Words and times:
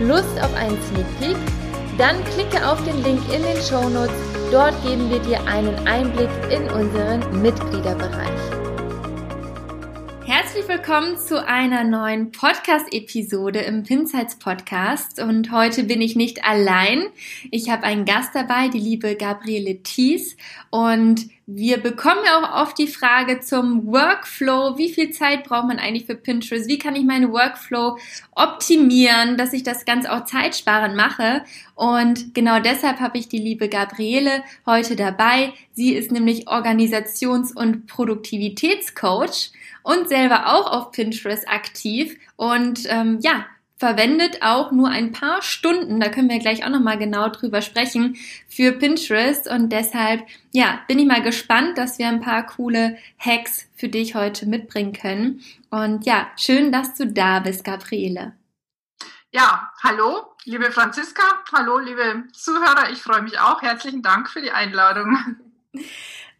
Lust 0.00 0.40
auf 0.40 0.54
einen 0.54 0.78
Sneak 0.82 1.06
Peek? 1.18 1.36
Dann 1.98 2.24
klicke 2.24 2.66
auf 2.66 2.82
den 2.84 3.02
Link 3.02 3.20
in 3.32 3.42
den 3.42 3.56
Show 3.62 3.88
Notes. 3.88 4.14
Dort 4.50 4.74
geben 4.82 5.10
wir 5.10 5.20
dir 5.20 5.38
einen 5.46 5.76
Einblick 5.86 6.30
in 6.50 6.62
unseren 6.70 7.42
Mitgliederbereich. 7.42 8.59
Herzlich 10.32 10.68
willkommen 10.68 11.18
zu 11.18 11.44
einer 11.44 11.82
neuen 11.82 12.30
Podcast-Episode 12.30 13.58
im 13.62 13.82
Pinsights 13.82 14.38
Podcast. 14.38 15.20
Und 15.20 15.50
heute 15.50 15.82
bin 15.82 16.00
ich 16.00 16.14
nicht 16.14 16.44
allein. 16.44 17.08
Ich 17.50 17.68
habe 17.68 17.82
einen 17.82 18.04
Gast 18.04 18.32
dabei, 18.36 18.68
die 18.68 18.78
liebe 18.78 19.16
Gabriele 19.16 19.82
Thies. 19.82 20.36
Und 20.70 21.26
wir 21.46 21.78
bekommen 21.78 22.20
ja 22.24 22.38
auch 22.38 22.62
oft 22.62 22.78
die 22.78 22.86
Frage 22.86 23.40
zum 23.40 23.88
Workflow. 23.88 24.78
Wie 24.78 24.92
viel 24.92 25.10
Zeit 25.10 25.42
braucht 25.42 25.66
man 25.66 25.80
eigentlich 25.80 26.06
für 26.06 26.14
Pinterest? 26.14 26.68
Wie 26.68 26.78
kann 26.78 26.94
ich 26.94 27.02
meine 27.02 27.32
Workflow 27.32 27.98
optimieren, 28.36 29.36
dass 29.36 29.52
ich 29.52 29.64
das 29.64 29.84
Ganze 29.84 30.12
auch 30.12 30.26
zeitsparend 30.26 30.94
mache? 30.94 31.42
Und 31.74 32.34
genau 32.34 32.60
deshalb 32.60 33.00
habe 33.00 33.18
ich 33.18 33.26
die 33.28 33.38
liebe 33.38 33.68
Gabriele 33.68 34.44
heute 34.64 34.94
dabei. 34.94 35.54
Sie 35.72 35.92
ist 35.92 36.12
nämlich 36.12 36.46
Organisations- 36.46 37.52
und 37.52 37.88
Produktivitätscoach 37.88 39.50
und 39.82 40.08
selber 40.08 40.54
auch 40.54 40.70
auf 40.70 40.92
Pinterest 40.92 41.48
aktiv. 41.48 42.16
Und 42.36 42.80
ähm, 42.88 43.18
ja, 43.20 43.46
verwendet 43.80 44.42
auch 44.42 44.72
nur 44.72 44.90
ein 44.90 45.10
paar 45.10 45.40
Stunden, 45.40 46.00
da 46.00 46.10
können 46.10 46.28
wir 46.28 46.38
gleich 46.38 46.64
auch 46.64 46.68
nochmal 46.68 46.98
genau 46.98 47.30
drüber 47.30 47.62
sprechen, 47.62 48.16
für 48.46 48.72
Pinterest 48.72 49.48
und 49.48 49.70
deshalb, 49.70 50.26
ja, 50.52 50.80
bin 50.86 50.98
ich 50.98 51.06
mal 51.06 51.22
gespannt, 51.22 51.78
dass 51.78 51.98
wir 51.98 52.08
ein 52.08 52.20
paar 52.20 52.44
coole 52.44 52.98
Hacks 53.18 53.66
für 53.76 53.88
dich 53.88 54.14
heute 54.14 54.44
mitbringen 54.44 54.92
können. 54.92 55.40
Und 55.70 56.04
ja, 56.04 56.30
schön, 56.36 56.72
dass 56.72 56.94
du 56.94 57.06
da 57.06 57.40
bist, 57.40 57.64
Gabriele. 57.64 58.34
Ja, 59.32 59.72
hallo, 59.82 60.26
liebe 60.44 60.70
Franziska, 60.72 61.22
hallo, 61.50 61.78
liebe 61.78 62.24
Zuhörer, 62.34 62.90
ich 62.92 62.98
freue 62.98 63.22
mich 63.22 63.40
auch. 63.40 63.62
Herzlichen 63.62 64.02
Dank 64.02 64.28
für 64.28 64.42
die 64.42 64.50
Einladung. 64.50 65.38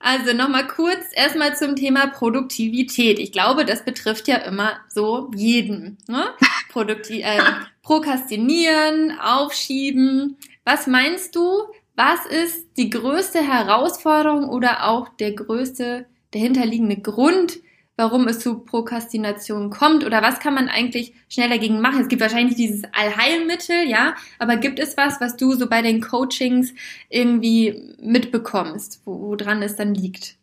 Also 0.03 0.33
nochmal 0.33 0.67
kurz 0.67 1.05
erstmal 1.13 1.55
zum 1.57 1.77
Thema 1.77 2.07
Produktivität. 2.07 3.19
Ich 3.19 3.33
glaube, 3.33 3.67
das 3.67 3.85
betrifft 3.85 4.29
ja 4.29 4.37
immer 4.39 4.81
so 4.89 5.31
jeden. 5.37 5.99
Ne? 6.09 6.25
Produkti 6.71 7.21
äh, 7.21 7.43
prokrastinieren, 7.83 9.19
aufschieben. 9.21 10.39
Was 10.65 10.87
meinst 10.87 11.37
du? 11.37 11.65
Was 11.97 12.25
ist 12.25 12.67
die 12.79 12.89
größte 12.89 13.47
Herausforderung 13.47 14.49
oder 14.49 14.89
auch 14.89 15.11
der 15.11 15.33
größte, 15.33 16.07
dahinterliegende 16.31 16.97
Grund, 16.97 17.59
warum 18.01 18.29
es 18.29 18.39
zu 18.39 18.61
Prokrastination 18.61 19.69
kommt 19.69 20.05
oder 20.07 20.23
was 20.23 20.41
kann 20.41 20.55
man 20.55 20.71
eigentlich 20.71 21.13
schnell 21.29 21.51
dagegen 21.51 21.83
machen? 21.83 22.01
Es 22.01 22.09
gibt 22.09 22.23
wahrscheinlich 22.23 22.57
dieses 22.57 22.83
Allheilmittel, 22.95 23.87
ja, 23.87 24.15
aber 24.39 24.57
gibt 24.57 24.79
es 24.79 24.97
was, 24.97 25.21
was 25.21 25.37
du 25.37 25.53
so 25.53 25.69
bei 25.69 25.83
den 25.83 26.01
Coachings 26.01 26.73
irgendwie 27.11 27.95
mitbekommst, 28.01 29.03
woran 29.05 29.63
es 29.63 29.77
dann 29.77 29.95
liegt? 29.95 30.37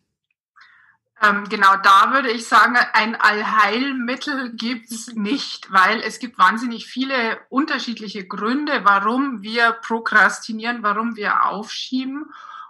Ähm, 1.20 1.48
genau, 1.48 1.74
da 1.82 2.12
würde 2.12 2.30
ich 2.30 2.46
sagen, 2.46 2.76
ein 2.92 3.16
Allheilmittel 3.16 4.52
gibt's 4.54 5.08
nicht, 5.14 5.72
weil 5.72 6.00
es 6.02 6.20
gibt 6.20 6.38
wahnsinnig 6.38 6.86
viele 6.86 7.40
unterschiedliche 7.48 8.24
Gründe, 8.24 8.82
warum 8.84 9.42
wir 9.42 9.72
prokrastinieren, 9.72 10.84
warum 10.84 11.16
wir 11.16 11.44
aufschieben. 11.46 12.26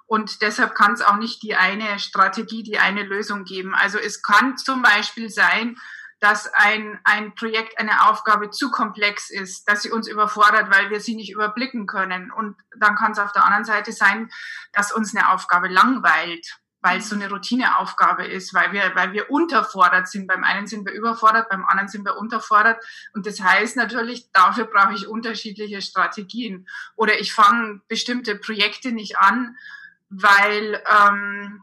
Und 0.08 0.40
deshalb 0.40 0.74
kann 0.74 0.94
es 0.94 1.02
auch 1.02 1.16
nicht 1.16 1.42
die 1.42 1.54
eine 1.54 1.98
Strategie, 1.98 2.62
die 2.62 2.78
eine 2.78 3.02
Lösung 3.02 3.44
geben. 3.44 3.74
Also 3.74 3.98
es 3.98 4.22
kann 4.22 4.56
zum 4.56 4.80
Beispiel 4.80 5.28
sein, 5.28 5.76
dass 6.18 6.52
ein, 6.54 6.98
ein 7.04 7.34
Projekt, 7.34 7.78
eine 7.78 8.08
Aufgabe 8.08 8.50
zu 8.50 8.70
komplex 8.70 9.28
ist, 9.28 9.68
dass 9.68 9.82
sie 9.82 9.90
uns 9.90 10.08
überfordert, 10.08 10.70
weil 10.70 10.88
wir 10.88 11.00
sie 11.00 11.14
nicht 11.14 11.30
überblicken 11.30 11.86
können. 11.86 12.32
Und 12.32 12.56
dann 12.74 12.96
kann 12.96 13.12
es 13.12 13.18
auf 13.18 13.32
der 13.32 13.44
anderen 13.44 13.66
Seite 13.66 13.92
sein, 13.92 14.30
dass 14.72 14.92
uns 14.92 15.14
eine 15.14 15.30
Aufgabe 15.30 15.68
langweilt, 15.68 16.58
weil 16.80 17.00
es 17.00 17.10
so 17.10 17.14
eine 17.14 17.28
Routineaufgabe 17.28 18.24
ist, 18.24 18.54
weil 18.54 18.72
wir, 18.72 18.92
weil 18.94 19.12
wir 19.12 19.30
unterfordert 19.30 20.08
sind. 20.08 20.26
Beim 20.26 20.42
einen 20.42 20.66
sind 20.66 20.86
wir 20.86 20.94
überfordert, 20.94 21.50
beim 21.50 21.66
anderen 21.66 21.88
sind 21.88 22.06
wir 22.06 22.16
unterfordert. 22.16 22.82
Und 23.12 23.26
das 23.26 23.42
heißt 23.42 23.76
natürlich, 23.76 24.32
dafür 24.32 24.64
brauche 24.64 24.94
ich 24.94 25.06
unterschiedliche 25.06 25.82
Strategien. 25.82 26.66
Oder 26.96 27.20
ich 27.20 27.34
fange 27.34 27.82
bestimmte 27.88 28.36
Projekte 28.36 28.90
nicht 28.90 29.18
an, 29.18 29.56
weil, 30.08 30.82
ähm, 30.86 31.62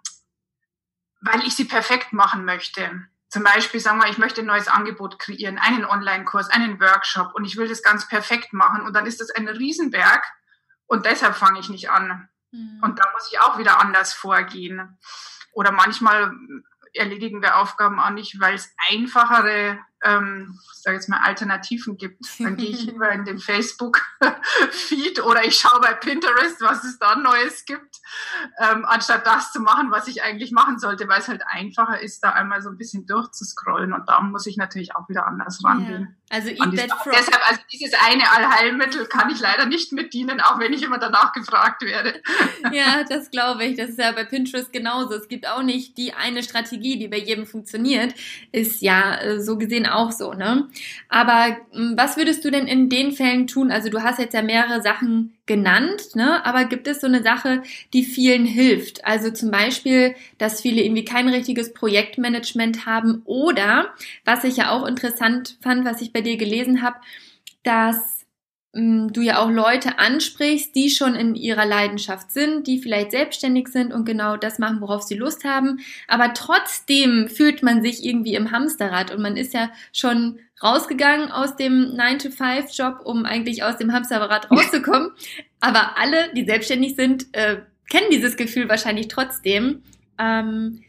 weil 1.22 1.41
ich 1.45 1.56
sie 1.56 1.66
perfekt 1.66 2.13
machen 2.13 2.45
möchte. 2.45 3.07
Zum 3.29 3.44
Beispiel 3.44 3.79
sagen 3.79 4.00
wir, 4.00 4.09
ich 4.09 4.17
möchte 4.17 4.41
ein 4.41 4.47
neues 4.47 4.67
Angebot 4.67 5.19
kreieren, 5.19 5.57
einen 5.57 5.85
Online-Kurs, 5.85 6.50
einen 6.50 6.79
Workshop 6.79 7.34
und 7.34 7.44
ich 7.44 7.57
will 7.57 7.67
das 7.67 7.84
ganz 7.84 8.07
perfekt 8.07 8.53
machen 8.53 8.81
und 8.81 8.94
dann 8.94 9.05
ist 9.05 9.19
das 9.19 9.31
ein 9.31 9.47
Riesenberg 9.47 10.23
und 10.85 11.05
deshalb 11.05 11.35
fange 11.35 11.59
ich 11.59 11.69
nicht 11.69 11.89
an. 11.89 12.29
Mhm. 12.51 12.79
Und 12.81 13.00
da 13.00 13.03
muss 13.13 13.29
ich 13.31 13.39
auch 13.41 13.57
wieder 13.57 13.79
anders 13.79 14.13
vorgehen. 14.13 14.97
Oder 15.51 15.72
manchmal 15.72 16.31
erledigen 16.94 17.41
wir 17.41 17.57
Aufgaben 17.57 18.00
auch 18.00 18.11
nicht, 18.11 18.39
weil 18.39 18.55
es 18.55 18.73
einfachere 18.89 19.79
ähm, 20.05 20.59
sage 20.85 20.97
jetzt 20.97 21.09
mal, 21.09 21.19
Alternativen 21.21 21.97
gibt. 21.97 22.23
Dann 22.39 22.55
gehe 22.57 22.69
ich 22.69 22.83
lieber 22.85 23.09
in 23.11 23.25
den 23.25 23.39
Facebook-Feed 23.39 25.23
oder 25.23 25.43
ich 25.43 25.57
schaue 25.57 25.81
bei 25.81 25.93
Pinterest, 25.93 26.61
was 26.61 26.83
es 26.83 26.99
da 26.99 27.16
Neues 27.16 27.66
gibt, 27.66 27.97
ähm, 28.59 28.85
anstatt 28.85 29.25
das 29.25 29.51
zu 29.51 29.59
machen, 29.61 29.89
was 29.89 30.07
ich 30.07 30.21
eigentlich 30.21 30.51
machen 30.51 30.77
sollte, 30.77 31.07
weil 31.07 31.19
es 31.19 31.27
halt 31.27 31.41
einfacher 31.47 31.99
ist, 31.99 32.23
da 32.23 32.29
einmal 32.29 32.61
so 32.61 32.69
ein 32.69 32.77
bisschen 32.77 33.07
durchzuscrollen. 33.07 33.93
Und 33.93 34.07
da 34.07 34.21
muss 34.21 34.45
ich 34.45 34.57
natürlich 34.57 34.95
auch 34.95 35.09
wieder 35.09 35.25
anders 35.25 35.59
rangehen. 35.63 36.01
Yeah. 36.01 36.16
Also 36.29 36.49
Eat 36.49 36.75
That 36.75 36.91
Frog. 36.91 37.13
Deshalb, 37.17 37.49
also 37.49 37.61
dieses 37.72 37.93
eine 38.03 38.29
Allheilmittel 38.31 39.05
kann 39.05 39.29
ich 39.29 39.39
leider 39.39 39.66
nicht 39.66 39.91
mit 39.91 40.13
dienen, 40.13 40.41
auch 40.41 40.59
wenn 40.59 40.73
ich 40.73 40.83
immer 40.83 40.97
danach 40.97 41.33
gefragt 41.33 41.81
werde. 41.81 42.22
Ja, 42.72 43.03
das 43.09 43.29
glaube 43.31 43.63
ich. 43.63 43.77
Das 43.77 43.89
ist 43.89 43.99
ja 43.99 44.11
bei 44.11 44.23
Pinterest 44.23 44.73
genauso. 44.73 45.13
Es 45.13 45.27
gibt 45.27 45.47
auch 45.47 45.61
nicht 45.61 45.97
die 45.97 46.13
eine 46.13 46.41
Strategie, 46.41 46.97
die 46.97 47.07
bei 47.07 47.17
jedem 47.17 47.45
funktioniert. 47.45 48.13
Ist 48.51 48.81
ja 48.81 49.16
äh, 49.19 49.39
so 49.39 49.57
gesehen 49.57 49.85
auch 49.85 49.94
so, 50.11 50.34
ne? 50.34 50.67
Aber 51.09 51.58
hm, 51.72 51.93
was 51.97 52.17
würdest 52.17 52.43
du 52.46 52.52
denn 52.52 52.67
in 52.67 52.90
den 52.90 53.11
Fällen 53.11 53.47
tun? 53.47 53.72
Also 53.72 53.90
du 53.90 54.03
hast 54.03 54.19
jetzt 54.19 54.34
ja 54.34 54.41
mehrere 54.41 54.81
Sachen 54.81 55.34
genannt, 55.46 56.16
ne? 56.16 56.46
Aber 56.46 56.66
gibt 56.66 56.87
es 56.87 57.02
so 57.02 57.08
eine 57.08 57.23
Sache, 57.23 57.64
die 57.93 58.03
vielen 58.03 58.46
hilft? 58.46 59.05
Also 59.05 59.31
zum 59.31 59.52
Beispiel, 59.52 60.16
dass 60.37 60.61
viele 60.61 60.84
irgendwie 60.84 61.05
kein 61.05 61.29
richtiges 61.29 61.73
Projektmanagement 61.73 62.85
haben 62.85 63.22
oder, 63.25 63.93
was 64.25 64.43
ich 64.43 64.58
ja 64.58 64.72
auch 64.72 64.85
interessant 64.85 65.58
fand, 65.61 65.85
was 65.85 66.02
ich 66.02 66.14
bei 66.14 66.22
dir 66.22 66.37
gelesen 66.37 66.81
habe, 66.81 66.97
dass 67.64 68.15
du 68.75 69.22
ja 69.22 69.39
auch 69.39 69.49
Leute 69.49 69.99
ansprichst, 69.99 70.75
die 70.75 70.89
schon 70.89 71.16
in 71.16 71.35
ihrer 71.35 71.66
Leidenschaft 71.66 72.31
sind, 72.31 72.67
die 72.67 72.79
vielleicht 72.79 73.11
selbstständig 73.11 73.69
sind 73.69 73.93
und 73.93 74.03
genau 74.03 74.35
das 74.35 74.59
machen, 74.59 74.81
worauf 74.81 75.03
sie 75.03 75.16
Lust 75.16 75.45
haben. 75.45 75.79
Aber 76.09 76.33
trotzdem 76.33 77.29
fühlt 77.29 77.63
man 77.63 77.81
sich 77.81 78.03
irgendwie 78.03 78.35
im 78.35 78.51
Hamsterrad 78.51 79.16
und 79.16 79.22
man 79.22 79.37
ist 79.37 79.53
ja 79.53 79.72
schon 79.93 80.39
rausgegangen 80.61 81.31
aus 81.31 81.55
dem 81.55 81.95
9-to-5-Job, 81.95 82.99
um 83.05 83.23
eigentlich 83.23 83.63
aus 83.63 83.77
dem 83.77 83.93
Hamsterrad 83.93 84.51
rauszukommen. 84.51 85.11
Aber 85.61 85.97
alle, 85.97 86.33
die 86.33 86.43
selbstständig 86.43 86.97
sind, 86.97 87.28
äh, 87.31 87.61
kennen 87.89 88.07
dieses 88.11 88.35
Gefühl 88.35 88.67
wahrscheinlich 88.67 89.07
trotzdem. 89.07 89.83
Ähm, 90.19 90.83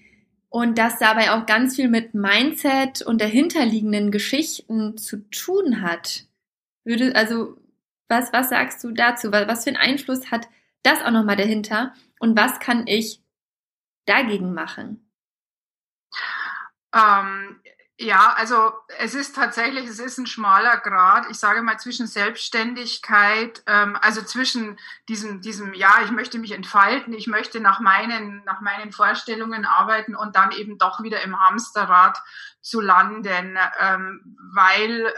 und 0.48 0.76
das 0.76 0.98
dabei 0.98 1.32
auch 1.32 1.46
ganz 1.46 1.76
viel 1.76 1.88
mit 1.88 2.14
Mindset 2.14 3.02
und 3.02 3.20
dahinterliegenden 3.20 4.10
Geschichten 4.10 4.96
zu 4.96 5.18
tun 5.30 5.82
hat. 5.82 6.24
Würde, 6.84 7.14
also 7.14 7.56
Was, 8.08 8.32
was 8.32 8.48
sagst 8.50 8.82
du 8.84 8.92
dazu? 8.92 9.32
Was 9.32 9.64
für 9.64 9.70
einen 9.70 9.76
Einfluss 9.76 10.30
hat 10.30 10.48
das 10.82 11.02
auch 11.02 11.10
nochmal 11.10 11.36
dahinter? 11.36 11.92
Und 12.18 12.36
was 12.36 12.60
kann 12.60 12.86
ich 12.86 13.20
dagegen 14.06 14.54
machen? 14.54 15.10
Ähm, 16.94 17.60
ja, 17.98 18.34
also 18.36 18.72
es 18.98 19.14
ist 19.14 19.34
tatsächlich, 19.34 19.88
es 19.88 19.98
ist 19.98 20.18
ein 20.18 20.26
schmaler 20.26 20.76
Grad, 20.78 21.30
ich 21.30 21.38
sage 21.38 21.62
mal 21.62 21.78
zwischen 21.78 22.06
Selbstständigkeit, 22.06 23.62
ähm, 23.66 23.96
also 24.02 24.20
zwischen 24.22 24.78
diesem, 25.08 25.40
diesem, 25.40 25.72
ja, 25.72 26.02
ich 26.04 26.10
möchte 26.10 26.38
mich 26.38 26.52
entfalten, 26.52 27.14
ich 27.14 27.26
möchte 27.26 27.58
nach 27.58 27.80
meinen, 27.80 28.44
nach 28.44 28.60
meinen 28.60 28.92
Vorstellungen 28.92 29.64
arbeiten 29.64 30.14
und 30.14 30.36
dann 30.36 30.52
eben 30.52 30.76
doch 30.76 31.02
wieder 31.02 31.22
im 31.22 31.40
Hamsterrad 31.40 32.18
zu 32.60 32.82
landen, 32.82 33.58
ähm, 33.80 34.36
weil 34.54 35.10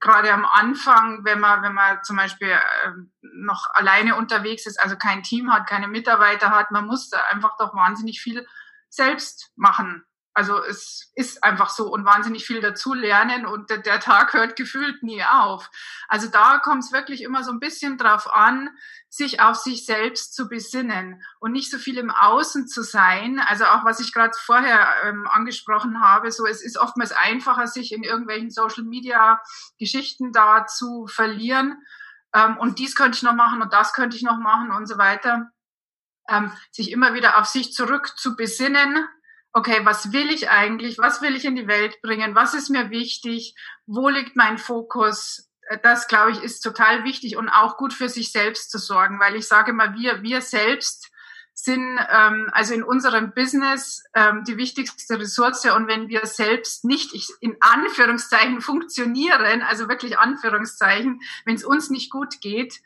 gerade 0.00 0.32
am 0.32 0.44
Anfang, 0.44 1.24
wenn 1.24 1.40
man, 1.40 1.62
wenn 1.62 1.74
man 1.74 2.02
zum 2.02 2.16
Beispiel 2.16 2.48
äh, 2.48 2.90
noch 3.22 3.66
alleine 3.72 4.16
unterwegs 4.16 4.66
ist, 4.66 4.80
also 4.80 4.96
kein 4.96 5.22
Team 5.22 5.52
hat, 5.52 5.68
keine 5.68 5.88
Mitarbeiter 5.88 6.50
hat, 6.50 6.70
man 6.70 6.86
muss 6.86 7.10
da 7.10 7.18
einfach 7.30 7.56
doch 7.58 7.74
wahnsinnig 7.74 8.20
viel 8.20 8.46
selbst 8.88 9.52
machen. 9.56 10.04
Also 10.36 10.62
es 10.62 11.10
ist 11.14 11.42
einfach 11.42 11.70
so 11.70 11.90
und 11.90 12.04
wahnsinnig 12.04 12.44
viel 12.44 12.60
dazu 12.60 12.92
lernen 12.92 13.46
und 13.46 13.70
der, 13.70 13.78
der 13.78 14.00
Tag 14.00 14.34
hört 14.34 14.54
gefühlt 14.54 15.02
nie 15.02 15.24
auf. 15.24 15.70
Also 16.08 16.28
da 16.28 16.58
kommt 16.58 16.84
es 16.84 16.92
wirklich 16.92 17.22
immer 17.22 17.42
so 17.42 17.52
ein 17.52 17.58
bisschen 17.58 17.96
drauf 17.96 18.30
an, 18.30 18.68
sich 19.08 19.40
auf 19.40 19.56
sich 19.56 19.86
selbst 19.86 20.34
zu 20.34 20.46
besinnen 20.50 21.22
und 21.40 21.52
nicht 21.52 21.70
so 21.70 21.78
viel 21.78 21.96
im 21.96 22.10
Außen 22.10 22.68
zu 22.68 22.82
sein. 22.82 23.38
Also 23.38 23.64
auch 23.64 23.86
was 23.86 23.98
ich 23.98 24.12
gerade 24.12 24.36
vorher 24.38 24.86
ähm, 25.04 25.26
angesprochen 25.26 26.02
habe, 26.02 26.30
so 26.30 26.44
es 26.44 26.62
ist 26.62 26.76
oftmals 26.76 27.12
einfacher, 27.12 27.66
sich 27.66 27.92
in 27.92 28.02
irgendwelchen 28.02 28.50
Social 28.50 28.84
Media 28.84 29.40
Geschichten 29.78 30.32
da 30.32 30.66
zu 30.66 31.06
verlieren. 31.06 31.82
Ähm, 32.34 32.58
und 32.58 32.78
dies 32.78 32.94
könnte 32.94 33.16
ich 33.16 33.22
noch 33.22 33.32
machen 33.32 33.62
und 33.62 33.72
das 33.72 33.94
könnte 33.94 34.18
ich 34.18 34.22
noch 34.22 34.38
machen 34.38 34.70
und 34.70 34.84
so 34.84 34.98
weiter. 34.98 35.50
Ähm, 36.28 36.52
sich 36.72 36.92
immer 36.92 37.14
wieder 37.14 37.38
auf 37.38 37.46
sich 37.46 37.72
zurück 37.72 38.18
zu 38.18 38.36
besinnen 38.36 39.08
okay, 39.56 39.80
was 39.84 40.12
will 40.12 40.30
ich 40.30 40.50
eigentlich? 40.50 40.98
Was 40.98 41.22
will 41.22 41.34
ich 41.34 41.46
in 41.46 41.56
die 41.56 41.66
Welt 41.66 42.02
bringen? 42.02 42.34
Was 42.34 42.52
ist 42.52 42.68
mir 42.68 42.90
wichtig? 42.90 43.54
Wo 43.86 44.10
liegt 44.10 44.36
mein 44.36 44.58
Fokus? 44.58 45.48
Äh, 45.62 45.78
das, 45.82 46.08
glaube 46.08 46.32
ich, 46.32 46.42
ist 46.42 46.60
total 46.60 47.04
wichtig 47.04 47.38
und 47.38 47.48
auch 47.48 47.78
gut 47.78 47.94
für 47.94 48.10
sich 48.10 48.30
selbst 48.30 48.70
zu 48.70 48.76
sorgen, 48.76 49.18
weil 49.18 49.34
ich 49.34 49.48
sage 49.48 49.72
mal, 49.72 49.94
wir, 49.94 50.22
wir 50.22 50.42
selbst 50.42 51.10
sind 51.54 51.98
ähm, 52.10 52.50
also 52.52 52.74
in 52.74 52.82
unserem 52.82 53.32
Business 53.32 54.04
ähm, 54.14 54.44
die 54.44 54.58
wichtigste 54.58 55.18
Ressource 55.18 55.64
und 55.64 55.88
wenn 55.88 56.10
wir 56.10 56.26
selbst 56.26 56.84
nicht 56.84 57.14
ich, 57.14 57.30
in 57.40 57.56
Anführungszeichen 57.60 58.60
funktionieren, 58.60 59.62
also 59.62 59.88
wirklich 59.88 60.18
Anführungszeichen, 60.18 61.22
wenn 61.46 61.54
es 61.54 61.64
uns 61.64 61.88
nicht 61.88 62.10
gut 62.10 62.42
geht, 62.42 62.82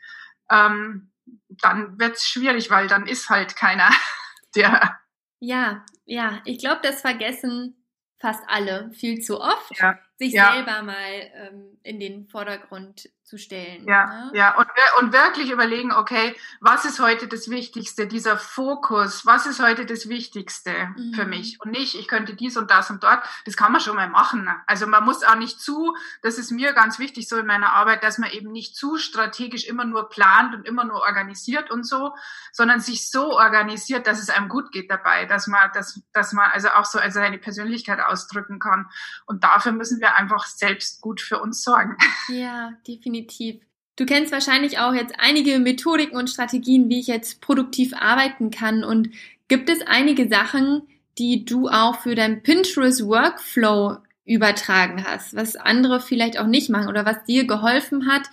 ähm, 0.49 1.11
dann 1.49 1.99
wird 1.99 2.15
es 2.15 2.25
schwierig, 2.25 2.69
weil 2.69 2.87
dann 2.87 3.07
ist 3.07 3.29
halt 3.29 3.57
keiner, 3.57 3.89
der 4.55 5.00
ja, 5.41 5.85
ja, 6.05 6.41
ich 6.45 6.59
glaube, 6.59 6.79
das 6.83 7.01
vergessen 7.01 7.75
fast 8.19 8.43
alle 8.47 8.91
viel 8.93 9.19
zu 9.19 9.41
oft, 9.41 9.77
ja, 9.77 9.99
sich 10.21 10.33
ja. 10.33 10.53
selber 10.53 10.83
mal 10.83 11.31
ähm, 11.33 11.79
in 11.81 11.99
den 11.99 12.27
Vordergrund 12.27 13.09
zu 13.23 13.37
stellen. 13.37 13.87
Ja, 13.87 14.05
ne? 14.05 14.31
ja, 14.33 14.55
und, 14.57 14.67
und 14.99 15.13
wirklich 15.13 15.51
überlegen, 15.51 15.93
okay, 15.93 16.35
was 16.59 16.83
ist 16.83 16.99
heute 16.99 17.27
das 17.27 17.49
Wichtigste, 17.49 18.05
dieser 18.05 18.37
Fokus, 18.37 19.25
was 19.25 19.45
ist 19.45 19.63
heute 19.63 19.85
das 19.85 20.09
Wichtigste 20.09 20.71
mhm. 20.97 21.13
für 21.13 21.25
mich? 21.25 21.59
Und 21.61 21.71
nicht, 21.71 21.95
ich 21.95 22.09
könnte 22.09 22.35
dies 22.35 22.57
und 22.57 22.69
das 22.69 22.89
und 22.89 23.03
dort, 23.03 23.23
das 23.45 23.55
kann 23.55 23.71
man 23.71 23.79
schon 23.79 23.95
mal 23.95 24.09
machen. 24.09 24.49
Also 24.67 24.85
man 24.85 25.05
muss 25.05 25.23
auch 25.23 25.35
nicht 25.35 25.61
zu, 25.61 25.95
das 26.21 26.37
ist 26.37 26.51
mir 26.51 26.73
ganz 26.73 26.99
wichtig 26.99 27.29
so 27.29 27.37
in 27.37 27.45
meiner 27.45 27.71
Arbeit, 27.71 28.03
dass 28.03 28.17
man 28.17 28.31
eben 28.31 28.51
nicht 28.51 28.75
zu 28.75 28.97
strategisch 28.97 29.65
immer 29.65 29.85
nur 29.85 30.09
plant 30.09 30.53
und 30.53 30.67
immer 30.67 30.83
nur 30.83 30.99
organisiert 30.99 31.71
und 31.71 31.87
so, 31.87 32.13
sondern 32.51 32.81
sich 32.81 33.09
so 33.09 33.31
organisiert, 33.31 34.07
dass 34.07 34.21
es 34.21 34.29
einem 34.29 34.49
gut 34.49 34.73
geht 34.73 34.91
dabei, 34.91 35.25
dass 35.25 35.47
man, 35.47 35.71
dass, 35.73 36.01
dass 36.11 36.33
man 36.33 36.51
also 36.51 36.67
auch 36.69 36.85
so 36.85 36.99
also 36.99 37.21
seine 37.21 37.37
Persönlichkeit 37.37 38.01
ausdrücken 38.01 38.59
kann. 38.59 38.89
Und 39.25 39.45
dafür 39.45 39.71
müssen 39.71 40.01
wir 40.01 40.10
einfach 40.15 40.45
selbst 40.45 41.01
gut 41.01 41.21
für 41.21 41.39
uns 41.39 41.63
sorgen. 41.63 41.97
Ja, 42.29 42.73
definitiv. 42.87 43.61
Du 43.97 44.05
kennst 44.05 44.31
wahrscheinlich 44.31 44.79
auch 44.79 44.93
jetzt 44.93 45.15
einige 45.19 45.59
Methodiken 45.59 46.15
und 46.15 46.29
Strategien, 46.29 46.87
wie 46.89 46.99
ich 46.99 47.07
jetzt 47.07 47.41
produktiv 47.41 47.93
arbeiten 47.93 48.51
kann. 48.51 48.83
Und 48.83 49.09
gibt 49.47 49.69
es 49.69 49.81
einige 49.85 50.29
Sachen, 50.29 50.83
die 51.17 51.45
du 51.45 51.67
auch 51.67 51.99
für 51.99 52.15
dein 52.15 52.41
Pinterest 52.41 53.05
Workflow 53.05 53.97
übertragen 54.23 55.03
hast, 55.05 55.35
was 55.35 55.55
andere 55.55 55.99
vielleicht 55.99 56.39
auch 56.39 56.47
nicht 56.47 56.69
machen 56.69 56.87
oder 56.87 57.05
was 57.05 57.23
dir 57.25 57.45
geholfen 57.45 58.07
hat, 58.07 58.29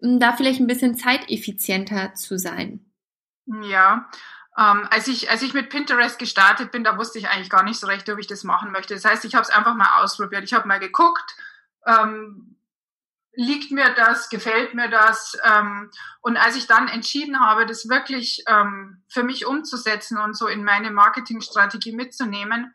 da 0.00 0.32
vielleicht 0.32 0.60
ein 0.60 0.66
bisschen 0.66 0.94
zeiteffizienter 0.94 2.14
zu 2.14 2.38
sein? 2.38 2.80
Ja, 3.68 4.08
ähm, 4.58 4.86
als, 4.90 5.06
ich, 5.08 5.30
als 5.30 5.42
ich 5.42 5.54
mit 5.54 5.70
Pinterest 5.70 6.18
gestartet 6.18 6.72
bin, 6.72 6.84
da 6.84 6.98
wusste 6.98 7.18
ich 7.18 7.28
eigentlich 7.28 7.50
gar 7.50 7.62
nicht 7.62 7.78
so 7.78 7.86
recht, 7.86 8.08
ob 8.10 8.18
ich 8.18 8.26
das 8.26 8.44
machen 8.44 8.72
möchte. 8.72 8.94
Das 8.94 9.04
heißt, 9.04 9.24
ich 9.24 9.34
habe 9.34 9.42
es 9.42 9.50
einfach 9.50 9.74
mal 9.74 10.02
ausprobiert. 10.02 10.44
Ich 10.44 10.54
habe 10.54 10.66
mal 10.66 10.80
geguckt, 10.80 11.34
ähm, 11.86 12.56
liegt 13.32 13.70
mir 13.70 13.94
das, 13.94 14.28
gefällt 14.28 14.74
mir 14.74 14.88
das. 14.88 15.36
Ähm, 15.44 15.90
und 16.20 16.36
als 16.36 16.56
ich 16.56 16.66
dann 16.66 16.88
entschieden 16.88 17.40
habe, 17.40 17.64
das 17.64 17.88
wirklich 17.88 18.42
ähm, 18.48 19.02
für 19.08 19.22
mich 19.22 19.46
umzusetzen 19.46 20.18
und 20.18 20.36
so 20.36 20.46
in 20.46 20.64
meine 20.64 20.90
Marketingstrategie 20.90 21.92
mitzunehmen, 21.92 22.74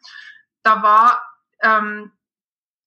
da 0.64 0.82
war 0.82 1.22
ähm, 1.62 2.12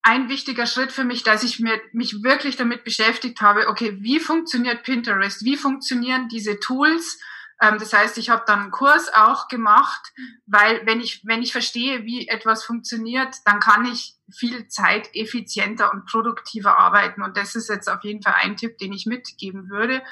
ein 0.02 0.28
wichtiger 0.30 0.66
Schritt 0.66 0.92
für 0.92 1.04
mich, 1.04 1.22
dass 1.22 1.42
ich 1.42 1.60
mir, 1.60 1.80
mich 1.92 2.22
wirklich 2.22 2.56
damit 2.56 2.84
beschäftigt 2.84 3.42
habe, 3.42 3.68
okay, 3.68 3.98
wie 4.00 4.20
funktioniert 4.20 4.82
Pinterest? 4.82 5.44
Wie 5.44 5.56
funktionieren 5.56 6.28
diese 6.28 6.58
Tools? 6.60 7.20
Ähm, 7.60 7.78
das 7.78 7.92
heißt, 7.92 8.18
ich 8.18 8.30
habe 8.30 8.44
dann 8.46 8.60
einen 8.60 8.70
Kurs 8.70 9.12
auch 9.12 9.48
gemacht, 9.48 10.12
weil 10.46 10.86
wenn 10.86 11.00
ich, 11.00 11.26
wenn 11.26 11.42
ich 11.42 11.52
verstehe, 11.52 12.04
wie 12.04 12.28
etwas 12.28 12.64
funktioniert, 12.64 13.36
dann 13.44 13.60
kann 13.60 13.84
ich 13.84 14.14
viel 14.30 14.68
Zeit 14.68 15.14
effizienter 15.14 15.92
und 15.92 16.06
produktiver 16.06 16.78
arbeiten. 16.78 17.22
Und 17.22 17.36
das 17.36 17.56
ist 17.56 17.68
jetzt 17.68 17.88
auf 17.88 18.04
jeden 18.04 18.22
Fall 18.22 18.34
ein 18.36 18.56
Tipp, 18.56 18.78
den 18.78 18.92
ich 18.92 19.06
mitgeben 19.06 19.68
würde. 19.70 20.02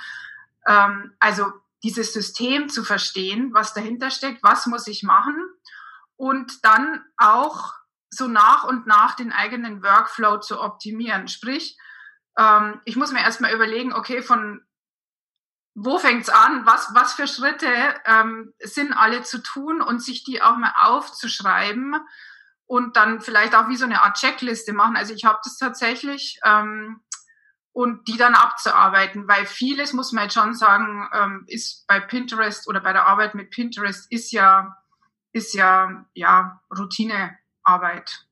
Ähm, 0.66 1.12
also 1.20 1.52
dieses 1.82 2.12
System 2.12 2.68
zu 2.68 2.82
verstehen, 2.82 3.50
was 3.52 3.74
dahinter 3.74 4.10
steckt, 4.10 4.42
was 4.42 4.66
muss 4.66 4.86
ich 4.88 5.02
machen 5.02 5.36
und 6.16 6.64
dann 6.64 7.04
auch 7.16 7.74
so 8.10 8.26
nach 8.26 8.64
und 8.64 8.86
nach 8.86 9.14
den 9.14 9.32
eigenen 9.32 9.82
Workflow 9.82 10.38
zu 10.38 10.60
optimieren. 10.60 11.28
Sprich, 11.28 11.78
ähm, 12.38 12.80
ich 12.84 12.96
muss 12.96 13.12
mir 13.12 13.20
erstmal 13.20 13.52
überlegen, 13.52 13.92
okay, 13.92 14.22
von 14.22 14.65
wo 15.78 15.98
fängt's 15.98 16.30
an? 16.30 16.64
Was, 16.64 16.94
was 16.94 17.12
für 17.12 17.28
Schritte 17.28 17.68
ähm, 18.06 18.54
sind 18.60 18.94
alle 18.94 19.22
zu 19.22 19.42
tun 19.42 19.82
und 19.82 20.02
sich 20.02 20.24
die 20.24 20.40
auch 20.40 20.56
mal 20.56 20.72
aufzuschreiben 20.80 21.96
und 22.64 22.96
dann 22.96 23.20
vielleicht 23.20 23.54
auch 23.54 23.68
wie 23.68 23.76
so 23.76 23.84
eine 23.84 24.02
Art 24.02 24.16
Checkliste 24.16 24.72
machen. 24.72 24.96
Also 24.96 25.12
ich 25.12 25.26
habe 25.26 25.38
das 25.44 25.58
tatsächlich 25.58 26.40
ähm, 26.44 27.02
und 27.72 28.08
die 28.08 28.16
dann 28.16 28.34
abzuarbeiten, 28.34 29.28
weil 29.28 29.44
vieles 29.44 29.92
muss 29.92 30.12
man 30.12 30.24
jetzt 30.24 30.34
schon 30.34 30.54
sagen, 30.54 31.10
ähm, 31.12 31.44
ist 31.46 31.86
bei 31.86 32.00
Pinterest 32.00 32.66
oder 32.68 32.80
bei 32.80 32.94
der 32.94 33.06
Arbeit 33.06 33.34
mit 33.34 33.50
Pinterest 33.50 34.10
ist 34.10 34.32
ja 34.32 34.78
ist 35.32 35.52
ja 35.52 36.06
ja 36.14 36.62
Routinearbeit. 36.74 38.24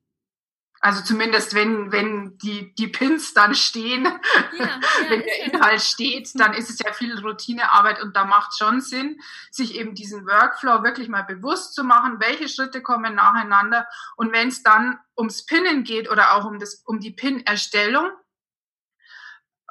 Also 0.84 1.02
zumindest 1.02 1.54
wenn, 1.54 1.92
wenn 1.92 2.36
die, 2.36 2.74
die 2.74 2.88
Pins 2.88 3.32
dann 3.32 3.54
stehen, 3.54 4.04
ja, 4.04 4.20
ja, 4.58 4.80
wenn 5.08 5.22
der 5.22 5.44
Inhalt 5.44 5.80
steht, 5.80 6.28
dann 6.38 6.52
ist 6.52 6.68
es 6.68 6.78
ja 6.78 6.92
viel 6.92 7.18
Routinearbeit 7.18 8.02
und 8.02 8.14
da 8.14 8.26
macht 8.26 8.58
schon 8.58 8.82
Sinn, 8.82 9.18
sich 9.50 9.76
eben 9.76 9.94
diesen 9.94 10.26
Workflow 10.26 10.82
wirklich 10.82 11.08
mal 11.08 11.22
bewusst 11.22 11.74
zu 11.74 11.84
machen, 11.84 12.20
welche 12.20 12.50
Schritte 12.50 12.82
kommen 12.82 13.14
nacheinander. 13.14 13.86
Und 14.16 14.32
wenn 14.32 14.48
es 14.48 14.62
dann 14.62 14.98
ums 15.16 15.46
Pinnen 15.46 15.84
geht 15.84 16.10
oder 16.10 16.34
auch 16.34 16.44
um, 16.44 16.58
das, 16.58 16.82
um 16.84 17.00
die 17.00 17.12
Pin-Erstellung, 17.12 18.10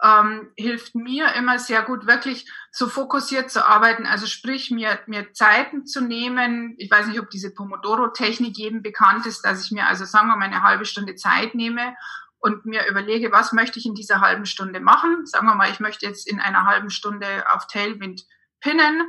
ähm, 0.04 0.52
hilft 0.58 0.96
mir 0.96 1.34
immer 1.34 1.58
sehr 1.60 1.82
gut, 1.82 2.06
wirklich 2.06 2.52
so 2.72 2.90
fokussiert 2.90 3.50
zu 3.50 3.66
arbeiten. 3.66 4.06
Also 4.06 4.28
sprich, 4.28 4.70
mir, 4.70 5.00
mir 5.08 5.32
Zeiten 5.32 5.86
zu 5.86 6.02
nehmen. 6.02 6.76
Ich 6.78 6.92
weiß 6.92 7.08
nicht, 7.08 7.20
ob 7.22 7.30
diese 7.30 7.54
Pomodoro-Technik 7.54 8.58
jedem 8.58 8.84
bekannt 8.84 9.26
ist, 9.26 9.44
dass 9.46 9.64
ich 9.64 9.72
mir 9.72 9.88
also 9.88 10.04
sagen 10.04 10.28
wir 10.28 10.36
mal 10.36 10.46
eine 10.46 10.62
halbe 10.64 10.86
Stunde 10.86 11.16
Zeit 11.16 11.56
nehme 11.56 11.96
und 12.40 12.66
mir 12.66 12.86
überlege, 12.88 13.32
was 13.32 13.54
möchte 13.54 13.80
ich 13.80 13.86
in 13.86 13.96
dieser 13.96 14.20
halben 14.20 14.46
Stunde 14.46 14.82
machen. 14.82 15.26
Sagen 15.26 15.48
wir 15.48 15.56
mal, 15.56 15.72
ich 15.72 15.80
möchte 15.80 16.06
jetzt 16.06 16.28
in 16.28 16.42
einer 16.42 16.66
halben 16.66 16.90
Stunde 16.90 17.46
auf 17.54 17.68
Tailwind 17.68 18.26
pinnen 18.60 19.04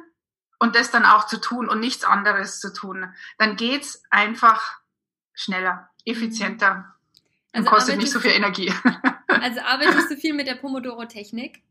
und 0.61 0.77
das 0.77 0.93
dann 0.93 1.05
auch 1.05 1.27
zu 1.27 1.41
tun 1.41 1.69
und 1.69 1.81
nichts 1.81 2.05
anderes 2.05 2.61
zu 2.61 2.73
tun. 2.73 3.13
Dann 3.39 3.57
geht's 3.57 4.05
einfach 4.11 4.79
schneller, 5.33 5.91
effizienter 6.05 6.95
also 7.53 7.67
und 7.69 7.75
kostet 7.75 7.97
nicht 7.97 8.13
so 8.13 8.21
viel 8.21 8.31
Energie. 8.31 8.73
Also 9.43 9.61
arbeitest 9.61 10.11
du 10.11 10.17
viel 10.17 10.35
mit 10.35 10.47
der 10.47 10.55
Pomodoro-Technik? 10.57 11.63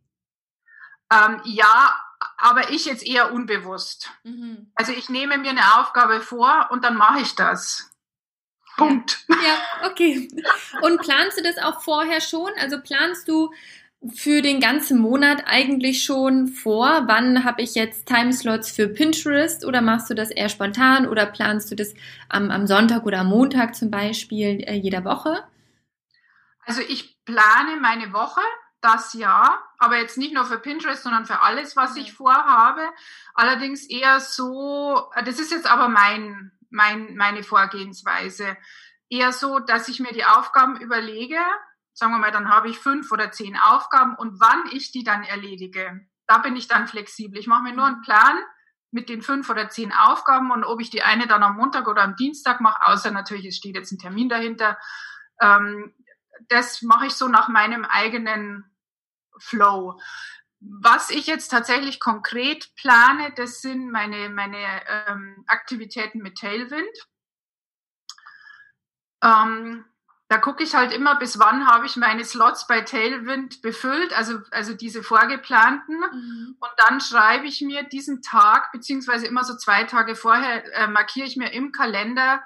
Ähm, 1.12 1.41
ja, 1.46 1.96
aber 2.38 2.72
ich 2.72 2.86
jetzt 2.86 3.05
eher 3.05 3.34
unbewusst. 3.34 4.12
Mhm. 4.24 4.72
Also 4.75 4.91
ich 4.91 5.10
nehme 5.10 5.38
mir 5.38 5.51
eine 5.51 5.79
Aufgabe 5.79 6.22
vor 6.22 6.70
und 6.72 6.84
dann 6.84 6.96
mache 6.96 7.22
ich 7.22 7.36
das. 7.36 7.89
Punkt. 8.77 9.25
Ja. 9.29 9.36
ja, 9.36 9.89
okay. 9.89 10.27
Und 10.82 11.00
planst 11.01 11.38
du 11.38 11.43
das 11.43 11.58
auch 11.58 11.82
vorher 11.82 12.22
schon? 12.22 12.50
Also 12.60 12.79
planst 12.82 13.27
du 13.27 13.51
für 14.13 14.41
den 14.41 14.60
ganzen 14.60 15.00
Monat 15.00 15.43
eigentlich 15.46 16.03
schon 16.03 16.48
vor? 16.48 17.03
Wann 17.05 17.43
habe 17.43 17.62
ich 17.62 17.75
jetzt 17.75 18.08
Timeslots 18.08 18.72
für 18.72 18.88
Pinterest 18.88 19.63
oder 19.63 19.82
machst 19.82 20.10
du 20.10 20.13
das 20.13 20.32
eher 20.32 20.50
spontan 20.50 21.08
oder 21.08 21.25
planst 21.25 21.72
du 21.72 21.75
das 21.75 21.93
am, 22.29 22.51
am 22.51 22.67
Sonntag 22.67 23.05
oder 23.05 23.20
am 23.20 23.27
Montag 23.27 23.75
zum 23.75 23.91
Beispiel 23.91 24.63
äh, 24.65 24.74
jeder 24.74 25.05
Woche? 25.05 25.43
Also 26.65 26.82
ich 26.82 27.24
plane 27.25 27.77
meine 27.79 28.13
Woche, 28.13 28.41
das 28.82 29.13
ja, 29.13 29.63
aber 29.79 29.98
jetzt 29.98 30.17
nicht 30.17 30.34
nur 30.34 30.46
für 30.46 30.60
Pinterest, 30.60 31.03
sondern 31.03 31.25
für 31.25 31.41
alles, 31.41 31.75
was 31.75 31.96
ich 31.96 32.13
vorhabe. 32.13 32.82
Allerdings 33.34 33.89
eher 33.89 34.20
so, 34.20 35.10
das 35.25 35.39
ist 35.39 35.51
jetzt 35.51 35.67
aber 35.67 35.88
mein, 35.88 36.51
mein, 36.70 37.15
meine 37.15 37.43
Vorgehensweise, 37.43 38.58
eher 39.10 39.32
so, 39.32 39.60
dass 39.60 39.88
ich 39.88 40.00
mir 40.00 40.12
die 40.12 40.25
Aufgaben 40.25 40.79
überlege, 40.82 41.39
sagen 41.93 42.12
wir 42.13 42.20
mal, 42.20 42.32
dann 42.32 42.50
habe 42.50 42.70
ich 42.70 42.79
fünf 42.79 43.12
oder 43.12 43.32
zehn 43.32 43.58
Aufgaben 43.58 44.15
und 44.15 44.41
wann 44.41 44.63
ich 44.72 44.91
die 44.91 45.03
dann 45.03 45.24
erledige, 45.24 46.01
da 46.27 46.39
bin 46.39 46.55
ich 46.55 46.67
dann 46.67 46.88
flexibel. 46.88 47.39
Ich 47.39 47.48
mache 47.48 47.63
mir 47.63 47.74
nur 47.74 47.86
einen 47.86 48.01
Plan 48.01 48.38
mit 48.91 49.10
den 49.10 49.22
fünf 49.22 49.50
oder 49.50 49.70
zehn 49.70 49.93
Aufgaben 49.93 50.51
und 50.51 50.63
ob 50.63 50.82
ich 50.82 50.89
die 50.89 51.03
eine 51.03 51.27
dann 51.27 51.43
am 51.43 51.55
Montag 51.55 51.88
oder 51.88 52.03
am 52.03 52.15
Dienstag 52.15 52.60
mache, 52.62 52.86
außer 52.86 53.12
natürlich, 53.12 53.46
es 53.46 53.55
steht 53.55 53.75
jetzt 53.75 53.91
ein 53.91 54.00
Termin 54.00 54.29
dahinter. 54.29 54.77
Ähm, 55.41 55.93
das 56.50 56.82
mache 56.82 57.08
ich 57.08 57.13
so 57.13 57.28
nach 57.28 57.48
meinem 57.48 57.86
eigenen 57.86 58.66
Flow. 59.38 60.00
Was 60.60 61.10
ich 61.10 61.28
jetzt 61.28 61.50
tatsächlich 61.50 62.00
konkret 62.00 62.74
plane, 62.75 63.34
das 63.36 63.62
sind 63.62 63.92
meine, 63.92 64.30
meine 64.30 64.58
ähm, 65.08 65.44
Aktivitäten 65.48 66.20
mit 66.20 66.38
Tailwind. 66.38 67.08
Ähm, 69.22 69.86
da 70.30 70.38
gucke 70.40 70.63
ich 70.63 70.74
halt 70.74 70.92
immer, 70.94 71.16
bis 71.16 71.38
wann 71.38 71.68
habe 71.68 71.86
ich 71.86 71.96
meine 71.96 72.25
Slots 72.25 72.66
bei 72.66 72.82
Tailwind 72.82 73.62
befüllt, 73.62 74.18
also, 74.18 74.40
also 74.52 74.74
diese 74.74 75.04
vorgeplanten. 75.04 76.00
Mhm. 76.00 76.58
Und 76.60 76.72
dann 76.78 77.02
schreibe 77.02 77.46
ich 77.46 77.62
mir 77.62 77.84
diesen 77.84 78.22
Tag, 78.22 78.72
beziehungsweise 78.72 79.28
immer 79.28 79.44
so 79.44 79.56
zwei 79.56 79.84
Tage 79.84 80.16
vorher, 80.16 80.63
äh, 80.74 80.88
markiere 80.88 81.28
ich 81.28 81.38
mir 81.38 81.52
im 81.54 81.72
Kalender, 81.72 82.42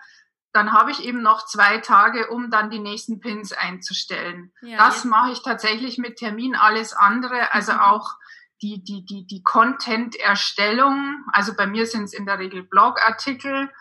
dann 0.57 0.73
habe 0.73 0.89
ich 0.89 1.03
eben 1.03 1.21
noch 1.21 1.45
zwei 1.45 1.77
Tage, 1.77 2.29
um 2.29 2.49
dann 2.49 2.71
die 2.71 2.79
nächsten 2.79 3.19
Pins 3.19 3.53
einzustellen. 3.53 4.51
Ja, 4.61 4.77
das 4.77 5.03
ja. 5.03 5.09
mache 5.11 5.31
ich 5.31 5.43
tatsächlich 5.43 5.99
mit 5.99 6.17
Termin, 6.17 6.55
alles 6.55 6.93
andere, 6.93 7.53
also 7.53 7.73
mhm. 7.73 7.79
auch 7.79 8.15
die, 8.63 8.83
die, 8.83 9.05
die, 9.05 9.27
die 9.27 9.43
Content-Erstellung, 9.43 11.23
also 11.31 11.53
bei 11.55 11.67
mir 11.67 11.85
sind 11.85 12.05
es 12.05 12.13
in 12.13 12.25
der 12.25 12.39
Regel 12.39 12.63
Blogartikel, 12.63 13.71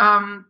ähm, 0.00 0.46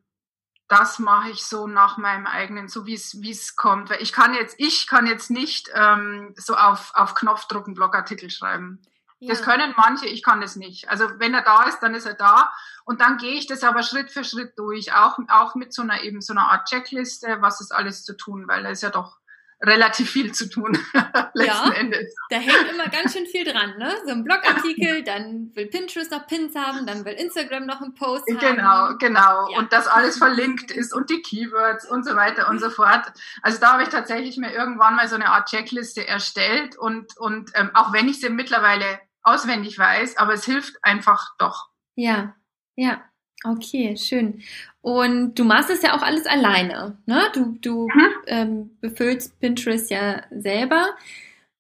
das 0.66 0.98
mache 0.98 1.30
ich 1.30 1.44
so 1.44 1.66
nach 1.66 1.98
meinem 1.98 2.26
eigenen, 2.26 2.68
so 2.68 2.86
wie 2.86 2.94
es 2.94 3.20
wie 3.20 3.30
es 3.30 3.54
kommt. 3.56 3.90
Weil 3.90 4.02
ich 4.02 4.12
kann 4.12 4.34
jetzt, 4.34 4.54
ich 4.58 4.86
kann 4.86 5.06
jetzt 5.06 5.30
nicht 5.30 5.70
ähm, 5.74 6.34
so 6.36 6.56
auf, 6.56 6.92
auf 6.94 7.14
Knopfdruck 7.14 7.66
einen 7.66 7.74
Blogartikel 7.74 8.30
schreiben. 8.30 8.82
Ja. 9.20 9.30
Das 9.30 9.42
können 9.42 9.74
manche, 9.76 10.06
ich 10.06 10.22
kann 10.22 10.40
das 10.40 10.54
nicht. 10.54 10.88
Also 10.88 11.06
wenn 11.18 11.34
er 11.34 11.42
da 11.42 11.64
ist, 11.64 11.80
dann 11.80 11.94
ist 11.94 12.06
er 12.06 12.14
da. 12.14 12.52
Und 12.84 13.00
dann 13.00 13.18
gehe 13.18 13.34
ich 13.34 13.46
das 13.46 13.64
aber 13.64 13.82
Schritt 13.82 14.10
für 14.10 14.22
Schritt 14.22 14.56
durch, 14.56 14.92
auch, 14.94 15.18
auch 15.28 15.54
mit 15.56 15.72
so 15.72 15.82
einer 15.82 16.02
eben 16.02 16.20
so 16.20 16.32
einer 16.32 16.50
Art 16.50 16.68
Checkliste, 16.68 17.38
was 17.40 17.60
ist 17.60 17.72
alles 17.72 18.04
zu 18.04 18.16
tun, 18.16 18.46
weil 18.46 18.62
da 18.62 18.70
ist 18.70 18.82
ja 18.82 18.90
doch 18.90 19.18
relativ 19.60 20.10
viel 20.10 20.32
zu 20.32 20.48
tun, 20.48 20.78
letzten 21.34 21.72
ja, 21.72 21.72
Endes. 21.72 22.14
Da 22.30 22.36
hängt 22.36 22.70
immer 22.72 22.88
ganz 22.88 23.12
schön 23.12 23.26
viel 23.26 23.44
dran, 23.44 23.76
ne? 23.76 23.92
So 24.06 24.12
ein 24.12 24.22
Blogartikel, 24.22 25.02
dann 25.04 25.50
will 25.54 25.66
Pinterest 25.66 26.12
noch 26.12 26.26
Pins 26.26 26.54
haben, 26.54 26.86
dann 26.86 27.04
will 27.04 27.14
Instagram 27.14 27.66
noch 27.66 27.80
einen 27.80 27.94
Post 27.94 28.26
genau, 28.26 28.40
haben. 28.40 28.98
Genau, 28.98 29.20
genau. 29.20 29.50
Ja. 29.50 29.58
Und 29.58 29.72
das 29.72 29.88
alles 29.88 30.18
verlinkt 30.18 30.70
ist 30.70 30.94
und 30.94 31.10
die 31.10 31.22
Keywords 31.22 31.90
und 31.90 32.04
so 32.06 32.14
weiter 32.14 32.48
und 32.48 32.60
so 32.60 32.70
fort. 32.70 33.12
Also 33.42 33.58
da 33.58 33.72
habe 33.72 33.82
ich 33.82 33.88
tatsächlich 33.88 34.36
mir 34.36 34.52
irgendwann 34.52 34.94
mal 34.94 35.08
so 35.08 35.16
eine 35.16 35.30
Art 35.30 35.48
Checkliste 35.48 36.06
erstellt 36.06 36.78
und, 36.78 37.16
und 37.16 37.50
ähm, 37.54 37.70
auch 37.74 37.92
wenn 37.92 38.08
ich 38.08 38.20
sie 38.20 38.30
mittlerweile 38.30 39.00
auswendig 39.22 39.78
weiß, 39.78 40.16
aber 40.16 40.34
es 40.34 40.44
hilft 40.44 40.82
einfach 40.82 41.34
doch. 41.38 41.68
Ja, 41.96 42.34
ja. 42.76 43.02
Okay, 43.44 43.96
schön. 43.96 44.42
Und 44.80 45.36
du 45.36 45.44
machst 45.44 45.70
es 45.70 45.82
ja 45.82 45.96
auch 45.96 46.02
alles 46.02 46.26
alleine. 46.26 46.98
Ne? 47.06 47.30
Du, 47.32 47.56
du 47.60 47.86
mhm. 47.86 48.10
ähm, 48.26 48.78
befüllst 48.80 49.38
Pinterest 49.38 49.90
ja 49.90 50.22
selber. 50.30 50.88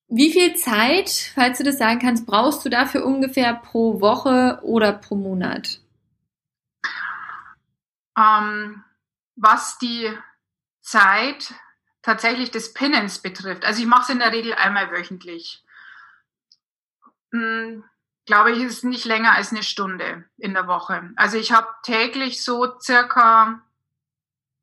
Wie 0.08 0.32
viel 0.32 0.56
Zeit, 0.56 1.10
falls 1.34 1.58
du 1.58 1.64
das 1.64 1.78
sagen 1.78 2.00
kannst, 2.00 2.26
brauchst 2.26 2.64
du 2.64 2.68
dafür 2.68 3.04
ungefähr 3.04 3.54
pro 3.54 4.00
Woche 4.00 4.58
oder 4.62 4.92
pro 4.92 5.14
Monat? 5.14 5.80
Ähm, 8.18 8.82
was 9.36 9.78
die 9.78 10.10
Zeit 10.80 11.54
tatsächlich 12.02 12.50
des 12.50 12.72
Pinnens 12.72 13.18
betrifft, 13.18 13.64
also 13.64 13.82
ich 13.82 13.86
mache 13.86 14.02
es 14.02 14.08
in 14.08 14.18
der 14.18 14.32
Regel 14.32 14.54
einmal 14.54 14.90
wöchentlich. 14.90 15.62
Hm, 17.32 17.84
glaube 18.26 18.52
ich, 18.52 18.62
ist 18.62 18.84
nicht 18.84 19.04
länger 19.04 19.32
als 19.32 19.52
eine 19.52 19.62
Stunde 19.62 20.24
in 20.36 20.54
der 20.54 20.66
Woche. 20.66 21.10
Also 21.16 21.38
ich 21.38 21.52
habe 21.52 21.68
täglich 21.82 22.44
so 22.44 22.78
circa 22.78 23.62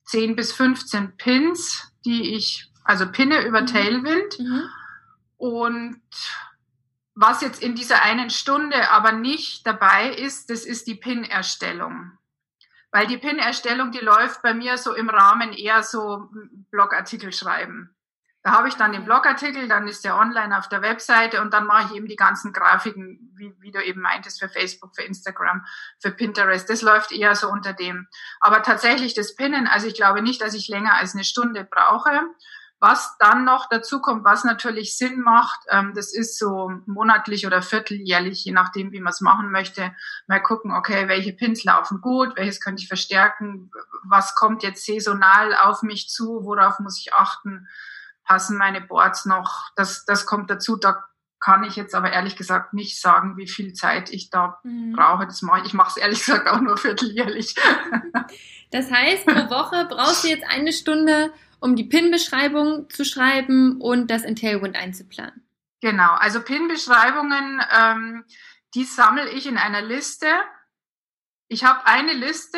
10 0.05 0.35
bis 0.35 0.53
15 0.53 1.17
Pins, 1.17 1.91
die 2.05 2.35
ich, 2.35 2.71
also 2.83 3.11
pinne 3.11 3.45
über 3.45 3.61
mhm. 3.61 3.67
Tailwind. 3.67 4.39
Mhm. 4.39 4.69
Und 5.37 6.01
was 7.15 7.41
jetzt 7.41 7.63
in 7.63 7.75
dieser 7.75 8.03
einen 8.03 8.29
Stunde 8.29 8.91
aber 8.91 9.13
nicht 9.13 9.65
dabei 9.65 10.09
ist, 10.09 10.49
das 10.49 10.65
ist 10.65 10.85
die 10.85 10.95
Pin-Erstellung. 10.95 12.11
Weil 12.91 13.07
die 13.07 13.17
Pin-Erstellung, 13.17 13.91
die 13.91 13.99
läuft 13.99 14.41
bei 14.41 14.53
mir 14.53 14.77
so 14.77 14.93
im 14.93 15.09
Rahmen 15.09 15.53
eher 15.53 15.81
so 15.81 16.29
Blogartikel 16.71 17.33
schreiben. 17.33 17.94
Da 18.45 18.51
habe 18.51 18.67
ich 18.67 18.75
dann 18.75 18.91
den 18.91 19.05
Blogartikel, 19.05 19.67
dann 19.67 19.87
ist 19.87 20.05
der 20.05 20.17
online 20.17 20.55
auf 20.55 20.69
der 20.69 20.83
Webseite 20.83 21.41
und 21.41 21.51
dann 21.51 21.65
mache 21.65 21.87
ich 21.87 21.97
eben 21.97 22.07
die 22.07 22.15
ganzen 22.15 22.53
Grafiken, 22.53 23.33
wie, 23.35 23.55
wie 23.59 23.71
du 23.71 23.83
eben 23.83 24.01
meintest, 24.01 24.39
für 24.39 24.49
Facebook, 24.49 24.95
für 24.95 25.01
Instagram, 25.01 25.65
für 25.97 26.11
Pinterest. 26.11 26.69
Das 26.69 26.83
läuft 26.83 27.11
eher 27.11 27.33
so 27.33 27.49
unter 27.49 27.73
dem. 27.73 28.07
Aber 28.39 28.61
tatsächlich 28.61 29.15
das 29.15 29.33
Pinnen, 29.33 29.65
also 29.65 29.87
ich 29.87 29.95
glaube 29.95 30.21
nicht, 30.21 30.43
dass 30.43 30.53
ich 30.53 30.67
länger 30.67 30.93
als 30.93 31.15
eine 31.15 31.23
Stunde 31.23 31.63
brauche. 31.63 32.11
Was 32.79 33.17
dann 33.17 33.45
noch 33.45 33.67
dazu 33.67 33.99
kommt, 33.99 34.23
was 34.25 34.43
natürlich 34.43 34.95
Sinn 34.95 35.21
macht, 35.21 35.61
ähm, 35.71 35.93
das 35.95 36.13
ist 36.13 36.37
so 36.37 36.71
monatlich 36.85 37.47
oder 37.47 37.63
vierteljährlich, 37.63 38.45
je 38.45 38.51
nachdem, 38.51 38.91
wie 38.91 38.99
man 38.99 39.11
es 39.11 39.21
machen 39.21 39.49
möchte, 39.49 39.95
mal 40.27 40.39
gucken, 40.39 40.71
okay, 40.71 41.07
welche 41.07 41.33
Pins 41.33 41.63
laufen 41.63 41.99
gut, 41.99 42.35
welches 42.35 42.61
könnte 42.61 42.83
ich 42.83 42.87
verstärken, 42.87 43.71
was 44.03 44.35
kommt 44.35 44.61
jetzt 44.61 44.85
saisonal 44.85 45.55
auf 45.55 45.81
mich 45.81 46.09
zu, 46.09 46.41
worauf 46.43 46.77
muss 46.77 46.99
ich 46.99 47.11
achten 47.15 47.67
passen 48.25 48.57
meine 48.57 48.81
Boards 48.81 49.25
noch. 49.25 49.69
Das, 49.75 50.05
das 50.05 50.25
kommt 50.25 50.49
dazu. 50.49 50.75
Da 50.75 51.03
kann 51.39 51.63
ich 51.63 51.75
jetzt 51.75 51.93
aber 51.93 52.11
ehrlich 52.11 52.35
gesagt 52.35 52.73
nicht 52.73 52.99
sagen, 52.99 53.37
wie 53.37 53.47
viel 53.47 53.73
Zeit 53.73 54.09
ich 54.09 54.29
da 54.29 54.59
mhm. 54.63 54.93
brauche. 54.93 55.25
Das 55.25 55.41
mache 55.41 55.59
ich, 55.59 55.67
ich 55.67 55.73
mache 55.73 55.91
es 55.91 55.97
ehrlich 55.97 56.25
gesagt 56.25 56.47
auch 56.47 56.59
nur 56.59 56.77
vierteljährlich. 56.77 57.55
Das 58.71 58.91
heißt, 58.91 59.25
pro 59.25 59.49
Woche 59.49 59.85
brauchst 59.85 60.23
du 60.23 60.27
jetzt 60.27 60.43
eine 60.49 60.73
Stunde, 60.73 61.31
um 61.59 61.75
die 61.75 61.85
PIN-Beschreibung 61.85 62.89
zu 62.89 63.05
schreiben 63.05 63.79
und 63.79 64.11
das 64.11 64.23
in 64.23 64.35
Tailwind 64.35 64.75
einzuplanen. 64.75 65.47
Genau, 65.81 66.13
also 66.15 66.41
PIN-Beschreibungen, 66.41 67.61
ähm, 67.71 68.25
die 68.73 68.83
sammle 68.83 69.29
ich 69.29 69.47
in 69.47 69.57
einer 69.57 69.81
Liste. 69.81 70.27
Ich 71.47 71.63
habe 71.63 71.85
eine 71.85 72.13
Liste, 72.13 72.57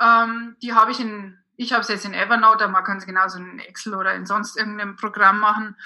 ähm, 0.00 0.56
die 0.62 0.74
habe 0.74 0.92
ich 0.92 1.00
in 1.00 1.43
ich 1.56 1.72
habe 1.72 1.82
es 1.82 1.88
jetzt 1.88 2.04
in 2.04 2.14
Evernote, 2.14 2.64
aber 2.64 2.72
man 2.72 2.84
kann 2.84 2.98
es 2.98 3.06
genauso 3.06 3.38
in 3.38 3.58
Excel 3.60 3.94
oder 3.94 4.14
in 4.14 4.26
sonst 4.26 4.56
irgendeinem 4.56 4.96
Programm 4.96 5.38
machen. 5.40 5.76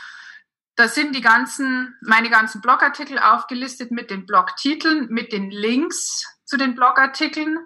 Da 0.76 0.88
sind 0.88 1.14
die 1.14 1.20
ganzen, 1.20 1.96
meine 2.00 2.30
ganzen 2.30 2.60
Blogartikel 2.60 3.18
aufgelistet 3.18 3.90
mit 3.90 4.10
den 4.10 4.26
Blogtiteln, 4.26 5.08
mit 5.08 5.32
den 5.32 5.50
Links 5.50 6.24
zu 6.44 6.56
den 6.56 6.74
Blogartikeln 6.74 7.58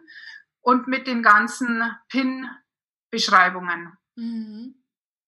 und 0.61 0.89
mit 0.89 1.07
den 1.07 1.23
ganzen 1.23 1.95
Pin-Beschreibungen. 2.09 3.93
Mhm. 4.17 4.83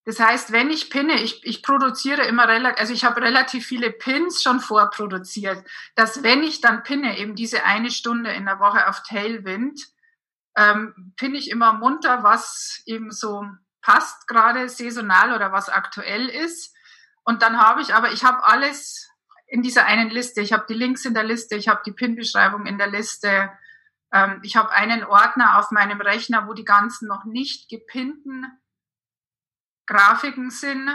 Das 0.07 0.21
heißt, 0.21 0.52
wenn 0.52 0.71
ich 0.71 0.90
pinne, 0.90 1.23
ich, 1.23 1.45
ich 1.45 1.62
produziere 1.62 2.25
immer 2.25 2.47
relativ, 2.47 2.78
also 2.78 2.93
ich 2.93 3.04
habe 3.04 3.23
relativ 3.23 3.66
viele 3.66 3.90
Pins 3.90 4.43
schon 4.43 4.61
vorproduziert, 4.61 5.64
dass 5.95 6.23
wenn 6.23 6.43
ich 6.43 6.61
dann 6.61 6.83
pinne, 6.83 7.19
eben 7.19 7.35
diese 7.35 7.64
eine 7.64 7.90
Stunde 7.90 8.31
in 8.33 8.45
der 8.45 8.61
Woche 8.61 8.87
auf 8.88 9.02
Tailwind, 9.02 9.94
ähm, 10.56 11.14
finde 11.18 11.38
ich 11.38 11.50
immer 11.50 11.73
munter, 11.73 12.23
was 12.23 12.82
eben 12.87 13.11
so 13.11 13.44
passt, 13.80 14.28
gerade 14.28 14.68
saisonal 14.68 15.32
oder 15.32 15.52
was 15.52 15.68
aktuell 15.68 16.28
ist. 16.28 16.75
Und 17.25 17.42
dann 17.42 17.58
habe 17.58 17.82
ich 17.82 17.94
aber, 17.94 18.12
ich 18.12 18.25
habe 18.25 18.44
alles 18.44 19.11
in 19.46 19.62
dieser 19.62 19.84
einen 19.84 20.11
Liste. 20.11 20.40
Ich 20.40 20.52
habe 20.52 20.66
die 20.68 20.75
Links 20.75 21.04
in 21.04 21.14
der 21.14 21.25
Liste, 21.25 21.56
ich 21.56 21.68
habe 21.68 21.82
die 21.84 21.92
PIN-Beschreibung 21.92 22.66
in 22.66 22.78
der 22.78 22.88
Liste. 22.88 23.50
Ähm, 24.12 24.40
ich 24.42 24.56
habe 24.56 24.70
einen 24.70 25.04
Ordner 25.04 25.58
auf 25.58 25.70
meinem 25.70 26.00
Rechner, 26.00 26.46
wo 26.49 26.54
die 26.54 26.64
ganzen 26.64 27.08
noch 27.08 27.25
nicht 27.25 27.68
gepinnten 27.68 28.46
Grafiken 29.87 30.50
sind. 30.50 30.90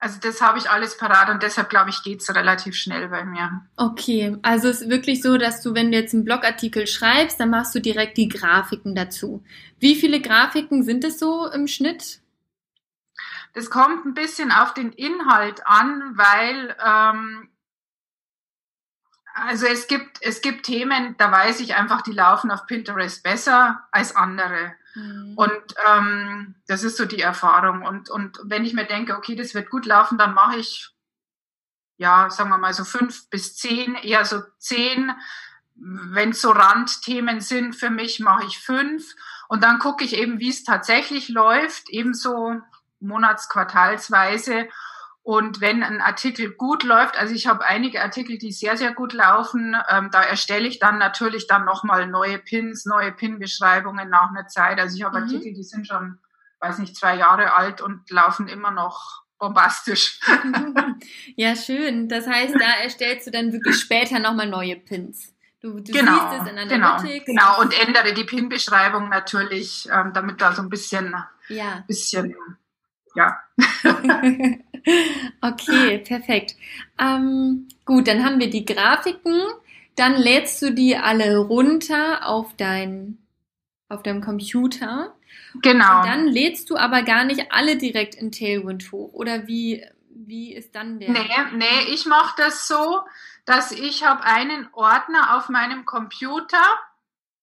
Also 0.00 0.18
das 0.20 0.40
habe 0.40 0.58
ich 0.58 0.70
alles 0.70 0.96
parat 0.96 1.28
und 1.28 1.42
deshalb 1.42 1.70
glaube 1.70 1.90
ich, 1.90 2.04
geht's 2.04 2.32
relativ 2.32 2.76
schnell 2.76 3.08
bei 3.08 3.24
mir. 3.24 3.62
Okay, 3.76 4.36
also 4.42 4.68
es 4.68 4.82
ist 4.82 4.90
wirklich 4.90 5.22
so, 5.22 5.38
dass 5.38 5.60
du, 5.60 5.74
wenn 5.74 5.90
du 5.90 5.98
jetzt 5.98 6.14
einen 6.14 6.24
Blogartikel 6.24 6.86
schreibst, 6.86 7.40
dann 7.40 7.50
machst 7.50 7.74
du 7.74 7.80
direkt 7.80 8.16
die 8.16 8.28
Grafiken 8.28 8.94
dazu. 8.94 9.42
Wie 9.80 9.96
viele 9.96 10.20
Grafiken 10.20 10.84
sind 10.84 11.04
es 11.04 11.18
so 11.18 11.50
im 11.50 11.66
Schnitt? 11.66 12.20
es 13.58 13.70
kommt 13.70 14.06
ein 14.06 14.14
bisschen 14.14 14.52
auf 14.52 14.74
den 14.74 14.92
Inhalt 14.92 15.66
an, 15.66 16.16
weil 16.16 16.76
ähm, 16.84 17.48
also 19.34 19.66
es 19.66 19.86
gibt, 19.86 20.18
es 20.20 20.40
gibt 20.40 20.66
Themen, 20.66 21.16
da 21.18 21.30
weiß 21.30 21.60
ich 21.60 21.74
einfach, 21.76 22.02
die 22.02 22.12
laufen 22.12 22.50
auf 22.50 22.66
Pinterest 22.66 23.22
besser 23.22 23.86
als 23.92 24.16
andere. 24.16 24.74
Mhm. 24.98 25.34
Und 25.36 25.62
ähm, 25.86 26.54
das 26.66 26.82
ist 26.82 26.96
so 26.96 27.04
die 27.04 27.20
Erfahrung. 27.20 27.82
Und, 27.82 28.10
und 28.10 28.38
wenn 28.44 28.64
ich 28.64 28.74
mir 28.74 28.84
denke, 28.84 29.16
okay, 29.16 29.36
das 29.36 29.54
wird 29.54 29.70
gut 29.70 29.86
laufen, 29.86 30.18
dann 30.18 30.34
mache 30.34 30.58
ich, 30.58 30.90
ja, 31.96 32.30
sagen 32.30 32.50
wir 32.50 32.58
mal 32.58 32.74
so 32.74 32.84
fünf 32.84 33.28
bis 33.30 33.56
zehn, 33.56 33.94
eher 33.96 34.24
so 34.24 34.42
zehn. 34.58 35.12
Wenn 35.74 36.30
es 36.30 36.40
so 36.40 36.50
Randthemen 36.50 37.40
sind 37.40 37.76
für 37.76 37.90
mich, 37.90 38.18
mache 38.20 38.46
ich 38.46 38.58
fünf. 38.58 39.14
Und 39.48 39.62
dann 39.62 39.78
gucke 39.78 40.04
ich 40.04 40.14
eben, 40.14 40.40
wie 40.40 40.50
es 40.50 40.64
tatsächlich 40.64 41.28
läuft, 41.28 41.88
ebenso 41.90 42.60
monats-, 43.00 43.48
quartalsweise. 43.48 44.68
Und 45.28 45.60
wenn 45.60 45.82
ein 45.82 46.00
Artikel 46.00 46.52
gut 46.54 46.84
läuft, 46.84 47.18
also 47.18 47.34
ich 47.34 47.46
habe 47.46 47.62
einige 47.62 48.00
Artikel, 48.00 48.38
die 48.38 48.50
sehr, 48.50 48.78
sehr 48.78 48.94
gut 48.94 49.12
laufen, 49.12 49.76
ähm, 49.90 50.08
da 50.10 50.22
erstelle 50.22 50.66
ich 50.66 50.78
dann 50.78 50.96
natürlich 50.96 51.46
dann 51.46 51.66
nochmal 51.66 52.06
neue 52.06 52.38
Pins, 52.38 52.86
neue 52.86 53.12
Pin-Beschreibungen 53.12 54.08
nach 54.08 54.30
einer 54.30 54.46
Zeit. 54.46 54.80
Also 54.80 54.96
ich 54.96 55.02
habe 55.02 55.18
mhm. 55.18 55.24
Artikel, 55.24 55.52
die 55.52 55.64
sind 55.64 55.86
schon, 55.86 56.18
weiß 56.60 56.78
nicht, 56.78 56.96
zwei 56.96 57.14
Jahre 57.14 57.54
alt 57.54 57.82
und 57.82 58.08
laufen 58.10 58.48
immer 58.48 58.70
noch 58.70 59.22
bombastisch. 59.38 60.18
ja, 61.36 61.54
schön. 61.56 62.08
Das 62.08 62.26
heißt, 62.26 62.54
da 62.54 62.82
erstellst 62.82 63.26
du 63.26 63.30
dann 63.30 63.52
wirklich 63.52 63.78
später 63.78 64.20
nochmal 64.20 64.48
neue 64.48 64.76
Pins. 64.76 65.34
Du, 65.60 65.80
du 65.80 65.92
genau, 65.92 66.30
siehst 66.30 66.42
es 66.42 66.50
in 66.52 66.58
Analytics. 66.58 67.26
Genau, 67.26 67.56
genau. 67.56 67.60
und 67.60 67.78
ändere 67.78 68.14
die 68.14 68.24
Pin-Beschreibung 68.24 69.10
natürlich, 69.10 69.90
ähm, 69.92 70.14
damit 70.14 70.40
da 70.40 70.54
so 70.54 70.62
ein 70.62 70.70
bisschen, 70.70 71.14
ja. 71.50 71.84
bisschen 71.86 72.34
ja. 73.14 73.42
okay, 75.42 75.98
perfekt. 75.98 76.56
Ähm, 76.98 77.68
gut, 77.84 78.08
dann 78.08 78.24
haben 78.24 78.40
wir 78.40 78.50
die 78.50 78.64
Grafiken. 78.64 79.42
Dann 79.96 80.16
lädst 80.16 80.62
du 80.62 80.72
die 80.72 80.96
alle 80.96 81.38
runter 81.38 82.26
auf 82.26 82.54
dein, 82.56 83.18
auf 83.88 84.02
deinem 84.02 84.20
Computer. 84.20 85.14
Genau. 85.62 86.00
Und 86.00 86.06
dann 86.06 86.26
lädst 86.28 86.70
du 86.70 86.76
aber 86.76 87.02
gar 87.02 87.24
nicht 87.24 87.50
alle 87.50 87.76
direkt 87.76 88.14
in 88.14 88.30
Tailwind 88.30 88.92
hoch. 88.92 89.12
Oder 89.12 89.48
wie, 89.48 89.84
wie 90.10 90.54
ist 90.54 90.74
dann 90.74 91.00
der? 91.00 91.10
Nee, 91.10 91.28
nee, 91.56 91.92
ich 91.92 92.06
mache 92.06 92.34
das 92.36 92.68
so, 92.68 93.00
dass 93.44 93.72
ich 93.72 94.04
habe 94.04 94.22
einen 94.24 94.68
Ordner 94.72 95.36
auf 95.36 95.48
meinem 95.48 95.84
Computer, 95.84 96.62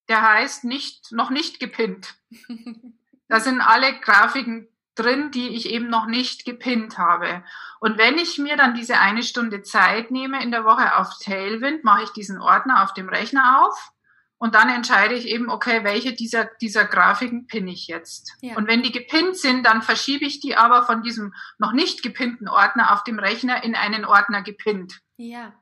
der 0.07 0.21
heißt 0.21 0.63
nicht, 0.63 1.11
noch 1.11 1.29
nicht 1.29 1.59
gepinnt. 1.59 2.15
Da 3.27 3.39
sind 3.39 3.59
alle 3.59 3.91
Grafiken 4.01 4.67
drin, 4.95 5.31
die 5.31 5.49
ich 5.49 5.69
eben 5.69 5.89
noch 5.89 6.05
nicht 6.05 6.45
gepinnt 6.45 6.97
habe. 6.97 7.43
Und 7.79 7.97
wenn 7.97 8.17
ich 8.17 8.37
mir 8.37 8.57
dann 8.57 8.73
diese 8.73 8.99
eine 8.99 9.23
Stunde 9.23 9.61
Zeit 9.61 10.11
nehme 10.11 10.41
in 10.41 10.51
der 10.51 10.65
Woche 10.65 10.97
auf 10.97 11.09
Tailwind, 11.23 11.83
mache 11.83 12.03
ich 12.03 12.09
diesen 12.11 12.39
Ordner 12.39 12.83
auf 12.83 12.93
dem 12.93 13.09
Rechner 13.09 13.65
auf 13.65 13.91
und 14.37 14.53
dann 14.53 14.69
entscheide 14.69 15.15
ich 15.15 15.27
eben, 15.27 15.49
okay, 15.49 15.83
welche 15.83 16.13
dieser, 16.13 16.45
dieser 16.61 16.85
Grafiken 16.85 17.47
pinne 17.47 17.71
ich 17.71 17.87
jetzt. 17.87 18.33
Ja. 18.41 18.55
Und 18.55 18.67
wenn 18.67 18.83
die 18.83 18.91
gepinnt 18.91 19.37
sind, 19.37 19.65
dann 19.65 19.81
verschiebe 19.81 20.25
ich 20.25 20.39
die 20.39 20.57
aber 20.57 20.83
von 20.83 21.01
diesem 21.03 21.33
noch 21.57 21.71
nicht 21.71 22.03
gepinnten 22.03 22.47
Ordner 22.47 22.93
auf 22.93 23.03
dem 23.03 23.17
Rechner 23.17 23.63
in 23.63 23.75
einen 23.75 24.05
Ordner 24.05 24.41
gepinnt. 24.41 24.99
Ja. 25.17 25.53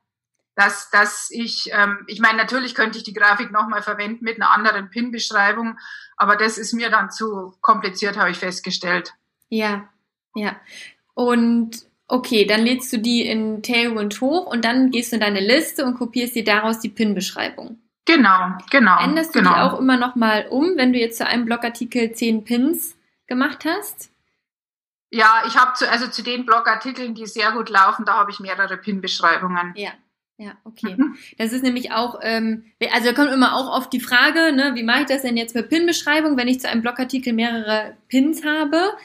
Dass, 0.56 0.90
dass 0.90 1.30
ich, 1.32 1.70
ähm, 1.72 2.04
ich 2.08 2.20
meine, 2.20 2.38
natürlich 2.38 2.76
könnte 2.76 2.98
ich 2.98 3.04
die 3.04 3.14
Grafik 3.14 3.52
nochmal 3.52 3.82
verwenden 3.82 4.24
mit 4.24 4.36
einer 4.36 4.52
anderen 4.52 4.90
Pin-Beschreibung, 4.90 5.80
aber 6.16 6.36
das 6.36 6.58
ist 6.58 6.74
mir 6.74 6.90
dann 6.90 7.10
zu 7.10 7.56
kompliziert, 7.62 8.18
habe 8.18 8.32
ich 8.32 8.38
festgestellt. 8.38 9.14
Ja, 9.54 9.88
ja. 10.34 10.56
Und 11.14 11.86
okay, 12.08 12.46
dann 12.46 12.62
lädst 12.66 12.92
du 12.92 12.98
die 12.98 13.22
in 13.22 13.62
Tailwind 13.62 14.20
hoch 14.20 14.48
und 14.48 14.66
dann 14.66 14.90
gehst 14.90 15.12
du 15.12 15.18
in 15.18 15.22
deine 15.22 15.42
Liste 15.42 15.86
und 15.86 15.96
kopierst 15.96 16.36
dir 16.36 16.44
daraus 16.44 16.80
die 16.80 16.90
Pin-Beschreibung. 16.90 17.78
Genau, 18.06 18.58
genau. 18.72 19.00
Änderst 19.00 19.36
du 19.36 19.40
genau. 19.40 19.54
die 19.54 19.60
auch 19.62 19.80
immer 19.80 19.98
noch 19.98 20.16
mal 20.16 20.48
um, 20.50 20.76
wenn 20.76 20.92
du 20.92 21.00
jetzt 21.00 21.20
zu 21.20 21.28
einem 21.28 21.46
Blogartikel 21.46 22.14
zehn 22.14 22.44
Pins 22.44 22.98
gemacht 23.28 23.64
hast? 23.66 24.10
Ja, 25.12 25.44
ich 25.48 25.56
habe 25.56 25.74
zu, 25.76 25.90
also 25.90 26.08
zu 26.08 26.24
den 26.24 26.48
Blogartikeln, 26.48 27.14
die 27.14 27.28
sehr 27.28 27.52
gut 27.52 27.70
laufen, 27.70 28.06
da 28.06 28.16
habe 28.16 28.32
ich 28.32 28.40
mehrere 28.40 28.78
Pin-Beschreibungen. 28.78 29.74
Ja, 29.76 29.92
ja, 30.38 30.54
okay. 30.64 30.96
Mhm. 30.98 31.16
Das 31.38 31.54
ist 31.54 31.64
nämlich 31.64 31.92
auch, 31.92 32.20
ähm, 32.24 32.66
also 32.92 33.12
da 33.12 33.14
kommt 33.14 33.32
immer 33.32 33.56
auch 33.56 33.70
oft 33.78 33.94
die 33.94 34.00
Frage, 34.00 34.52
ne, 34.52 34.72
wie 34.74 34.84
mache 34.84 35.02
ich 35.02 35.06
das 35.06 35.22
denn 35.22 35.38
jetzt 35.38 35.54
mit 35.54 35.70
Pin-Beschreibung, 35.70 36.38
wenn 36.38 36.48
ich 36.48 36.60
zu 36.60 36.68
einem 36.68 36.82
Blogartikel 36.82 37.34
mehrere 37.34 37.96
Pins 38.10 38.44
habe? 38.44 38.98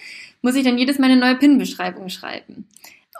Muss 0.48 0.56
ich 0.56 0.64
dann 0.64 0.78
jedes 0.78 0.98
Mal 0.98 1.10
eine 1.10 1.20
neue 1.20 1.36
PIN-Beschreibung 1.36 2.08
schreiben. 2.08 2.64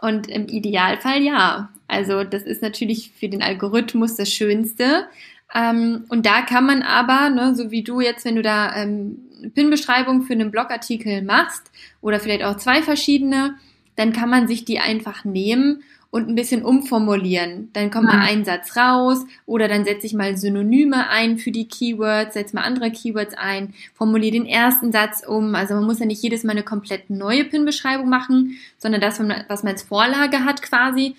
Und 0.01 0.29
im 0.29 0.49
Idealfall 0.49 1.21
ja. 1.21 1.69
Also 1.87 2.25
das 2.25 2.45
ist 2.45 2.63
natürlich 2.63 3.11
für 3.11 3.29
den 3.29 3.43
Algorithmus 3.43 4.17
das 4.17 4.33
Schönste. 4.33 5.07
Ähm, 5.55 6.07
und 6.09 6.25
da 6.25 6.41
kann 6.41 6.65
man 6.65 6.81
aber, 6.81 7.29
ne, 7.29 7.55
so 7.55 7.71
wie 7.71 7.83
du 7.83 8.01
jetzt, 8.01 8.25
wenn 8.25 8.37
du 8.37 8.41
da 8.41 8.75
ähm, 8.77 9.19
PIN-Beschreibung 9.55 10.23
für 10.23 10.33
einen 10.33 10.51
Blogartikel 10.51 11.21
machst 11.21 11.71
oder 12.01 12.19
vielleicht 12.19 12.45
auch 12.45 12.57
zwei 12.57 12.81
verschiedene, 12.81 13.57
dann 13.95 14.15
kann 14.15 14.31
man 14.31 14.49
sich 14.49 14.65
die 14.65 14.79
einfach 14.79 15.27
nehmen 15.27 15.83
und 16.11 16.29
ein 16.29 16.35
bisschen 16.35 16.65
umformulieren. 16.65 17.71
Dann 17.75 17.91
kommt 17.91 18.07
mal 18.07 18.21
ein 18.21 18.45
Satz 18.45 18.77
raus 18.77 19.25
oder 19.45 19.69
dann 19.69 19.85
setze 19.85 20.07
ich 20.07 20.15
mal 20.15 20.37
Synonyme 20.37 21.09
ein 21.11 21.39
für 21.39 21.51
die 21.51 21.69
Keywords, 21.69 22.35
setze 22.35 22.57
mal 22.57 22.63
andere 22.63 22.91
Keywords 22.91 23.35
ein, 23.37 23.75
formuliere 23.95 24.33
den 24.33 24.47
ersten 24.47 24.91
Satz 24.91 25.23
um. 25.27 25.55
Also 25.55 25.75
man 25.75 25.85
muss 25.85 25.99
ja 25.99 26.07
nicht 26.07 26.23
jedes 26.23 26.45
Mal 26.45 26.53
eine 26.53 26.63
komplett 26.63 27.11
neue 27.11 27.45
PIN-Beschreibung 27.45 28.09
machen, 28.09 28.59
sondern 28.79 29.03
das, 29.03 29.21
was 29.21 29.63
man 29.63 29.73
als 29.73 29.83
Vorlage 29.83 30.45
hat 30.45 30.63
quasi, 30.63 31.15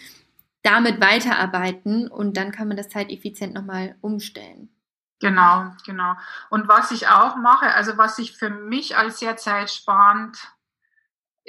damit 0.63 0.99
weiterarbeiten 0.99 2.07
und 2.07 2.35
dann 2.35 2.51
kann 2.51 2.67
man 2.67 2.77
das 2.77 2.89
zeiteffizient 2.89 3.53
nochmal 3.53 3.95
umstellen. 4.01 4.69
Genau, 5.19 5.71
genau. 5.85 6.13
Und 6.49 6.67
was 6.67 6.91
ich 6.91 7.07
auch 7.07 7.35
mache, 7.35 7.73
also 7.75 7.97
was 7.97 8.17
ich 8.19 8.37
für 8.37 8.49
mich 8.49 8.97
als 8.97 9.19
sehr 9.19 9.35
zeitsparend 9.35 10.37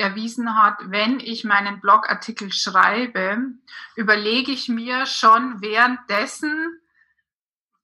erwiesen 0.00 0.56
hat, 0.60 0.78
wenn 0.90 1.20
ich 1.20 1.44
meinen 1.44 1.80
Blogartikel 1.80 2.52
schreibe, 2.52 3.38
überlege 3.94 4.50
ich 4.50 4.68
mir 4.68 5.06
schon 5.06 5.60
währenddessen, 5.60 6.79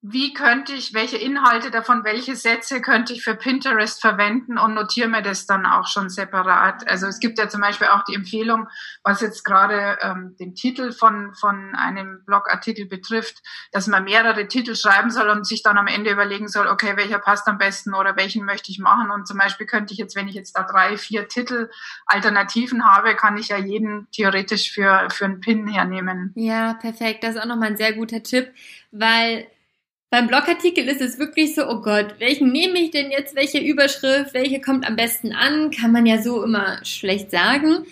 wie 0.08 0.32
könnte 0.34 0.72
ich, 0.72 0.94
welche 0.94 1.16
Inhalte 1.16 1.72
davon, 1.72 2.04
welche 2.04 2.36
Sätze 2.36 2.80
könnte 2.80 3.12
ich 3.12 3.24
für 3.24 3.34
Pinterest 3.34 4.00
verwenden 4.00 4.56
und 4.56 4.74
notiere 4.74 5.08
mir 5.08 5.22
das 5.22 5.46
dann 5.46 5.66
auch 5.66 5.88
schon 5.88 6.10
separat. 6.10 6.88
Also 6.88 7.08
es 7.08 7.18
gibt 7.18 7.40
ja 7.40 7.48
zum 7.48 7.60
Beispiel 7.60 7.88
auch 7.88 8.04
die 8.04 8.14
Empfehlung, 8.14 8.68
was 9.02 9.20
jetzt 9.20 9.42
gerade 9.42 9.98
ähm, 10.00 10.36
den 10.38 10.54
Titel 10.54 10.92
von, 10.92 11.34
von 11.34 11.74
einem 11.74 12.22
Blogartikel 12.24 12.86
betrifft, 12.86 13.42
dass 13.72 13.88
man 13.88 14.04
mehrere 14.04 14.46
Titel 14.46 14.76
schreiben 14.76 15.10
soll 15.10 15.28
und 15.28 15.44
sich 15.44 15.64
dann 15.64 15.76
am 15.76 15.88
Ende 15.88 16.12
überlegen 16.12 16.46
soll, 16.46 16.68
okay, 16.68 16.96
welcher 16.96 17.18
passt 17.18 17.48
am 17.48 17.58
besten 17.58 17.92
oder 17.92 18.16
welchen 18.16 18.44
möchte 18.44 18.70
ich 18.70 18.78
machen. 18.78 19.10
Und 19.10 19.26
zum 19.26 19.38
Beispiel 19.38 19.66
könnte 19.66 19.92
ich 19.92 19.98
jetzt, 19.98 20.14
wenn 20.14 20.28
ich 20.28 20.36
jetzt 20.36 20.56
da 20.56 20.62
drei, 20.62 20.96
vier 20.98 21.26
Titel 21.26 21.68
Alternativen 22.06 22.84
habe, 22.84 23.16
kann 23.16 23.36
ich 23.36 23.48
ja 23.48 23.56
jeden 23.56 24.06
theoretisch 24.12 24.70
für, 24.70 25.08
für 25.10 25.24
einen 25.24 25.40
Pin 25.40 25.66
hernehmen. 25.66 26.30
Ja, 26.36 26.74
perfekt. 26.74 27.24
Das 27.24 27.34
ist 27.34 27.40
auch 27.40 27.46
nochmal 27.46 27.70
ein 27.70 27.76
sehr 27.76 27.94
guter 27.94 28.22
Tipp, 28.22 28.52
weil 28.92 29.48
beim 30.10 30.28
Blogartikel 30.28 30.86
ist 30.88 31.00
es 31.00 31.18
wirklich 31.18 31.54
so, 31.54 31.68
oh 31.68 31.80
Gott, 31.80 32.14
welchen 32.18 32.52
nehme 32.52 32.78
ich 32.78 32.90
denn 32.90 33.10
jetzt, 33.10 33.34
welche 33.34 33.58
Überschrift, 33.58 34.34
welche 34.34 34.60
kommt 34.60 34.86
am 34.86 34.96
besten 34.96 35.32
an, 35.32 35.70
kann 35.70 35.92
man 35.92 36.06
ja 36.06 36.22
so 36.22 36.42
immer 36.42 36.84
schlecht 36.84 37.30
sagen. 37.30 37.84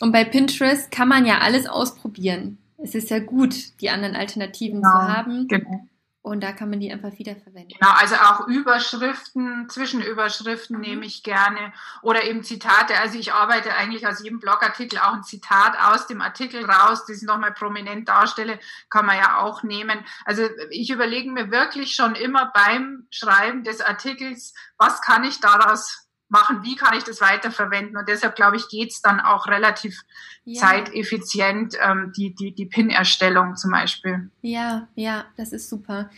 Und 0.00 0.12
bei 0.12 0.24
Pinterest 0.24 0.90
kann 0.90 1.08
man 1.08 1.24
ja 1.24 1.38
alles 1.38 1.66
ausprobieren. 1.66 2.58
Es 2.78 2.94
ist 2.94 3.10
ja 3.10 3.18
gut, 3.18 3.80
die 3.80 3.90
anderen 3.90 4.14
Alternativen 4.14 4.82
genau, 4.82 4.90
zu 4.90 5.08
haben. 5.08 5.48
Genau. 5.48 5.88
Und 6.24 6.40
da 6.40 6.52
kann 6.52 6.70
man 6.70 6.80
die 6.80 6.90
einfach 6.90 7.18
wiederverwenden. 7.18 7.76
Genau, 7.78 7.92
also 7.92 8.14
auch 8.14 8.48
Überschriften, 8.48 9.68
Zwischenüberschriften 9.68 10.76
mhm. 10.76 10.82
nehme 10.82 11.04
ich 11.04 11.22
gerne 11.22 11.74
oder 12.00 12.24
eben 12.24 12.42
Zitate. 12.42 12.98
Also 12.98 13.18
ich 13.18 13.34
arbeite 13.34 13.74
eigentlich 13.74 14.06
aus 14.06 14.24
jedem 14.24 14.40
Blogartikel 14.40 15.00
auch 15.00 15.12
ein 15.12 15.22
Zitat 15.22 15.78
aus 15.78 16.06
dem 16.06 16.22
Artikel 16.22 16.64
raus, 16.64 17.04
das 17.06 17.18
ich 17.18 17.24
nochmal 17.24 17.52
prominent 17.52 18.08
darstelle, 18.08 18.58
kann 18.88 19.04
man 19.04 19.18
ja 19.18 19.40
auch 19.40 19.64
nehmen. 19.64 20.02
Also 20.24 20.48
ich 20.70 20.88
überlege 20.88 21.30
mir 21.30 21.50
wirklich 21.50 21.94
schon 21.94 22.14
immer 22.14 22.50
beim 22.54 23.06
Schreiben 23.10 23.62
des 23.62 23.82
Artikels, 23.82 24.54
was 24.78 25.02
kann 25.02 25.24
ich 25.24 25.40
daraus 25.40 26.03
machen, 26.28 26.62
wie 26.62 26.76
kann 26.76 26.96
ich 26.96 27.04
das 27.04 27.20
weiterverwenden. 27.20 27.96
Und 27.96 28.08
deshalb, 28.08 28.34
glaube 28.34 28.56
ich, 28.56 28.68
geht's 28.68 29.00
dann 29.02 29.20
auch 29.20 29.46
relativ 29.46 30.02
ja. 30.44 30.60
zeiteffizient, 30.60 31.76
ähm, 31.80 32.12
die, 32.16 32.34
die, 32.34 32.54
die 32.54 32.66
PIN-Erstellung 32.66 33.56
zum 33.56 33.70
Beispiel. 33.70 34.30
Ja, 34.42 34.88
ja, 34.94 35.24
das 35.36 35.52
ist 35.52 35.68
super. 35.68 36.10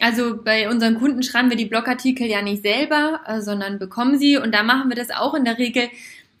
Also 0.00 0.42
bei 0.42 0.68
unseren 0.68 0.98
Kunden 0.98 1.22
schreiben 1.22 1.50
wir 1.50 1.56
die 1.56 1.66
Blogartikel 1.66 2.26
ja 2.26 2.42
nicht 2.42 2.62
selber, 2.62 3.20
äh, 3.26 3.40
sondern 3.40 3.78
bekommen 3.78 4.18
sie. 4.18 4.36
Und 4.36 4.52
da 4.52 4.62
machen 4.62 4.88
wir 4.88 4.96
das 4.96 5.10
auch 5.10 5.34
in 5.34 5.44
der 5.44 5.58
Regel. 5.58 5.90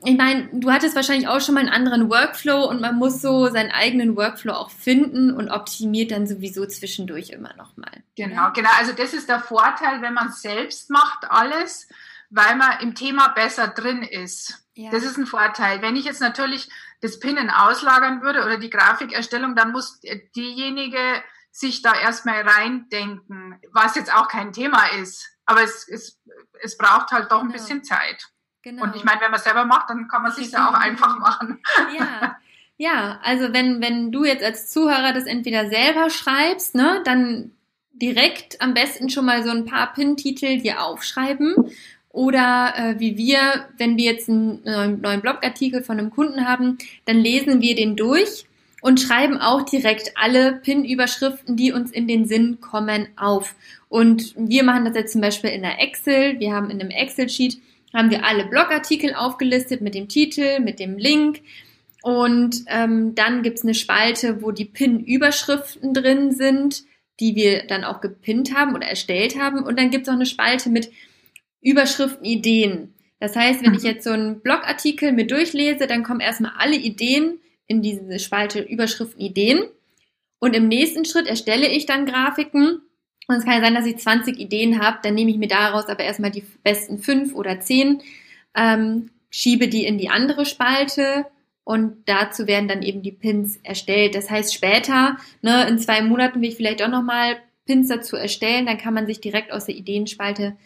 Ich 0.04 0.16
meine, 0.16 0.48
du 0.52 0.72
hattest 0.72 0.96
wahrscheinlich 0.96 1.28
auch 1.28 1.40
schon 1.40 1.54
mal 1.54 1.60
einen 1.60 1.68
anderen 1.68 2.10
Workflow 2.10 2.68
und 2.68 2.80
man 2.80 2.96
muss 2.96 3.22
so 3.22 3.48
seinen 3.48 3.70
eigenen 3.70 4.16
Workflow 4.16 4.52
auch 4.52 4.70
finden 4.70 5.32
und 5.32 5.48
optimiert 5.48 6.10
dann 6.10 6.26
sowieso 6.26 6.66
zwischendurch 6.66 7.30
immer 7.30 7.54
nochmal. 7.54 8.02
Genau, 8.16 8.50
genau. 8.52 8.70
Also 8.78 8.92
das 8.92 9.14
ist 9.14 9.28
der 9.28 9.38
Vorteil, 9.38 10.02
wenn 10.02 10.14
man 10.14 10.32
selbst 10.32 10.90
macht 10.90 11.30
alles 11.30 11.86
weil 12.32 12.56
man 12.56 12.80
im 12.80 12.94
Thema 12.94 13.28
besser 13.28 13.68
drin 13.68 14.02
ist. 14.02 14.64
Ja. 14.74 14.90
Das 14.90 15.04
ist 15.04 15.18
ein 15.18 15.26
Vorteil. 15.26 15.82
Wenn 15.82 15.96
ich 15.96 16.06
jetzt 16.06 16.20
natürlich 16.20 16.68
das 17.02 17.20
Pinnen 17.20 17.50
auslagern 17.50 18.22
würde 18.22 18.42
oder 18.44 18.56
die 18.56 18.70
Grafikerstellung, 18.70 19.54
dann 19.54 19.72
muss 19.72 20.00
diejenige 20.34 20.98
sich 21.50 21.82
da 21.82 21.94
erstmal 21.94 22.40
reindenken, 22.40 23.60
was 23.70 23.94
jetzt 23.96 24.14
auch 24.14 24.28
kein 24.28 24.52
Thema 24.52 24.86
ist. 25.00 25.28
Aber 25.44 25.62
es, 25.62 25.86
es, 25.86 26.18
es 26.62 26.78
braucht 26.78 27.10
halt 27.10 27.30
doch 27.30 27.40
ein 27.40 27.48
genau. 27.48 27.52
bisschen 27.52 27.84
Zeit. 27.84 28.28
Genau. 28.62 28.84
Und 28.84 28.96
ich 28.96 29.04
meine, 29.04 29.20
wenn 29.20 29.30
man 29.30 29.38
es 29.38 29.44
selber 29.44 29.66
macht, 29.66 29.90
dann 29.90 30.08
kann 30.08 30.22
man 30.22 30.30
es 30.30 30.38
sich 30.38 30.50
ja 30.50 30.70
auch 30.70 30.74
einfach 30.74 31.18
machen. 31.18 31.60
Ja. 31.98 32.38
Ja, 32.78 33.20
also 33.22 33.52
wenn, 33.52 33.80
wenn 33.80 34.10
du 34.10 34.24
jetzt 34.24 34.42
als 34.42 34.70
Zuhörer 34.70 35.12
das 35.12 35.26
entweder 35.26 35.68
selber 35.68 36.10
schreibst, 36.10 36.74
ne, 36.74 37.00
dann 37.04 37.52
direkt 37.92 38.60
am 38.60 38.74
besten 38.74 39.08
schon 39.08 39.26
mal 39.26 39.44
so 39.44 39.50
ein 39.50 39.66
paar 39.66 39.92
Pin-Titel 39.92 40.58
dir 40.58 40.82
aufschreiben. 40.82 41.54
Oder 42.12 42.74
äh, 42.76 43.00
wie 43.00 43.16
wir, 43.16 43.66
wenn 43.78 43.96
wir 43.96 44.12
jetzt 44.12 44.28
einen 44.28 44.62
neuen, 44.64 45.00
neuen 45.00 45.20
Blogartikel 45.22 45.82
von 45.82 45.98
einem 45.98 46.10
Kunden 46.10 46.46
haben, 46.46 46.78
dann 47.06 47.18
lesen 47.18 47.62
wir 47.62 47.74
den 47.74 47.96
durch 47.96 48.44
und 48.82 49.00
schreiben 49.00 49.38
auch 49.38 49.62
direkt 49.62 50.12
alle 50.16 50.52
Pin-Überschriften, 50.52 51.56
die 51.56 51.72
uns 51.72 51.90
in 51.90 52.06
den 52.06 52.26
Sinn 52.26 52.60
kommen, 52.60 53.08
auf. 53.16 53.54
Und 53.88 54.34
wir 54.36 54.62
machen 54.62 54.84
das 54.84 54.94
jetzt 54.94 55.12
zum 55.12 55.22
Beispiel 55.22 55.50
in 55.50 55.62
der 55.62 55.80
Excel. 55.80 56.38
Wir 56.38 56.52
haben 56.52 56.70
in 56.70 56.80
einem 56.80 56.90
Excel-Sheet 56.90 57.58
haben 57.94 58.10
wir 58.10 58.24
alle 58.24 58.46
Blogartikel 58.46 59.14
aufgelistet 59.14 59.80
mit 59.80 59.94
dem 59.94 60.08
Titel, 60.08 60.60
mit 60.60 60.80
dem 60.80 60.98
Link. 60.98 61.40
Und 62.02 62.64
ähm, 62.66 63.14
dann 63.14 63.42
gibt's 63.42 63.62
eine 63.62 63.74
Spalte, 63.74 64.42
wo 64.42 64.50
die 64.50 64.64
Pin-Überschriften 64.64 65.94
drin 65.94 66.32
sind, 66.32 66.82
die 67.20 67.36
wir 67.36 67.66
dann 67.66 67.84
auch 67.84 68.00
gepinnt 68.00 68.54
haben 68.54 68.74
oder 68.74 68.86
erstellt 68.86 69.38
haben. 69.38 69.62
Und 69.62 69.78
dann 69.78 69.90
gibt's 69.90 70.08
auch 70.08 70.14
eine 70.14 70.26
Spalte 70.26 70.68
mit 70.68 70.90
Überschriften, 71.62 72.24
Ideen. 72.24 72.94
Das 73.20 73.36
heißt, 73.36 73.64
wenn 73.64 73.74
ich 73.74 73.82
mhm. 73.82 73.88
jetzt 73.88 74.04
so 74.04 74.10
einen 74.10 74.40
Blogartikel 74.40 75.12
mir 75.12 75.26
durchlese, 75.26 75.86
dann 75.86 76.02
kommen 76.02 76.20
erstmal 76.20 76.52
alle 76.58 76.76
Ideen 76.76 77.38
in 77.66 77.80
diese 77.80 78.18
Spalte 78.18 78.60
Überschriften, 78.60 79.20
Ideen. 79.20 79.62
Und 80.38 80.56
im 80.56 80.68
nächsten 80.68 81.04
Schritt 81.04 81.26
erstelle 81.26 81.68
ich 81.68 81.86
dann 81.86 82.04
Grafiken. 82.04 82.80
Und 83.28 83.36
es 83.36 83.44
kann 83.44 83.54
ja 83.54 83.60
sein, 83.60 83.74
dass 83.74 83.86
ich 83.86 83.96
20 83.96 84.38
Ideen 84.38 84.82
habe. 84.82 84.98
Dann 85.02 85.14
nehme 85.14 85.30
ich 85.30 85.38
mir 85.38 85.48
daraus 85.48 85.86
aber 85.86 86.02
erstmal 86.02 86.32
die 86.32 86.44
besten 86.64 86.98
fünf 86.98 87.34
oder 87.34 87.60
zehn, 87.60 88.02
ähm, 88.56 89.10
schiebe 89.30 89.68
die 89.68 89.86
in 89.86 89.98
die 89.98 90.10
andere 90.10 90.44
Spalte 90.44 91.26
und 91.64 91.96
dazu 92.06 92.46
werden 92.46 92.68
dann 92.68 92.82
eben 92.82 93.02
die 93.02 93.12
Pins 93.12 93.58
erstellt. 93.62 94.14
Das 94.14 94.30
heißt, 94.30 94.52
später, 94.52 95.16
ne, 95.42 95.66
in 95.68 95.78
zwei 95.78 96.02
Monaten 96.02 96.40
will 96.40 96.48
ich 96.48 96.56
vielleicht 96.56 96.82
auch 96.82 96.88
nochmal 96.88 97.36
Pins 97.66 97.88
dazu 97.88 98.16
erstellen, 98.16 98.66
dann 98.66 98.78
kann 98.78 98.94
man 98.94 99.06
sich 99.06 99.20
direkt 99.20 99.52
aus 99.52 99.66
der 99.66 99.76
Ideenspalte 99.76 100.56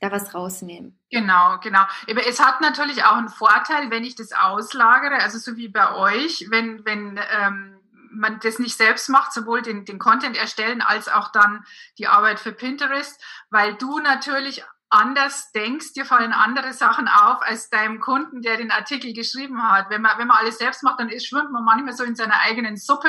da 0.00 0.12
was 0.12 0.34
rausnehmen. 0.34 0.98
Genau, 1.10 1.58
genau. 1.60 1.82
Aber 2.08 2.26
es 2.26 2.44
hat 2.44 2.60
natürlich 2.60 3.04
auch 3.04 3.16
einen 3.16 3.28
Vorteil, 3.28 3.90
wenn 3.90 4.04
ich 4.04 4.14
das 4.14 4.32
auslagere, 4.32 5.22
also 5.22 5.38
so 5.38 5.56
wie 5.56 5.68
bei 5.68 5.94
euch, 5.94 6.46
wenn, 6.50 6.84
wenn 6.84 7.18
ähm, 7.40 7.80
man 8.10 8.38
das 8.40 8.58
nicht 8.58 8.76
selbst 8.76 9.08
macht, 9.08 9.32
sowohl 9.32 9.62
den, 9.62 9.84
den 9.84 9.98
Content 9.98 10.36
erstellen 10.36 10.82
als 10.82 11.08
auch 11.08 11.28
dann 11.32 11.64
die 11.98 12.08
Arbeit 12.08 12.40
für 12.40 12.52
Pinterest, 12.52 13.22
weil 13.50 13.74
du 13.74 13.98
natürlich 13.98 14.64
anders 14.88 15.50
denkst, 15.52 15.94
dir 15.94 16.04
fallen 16.04 16.32
andere 16.32 16.72
Sachen 16.72 17.08
auf 17.08 17.42
als 17.42 17.70
deinem 17.70 17.98
Kunden, 18.00 18.42
der 18.42 18.56
den 18.56 18.70
Artikel 18.70 19.12
geschrieben 19.12 19.62
hat. 19.62 19.90
Wenn 19.90 20.02
man, 20.02 20.18
wenn 20.18 20.28
man 20.28 20.38
alles 20.38 20.58
selbst 20.58 20.82
macht, 20.82 21.00
dann 21.00 21.08
ist, 21.08 21.26
schwimmt 21.26 21.50
man 21.50 21.64
manchmal 21.64 21.94
so 21.94 22.04
in 22.04 22.14
seiner 22.14 22.40
eigenen 22.40 22.76
Suppe, 22.76 23.08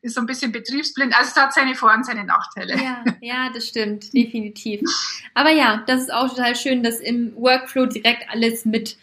ist 0.00 0.14
so 0.14 0.20
ein 0.20 0.26
bisschen 0.26 0.52
betriebsblind. 0.52 1.14
Also 1.14 1.30
es 1.30 1.36
hat 1.36 1.52
seine 1.52 1.74
Vor- 1.74 1.92
und 1.92 2.06
seine 2.06 2.24
Nachteile. 2.24 2.76
Ja, 2.82 3.04
ja, 3.20 3.50
das 3.52 3.68
stimmt, 3.68 4.12
definitiv. 4.14 4.80
Aber 5.34 5.50
ja, 5.50 5.82
das 5.86 6.02
ist 6.02 6.12
auch 6.12 6.28
total 6.28 6.56
schön, 6.56 6.82
das 6.82 7.00
im 7.00 7.34
Workflow 7.36 7.86
direkt 7.86 8.30
alles 8.30 8.64
mit 8.64 8.96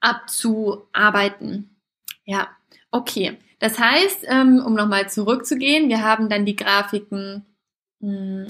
abzuarbeiten. 0.00 1.76
Ja, 2.24 2.48
okay. 2.90 3.38
Das 3.60 3.78
heißt, 3.78 4.24
ähm, 4.26 4.62
um 4.64 4.74
nochmal 4.74 5.08
zurückzugehen, 5.10 5.88
wir 5.88 6.02
haben 6.02 6.28
dann 6.28 6.46
die 6.46 6.56
Grafiken 6.56 7.44
hm, 8.00 8.46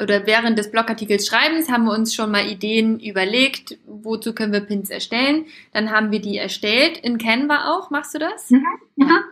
oder 0.00 0.26
während 0.26 0.58
des 0.58 0.70
Blogartikels 0.70 1.26
Schreibens 1.26 1.70
haben 1.70 1.84
wir 1.84 1.92
uns 1.92 2.14
schon 2.14 2.30
mal 2.30 2.46
Ideen 2.46 3.00
überlegt, 3.00 3.78
wozu 3.86 4.34
können 4.34 4.52
wir 4.52 4.60
Pins 4.60 4.90
erstellen. 4.90 5.46
Dann 5.72 5.90
haben 5.90 6.10
wir 6.10 6.20
die 6.20 6.36
erstellt, 6.36 6.98
in 6.98 7.18
Canva 7.18 7.72
auch. 7.72 7.90
Machst 7.90 8.14
du 8.14 8.18
das? 8.18 8.50
Mhm. 8.50 8.64
Ja. 8.96 9.06
Mhm. 9.06 9.24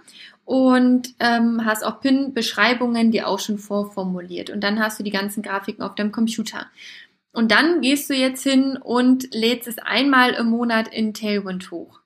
Und 0.45 1.15
ähm, 1.19 1.65
hast 1.65 1.85
auch 1.85 2.01
Pin-Beschreibungen, 2.01 3.11
die 3.11 3.25
auch 3.25 3.41
schon 3.41 3.59
vorformuliert. 3.59 4.49
Und 4.51 4.61
dann 4.63 4.79
hast 4.79 5.01
du 5.01 5.03
die 5.03 5.11
ganzen 5.11 5.43
Grafiken 5.43 5.83
auf 5.83 5.97
deinem 5.97 6.13
Computer. 6.13 6.67
Und 7.33 7.51
dann 7.51 7.81
gehst 7.81 8.09
du 8.09 8.15
jetzt 8.15 8.45
hin 8.45 8.79
und 8.81 9.35
lädst 9.35 9.67
es 9.69 9.79
einmal 9.79 10.31
im 10.35 10.47
Monat 10.47 10.89
in 10.89 11.15
Tailwind 11.15 11.71
hoch. 11.71 12.01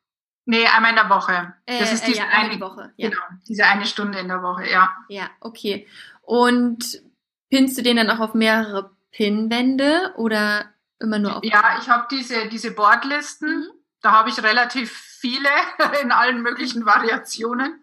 Nee, 0.47 0.67
einmal 0.67 0.91
in 0.91 0.97
der 0.97 1.11
Woche. 1.11 1.55
Das 1.67 1.91
äh, 1.91 1.95
ist 1.95 2.07
diese 2.07 2.21
äh, 2.21 2.23
ja, 2.23 2.29
eine 2.31 2.61
Woche. 2.61 2.93
Ja. 2.97 3.11
Genau, 3.11 3.23
diese 3.47 3.65
eine 3.67 3.85
Stunde 3.85 4.19
in 4.19 4.29
der 4.29 4.43
Woche, 4.43 4.69
ja. 4.69 4.91
Ja, 5.09 5.31
okay. 5.41 5.87
Und 6.23 7.03
Pinnst 7.51 7.77
du 7.77 7.83
den 7.83 7.97
dann 7.97 8.11
auch 8.11 8.21
auf 8.21 8.35
mehrere 8.35 8.91
Pinwände 9.11 10.15
oder 10.17 10.67
immer 11.01 11.19
nur 11.19 11.37
auf? 11.37 11.45
Ja, 11.45 11.79
ich 11.81 11.89
habe 11.89 12.07
diese, 12.11 12.49
diese 12.49 12.71
Boardlisten. 12.71 13.61
Mhm. 13.61 13.71
Da 14.03 14.13
habe 14.13 14.31
ich 14.31 14.43
relativ 14.43 14.93
viele 14.93 15.49
in 16.03 16.13
allen 16.13 16.43
möglichen 16.43 16.87
Variationen. 16.87 17.83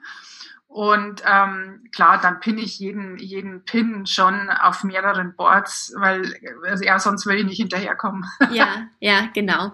Und 0.68 1.24
ähm, 1.26 1.86
klar, 1.92 2.20
dann 2.22 2.40
pinne 2.40 2.62
ich 2.62 2.78
jeden, 2.80 3.18
jeden 3.18 3.64
Pin 3.64 4.06
schon 4.06 4.50
auf 4.50 4.84
mehreren 4.84 5.36
Boards, 5.36 5.94
weil 5.98 6.34
also 6.68 6.84
ja, 6.84 7.00
sonst 7.00 7.26
würde 7.26 7.40
ich 7.40 7.46
nicht 7.46 7.58
hinterherkommen. 7.58 8.26
Ja, 8.52 8.88
ja, 9.00 9.30
genau. 9.34 9.72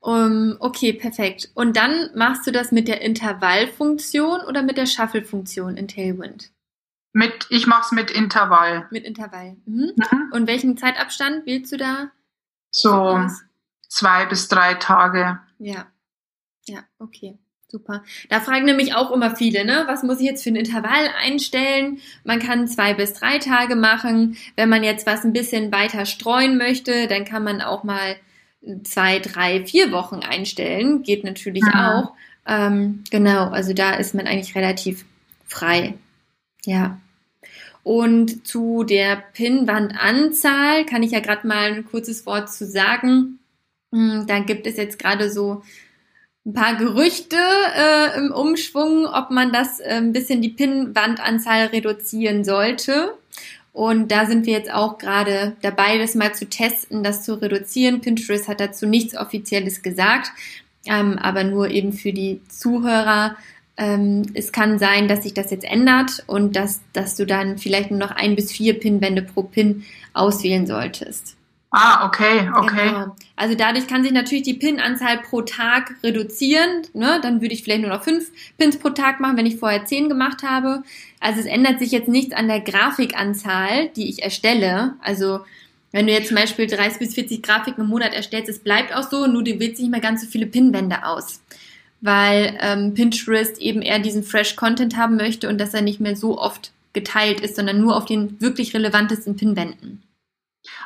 Um, 0.00 0.56
okay, 0.60 0.92
perfekt. 0.92 1.50
Und 1.54 1.76
dann 1.76 2.10
machst 2.14 2.46
du 2.46 2.52
das 2.52 2.70
mit 2.70 2.86
der 2.86 3.00
Intervallfunktion 3.00 4.40
oder 4.42 4.62
mit 4.62 4.76
der 4.76 4.86
Shuffle-Funktion 4.86 5.76
in 5.76 5.88
Tailwind? 5.88 6.52
Mit, 7.16 7.46
ich 7.48 7.66
mache 7.66 7.80
es 7.86 7.92
mit 7.92 8.10
Intervall. 8.10 8.88
Mit 8.90 9.04
Intervall. 9.04 9.56
Mhm. 9.64 9.92
Mhm. 9.96 10.30
Und 10.32 10.46
welchen 10.46 10.76
Zeitabstand 10.76 11.46
wählst 11.46 11.72
du 11.72 11.78
da? 11.78 12.10
So 12.70 13.18
zwei 13.88 14.26
bis 14.26 14.48
drei 14.48 14.74
Tage. 14.74 15.40
Ja. 15.58 15.86
Ja, 16.66 16.80
okay. 16.98 17.38
Super. 17.68 18.04
Da 18.28 18.40
fragen 18.40 18.66
nämlich 18.66 18.94
auch 18.94 19.10
immer 19.12 19.34
viele, 19.34 19.64
ne? 19.64 19.84
Was 19.86 20.02
muss 20.02 20.20
ich 20.20 20.26
jetzt 20.26 20.44
für 20.44 20.50
ein 20.50 20.56
Intervall 20.56 21.08
einstellen? 21.18 22.00
Man 22.22 22.38
kann 22.38 22.68
zwei 22.68 22.92
bis 22.92 23.14
drei 23.14 23.38
Tage 23.38 23.76
machen. 23.76 24.36
Wenn 24.54 24.68
man 24.68 24.84
jetzt 24.84 25.06
was 25.06 25.24
ein 25.24 25.32
bisschen 25.32 25.72
weiter 25.72 26.04
streuen 26.04 26.58
möchte, 26.58 27.06
dann 27.06 27.24
kann 27.24 27.42
man 27.42 27.62
auch 27.62 27.82
mal 27.82 28.16
zwei, 28.84 29.20
drei, 29.20 29.64
vier 29.64 29.90
Wochen 29.90 30.16
einstellen. 30.16 31.02
Geht 31.02 31.24
natürlich 31.24 31.64
mhm. 31.64 31.80
auch. 31.80 32.12
Ähm, 32.46 33.04
genau, 33.10 33.48
also 33.48 33.72
da 33.72 33.94
ist 33.94 34.14
man 34.14 34.26
eigentlich 34.26 34.54
relativ 34.54 35.06
frei. 35.46 35.94
Ja. 36.66 37.00
Und 37.86 38.44
zu 38.44 38.82
der 38.82 39.22
Pinnwandanzahl 39.32 40.84
kann 40.86 41.04
ich 41.04 41.12
ja 41.12 41.20
gerade 41.20 41.46
mal 41.46 41.72
ein 41.72 41.84
kurzes 41.84 42.26
Wort 42.26 42.52
zu 42.52 42.66
sagen. 42.66 43.38
Hm, 43.94 44.24
da 44.26 44.40
gibt 44.40 44.66
es 44.66 44.76
jetzt 44.76 44.98
gerade 44.98 45.30
so 45.30 45.62
ein 46.44 46.52
paar 46.52 46.74
Gerüchte 46.74 47.36
äh, 47.36 48.18
im 48.18 48.32
Umschwung, 48.32 49.06
ob 49.06 49.30
man 49.30 49.52
das 49.52 49.78
äh, 49.78 49.98
ein 49.98 50.12
bisschen 50.12 50.42
die 50.42 50.48
Pinnwandanzahl 50.48 51.66
reduzieren 51.66 52.42
sollte. 52.42 53.14
Und 53.72 54.10
da 54.10 54.26
sind 54.26 54.46
wir 54.46 54.54
jetzt 54.54 54.72
auch 54.72 54.98
gerade 54.98 55.56
dabei, 55.62 55.96
das 55.98 56.16
mal 56.16 56.34
zu 56.34 56.46
testen, 56.46 57.04
das 57.04 57.22
zu 57.22 57.40
reduzieren. 57.40 58.00
Pinterest 58.00 58.48
hat 58.48 58.58
dazu 58.58 58.86
nichts 58.86 59.16
Offizielles 59.16 59.82
gesagt, 59.82 60.32
ähm, 60.86 61.20
aber 61.20 61.44
nur 61.44 61.70
eben 61.70 61.92
für 61.92 62.12
die 62.12 62.40
Zuhörer 62.48 63.36
ähm, 63.76 64.22
es 64.34 64.52
kann 64.52 64.78
sein, 64.78 65.08
dass 65.08 65.22
sich 65.22 65.34
das 65.34 65.50
jetzt 65.50 65.64
ändert 65.64 66.24
und 66.26 66.56
dass, 66.56 66.80
dass 66.92 67.14
du 67.14 67.26
dann 67.26 67.58
vielleicht 67.58 67.90
nur 67.90 68.00
noch 68.00 68.10
ein 68.10 68.34
bis 68.34 68.50
vier 68.50 68.78
Pinwände 68.78 69.22
pro 69.22 69.42
Pin 69.42 69.84
auswählen 70.14 70.66
solltest. 70.66 71.36
Ah, 71.70 72.06
okay, 72.06 72.48
okay. 72.56 72.88
Genau. 72.88 73.16
Also 73.34 73.54
dadurch 73.54 73.86
kann 73.86 74.02
sich 74.02 74.12
natürlich 74.12 74.44
die 74.44 74.54
Pin-Anzahl 74.54 75.18
pro 75.18 75.42
Tag 75.42 75.94
reduzieren. 76.02 76.82
Ne? 76.94 77.20
Dann 77.22 77.42
würde 77.42 77.52
ich 77.52 77.64
vielleicht 77.64 77.82
nur 77.82 77.90
noch 77.90 78.02
fünf 78.02 78.30
Pins 78.56 78.78
pro 78.78 78.90
Tag 78.90 79.20
machen, 79.20 79.36
wenn 79.36 79.46
ich 79.46 79.56
vorher 79.56 79.84
zehn 79.84 80.08
gemacht 80.08 80.42
habe. 80.42 80.84
Also 81.20 81.40
es 81.40 81.46
ändert 81.46 81.78
sich 81.78 81.90
jetzt 81.90 82.08
nichts 82.08 82.34
an 82.34 82.48
der 82.48 82.60
Grafikanzahl, 82.60 83.88
die 83.90 84.08
ich 84.08 84.22
erstelle. 84.22 84.94
Also 85.02 85.40
wenn 85.92 86.06
du 86.06 86.12
jetzt 86.12 86.28
zum 86.28 86.36
Beispiel 86.36 86.66
30 86.66 86.98
bis 86.98 87.14
40 87.14 87.42
Grafiken 87.42 87.84
im 87.84 87.90
Monat 87.90 88.14
erstellst, 88.14 88.48
es 88.48 88.60
bleibt 88.60 88.94
auch 88.94 89.10
so, 89.10 89.26
nur 89.26 89.44
du 89.44 89.58
wählst 89.58 89.80
nicht 89.80 89.90
mehr 89.90 90.00
ganz 90.00 90.22
so 90.22 90.28
viele 90.28 90.46
Pinwände 90.46 91.04
aus 91.04 91.40
weil 92.00 92.58
ähm, 92.60 92.94
Pinterest 92.94 93.58
eben 93.58 93.82
eher 93.82 93.98
diesen 93.98 94.22
Fresh 94.22 94.56
Content 94.56 94.96
haben 94.96 95.16
möchte 95.16 95.48
und 95.48 95.58
dass 95.58 95.74
er 95.74 95.82
nicht 95.82 96.00
mehr 96.00 96.16
so 96.16 96.38
oft 96.38 96.72
geteilt 96.92 97.40
ist, 97.40 97.56
sondern 97.56 97.80
nur 97.80 97.96
auf 97.96 98.06
den 98.06 98.40
wirklich 98.40 98.74
relevantesten 98.74 99.36
Pinwänden. 99.36 100.02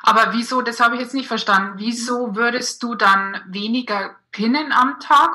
Aber 0.02 0.32
wieso, 0.32 0.62
das 0.62 0.80
habe 0.80 0.96
ich 0.96 1.00
jetzt 1.00 1.14
nicht 1.14 1.28
verstanden, 1.28 1.74
wieso 1.76 2.34
würdest 2.34 2.82
du 2.82 2.94
dann 2.94 3.40
weniger 3.48 4.16
pinnen 4.32 4.72
am 4.72 4.98
Tag? 5.00 5.30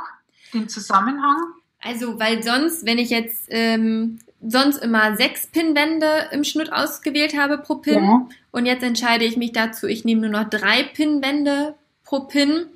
Den 0.53 0.69
Zusammenhang? 0.69 1.38
Also, 1.81 2.19
weil 2.19 2.43
sonst, 2.43 2.85
wenn 2.85 2.97
ich 2.97 3.09
jetzt 3.09 3.45
ähm, 3.49 4.19
sonst 4.41 4.77
immer 4.77 5.15
sechs 5.15 5.47
Pinwände 5.47 6.29
im 6.31 6.43
Schnitt 6.43 6.71
ausgewählt 6.71 7.38
habe 7.38 7.57
pro 7.57 7.75
Pin 7.75 8.03
ja. 8.03 8.27
und 8.51 8.65
jetzt 8.65 8.83
entscheide 8.83 9.25
ich 9.25 9.38
mich 9.38 9.51
dazu, 9.51 9.88
ich 9.88 10.05
nehme 10.05 10.21
nur 10.21 10.41
noch 10.41 10.49
drei 10.49 10.83
Pinwände 10.83 11.75
pro 12.03 12.21
Pin, 12.21 12.67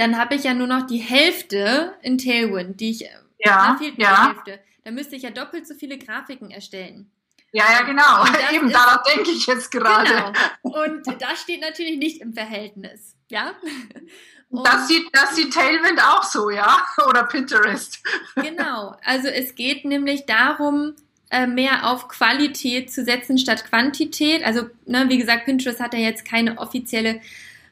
dann 0.00 0.16
habe 0.18 0.34
ich 0.34 0.44
ja 0.44 0.54
nur 0.54 0.66
noch 0.66 0.86
die 0.86 0.98
Hälfte 0.98 1.94
in 2.00 2.16
Tailwind, 2.16 2.80
die 2.80 2.90
ich, 2.90 3.00
ja, 3.38 3.66
dann 3.66 3.78
fehlt 3.78 3.98
mir 3.98 4.04
ja. 4.04 4.22
die 4.22 4.34
Hälfte. 4.34 4.64
Dann 4.84 4.94
müsste 4.94 5.14
ich 5.14 5.22
ja 5.22 5.30
doppelt 5.30 5.66
so 5.66 5.74
viele 5.74 5.98
Grafiken 5.98 6.50
erstellen. 6.50 7.10
Ja, 7.52 7.64
ja, 7.70 7.82
genau. 7.82 8.24
Eben 8.54 8.68
ist- 8.68 8.74
daran 8.74 9.00
denke 9.14 9.30
ich 9.30 9.46
jetzt 9.46 9.70
gerade. 9.70 10.32
Genau. 10.62 10.82
Und 10.84 11.06
das 11.20 11.42
steht 11.42 11.60
natürlich 11.60 11.98
nicht 11.98 12.22
im 12.22 12.32
Verhältnis. 12.32 13.14
Ja? 13.28 13.52
Und 14.48 14.66
Das 14.66 14.88
sieht, 14.88 15.06
das 15.12 15.36
sieht 15.36 15.52
Tailwind 15.52 16.02
auch 16.02 16.24
so, 16.24 16.50
ja? 16.50 16.84
Oder 17.08 17.24
Pinterest. 17.24 18.02
genau. 18.36 18.96
Also 19.04 19.28
es 19.28 19.54
geht 19.54 19.84
nämlich 19.84 20.26
darum, 20.26 20.94
äh, 21.30 21.46
mehr 21.46 21.88
auf 21.88 22.08
Qualität 22.08 22.90
zu 22.90 23.04
setzen 23.04 23.38
statt 23.38 23.64
Quantität. 23.68 24.42
Also, 24.44 24.62
ne, 24.86 25.04
wie 25.08 25.18
gesagt, 25.18 25.44
Pinterest 25.44 25.78
hat 25.78 25.92
ja 25.94 26.00
jetzt 26.00 26.24
keine 26.24 26.58
offizielle 26.58 27.20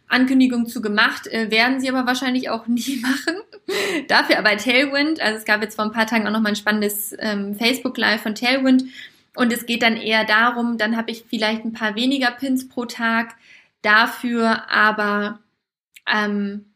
Ankündigung 0.09 0.67
zu 0.67 0.81
gemacht, 0.81 1.27
äh, 1.27 1.51
werden 1.51 1.81
sie 1.81 1.89
aber 1.89 2.07
wahrscheinlich 2.07 2.51
auch 2.51 2.67
nie 2.67 3.01
machen. 3.01 3.37
Dafür 4.09 4.39
aber 4.39 4.57
Tailwind, 4.57 5.21
also 5.21 5.39
es 5.39 5.45
gab 5.45 5.63
jetzt 5.63 5.77
vor 5.77 5.85
ein 5.85 5.93
paar 5.93 6.07
Tagen 6.07 6.27
auch 6.27 6.33
noch 6.33 6.41
mal 6.41 6.51
ein 6.51 6.57
spannendes 6.57 7.15
ähm, 7.19 7.55
Facebook 7.55 7.97
Live 7.99 8.23
von 8.23 8.35
Tailwind 8.35 8.85
und 9.37 9.53
es 9.53 9.67
geht 9.67 9.83
dann 9.83 9.97
eher 9.97 10.25
darum, 10.25 10.79
dann 10.79 10.97
habe 10.97 11.11
ich 11.11 11.25
vielleicht 11.29 11.65
ein 11.65 11.73
paar 11.73 11.95
weniger 11.95 12.31
Pins 12.31 12.69
pro 12.69 12.87
Tag, 12.87 13.37
dafür 13.83 14.71
aber 14.71 15.41
ähm, 16.13 16.68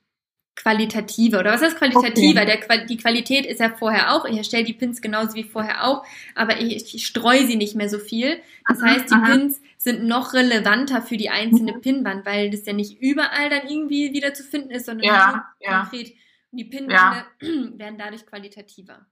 qualitativer. 0.57 1.41
Oder 1.41 1.53
was 1.53 1.63
heißt 1.63 1.77
qualitativer? 1.79 2.43
Okay. 2.43 2.61
Der, 2.69 2.85
die 2.87 2.97
Qualität 2.97 3.47
ist 3.47 3.61
ja 3.61 3.71
vorher 3.71 4.13
auch. 4.15 4.25
Ich 4.27 4.37
erstelle 4.37 4.65
die 4.65 4.75
Pins 4.75 5.01
genauso 5.01 5.35
wie 5.35 5.45
vorher 5.45 5.85
auch, 5.85 6.05
aber 6.35 6.61
ich, 6.61 6.95
ich 6.95 7.07
streue 7.07 7.47
sie 7.47 7.57
nicht 7.57 7.75
mehr 7.75 7.89
so 7.89 7.99
viel. 7.99 8.41
Das 8.69 8.81
Mhm, 8.81 8.87
heißt, 8.87 9.11
die 9.11 9.15
mhm. 9.17 9.25
Pins 9.25 9.61
sind 9.79 10.05
noch 10.05 10.35
relevanter 10.35 11.03
für 11.03 11.17
die 11.17 11.31
einzelne 11.31 11.75
Pinwand, 11.75 12.25
weil 12.27 12.51
das 12.51 12.67
ja 12.67 12.73
nicht 12.73 13.01
überall 13.01 13.51
dann 13.51 13.67
irgendwie 13.69 14.13
wieder 14.13 14.35
zu 14.35 14.45
finden 14.45 14.71
ist, 14.71 14.87
sondern 14.87 15.05
Ja, 15.07 15.33
nur 15.33 15.45
ja. 15.61 15.81
konkret. 15.81 16.11
Und 16.51 16.59
die 16.59 16.65
Pinwände 16.65 17.25
werden 17.79 17.99
dadurch 17.99 18.27
qualitativer. 18.27 19.07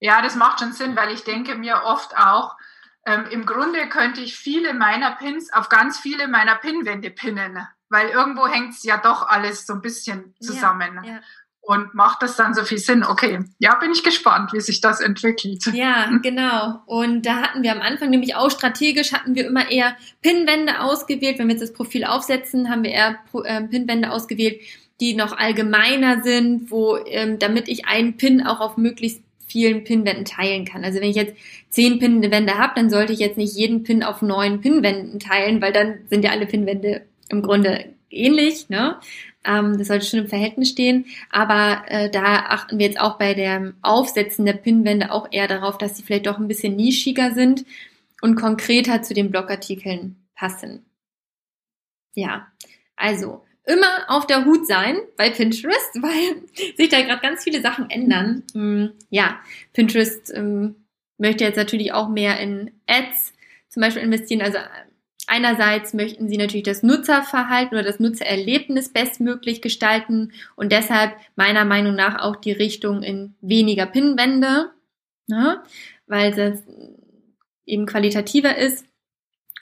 Ja, 0.00 0.22
das 0.22 0.34
macht 0.34 0.60
schon 0.60 0.72
Sinn, 0.72 0.96
weil 0.96 1.12
ich 1.12 1.24
denke 1.24 1.54
mir 1.54 1.82
oft 1.84 2.16
auch, 2.16 2.56
ähm, 3.06 3.26
im 3.30 3.46
Grunde 3.46 3.88
könnte 3.88 4.20
ich 4.20 4.36
viele 4.36 4.74
meiner 4.74 5.12
Pins 5.16 5.52
auf 5.52 5.68
ganz 5.68 5.98
viele 5.98 6.28
meiner 6.28 6.56
Pinwände 6.56 7.10
pinnen, 7.10 7.58
weil 7.90 8.08
irgendwo 8.08 8.46
hängt 8.46 8.72
es 8.72 8.84
ja 8.84 8.96
doch 8.96 9.28
alles 9.28 9.66
so 9.66 9.74
ein 9.74 9.82
bisschen 9.82 10.34
zusammen. 10.40 11.00
Ja, 11.04 11.20
Und 11.60 11.92
macht 11.94 12.22
das 12.22 12.36
dann 12.36 12.54
so 12.54 12.64
viel 12.64 12.78
Sinn? 12.78 13.04
Okay, 13.04 13.40
ja, 13.58 13.74
bin 13.74 13.90
ich 13.92 14.02
gespannt, 14.02 14.52
wie 14.52 14.60
sich 14.60 14.80
das 14.80 15.00
entwickelt. 15.00 15.66
ja, 15.74 16.08
genau. 16.22 16.80
Und 16.86 17.26
da 17.26 17.42
hatten 17.42 17.62
wir 17.62 17.72
am 17.72 17.82
Anfang 17.82 18.10
nämlich 18.10 18.36
auch 18.36 18.50
strategisch, 18.50 19.12
hatten 19.12 19.34
wir 19.34 19.46
immer 19.46 19.70
eher 19.70 19.96
Pinwände 20.22 20.80
ausgewählt. 20.80 21.38
Wenn 21.38 21.48
wir 21.48 21.54
jetzt 21.54 21.62
das 21.62 21.72
Profil 21.72 22.04
aufsetzen, 22.04 22.70
haben 22.70 22.84
wir 22.84 22.92
eher 22.92 23.18
ähm, 23.44 23.68
Pinwände 23.68 24.10
ausgewählt, 24.10 24.60
die 25.00 25.14
noch 25.14 25.36
allgemeiner 25.36 26.22
sind, 26.22 26.70
wo, 26.70 26.96
ähm, 27.06 27.38
damit 27.38 27.68
ich 27.68 27.86
einen 27.86 28.16
Pin 28.16 28.46
auch 28.46 28.60
auf 28.60 28.76
möglichst 28.76 29.22
vielen 29.46 29.82
Pinwänden 29.82 30.24
teilen 30.24 30.64
kann. 30.64 30.84
Also 30.84 31.00
wenn 31.00 31.10
ich 31.10 31.16
jetzt 31.16 31.34
zehn 31.70 31.98
Pinwände 31.98 32.56
habe, 32.56 32.74
dann 32.76 32.88
sollte 32.88 33.12
ich 33.12 33.18
jetzt 33.18 33.36
nicht 33.36 33.56
jeden 33.56 33.82
Pin 33.82 34.04
auf 34.04 34.22
neun 34.22 34.60
Pinwänden 34.60 35.18
teilen, 35.18 35.60
weil 35.60 35.72
dann 35.72 35.98
sind 36.08 36.24
ja 36.24 36.30
alle 36.30 36.46
Pinwände 36.46 37.02
im 37.30 37.42
Grunde 37.42 37.94
ähnlich, 38.10 38.68
ne? 38.68 38.98
Ähm, 39.44 39.78
das 39.78 39.88
sollte 39.88 40.06
schon 40.06 40.20
im 40.20 40.28
Verhältnis 40.28 40.70
stehen. 40.70 41.06
Aber 41.30 41.82
äh, 41.88 42.10
da 42.10 42.24
achten 42.48 42.78
wir 42.78 42.86
jetzt 42.86 43.00
auch 43.00 43.18
bei 43.18 43.34
dem 43.34 43.74
Aufsetzen 43.82 44.44
der 44.44 44.52
Pinwände 44.54 45.10
auch 45.12 45.28
eher 45.30 45.48
darauf, 45.48 45.78
dass 45.78 45.96
sie 45.96 46.02
vielleicht 46.02 46.26
doch 46.26 46.38
ein 46.38 46.48
bisschen 46.48 46.76
nischiger 46.76 47.32
sind 47.32 47.64
und 48.20 48.34
konkreter 48.36 49.02
zu 49.02 49.14
den 49.14 49.30
Blogartikeln 49.30 50.16
passen. 50.34 50.84
Ja, 52.14 52.48
also 52.96 53.44
immer 53.64 54.04
auf 54.08 54.26
der 54.26 54.44
Hut 54.44 54.66
sein 54.66 54.98
bei 55.16 55.30
Pinterest, 55.30 55.94
weil 56.02 56.42
sich 56.76 56.88
da 56.88 57.00
gerade 57.00 57.22
ganz 57.22 57.44
viele 57.44 57.62
Sachen 57.62 57.88
ändern. 57.88 58.42
Mm, 58.52 58.86
Ja, 59.10 59.40
Pinterest 59.72 60.32
ähm, 60.34 60.74
möchte 61.18 61.44
jetzt 61.44 61.56
natürlich 61.56 61.92
auch 61.92 62.08
mehr 62.08 62.40
in 62.40 62.72
Ads 62.86 63.32
zum 63.68 63.82
Beispiel 63.82 64.02
investieren. 64.02 64.42
Also 64.42 64.58
einerseits 65.30 65.94
möchten 65.94 66.28
sie 66.28 66.36
natürlich 66.36 66.64
das 66.64 66.82
Nutzerverhalten 66.82 67.78
oder 67.78 67.86
das 67.86 68.00
Nutzererlebnis 68.00 68.92
bestmöglich 68.92 69.62
gestalten 69.62 70.32
und 70.56 70.72
deshalb 70.72 71.14
meiner 71.36 71.64
Meinung 71.64 71.94
nach 71.94 72.20
auch 72.20 72.36
die 72.36 72.52
Richtung 72.52 73.02
in 73.02 73.34
weniger 73.40 73.86
Pinwände, 73.86 74.70
ne? 75.28 75.62
weil 76.06 76.34
das 76.34 76.64
eben 77.64 77.86
qualitativer 77.86 78.58
ist. 78.58 78.84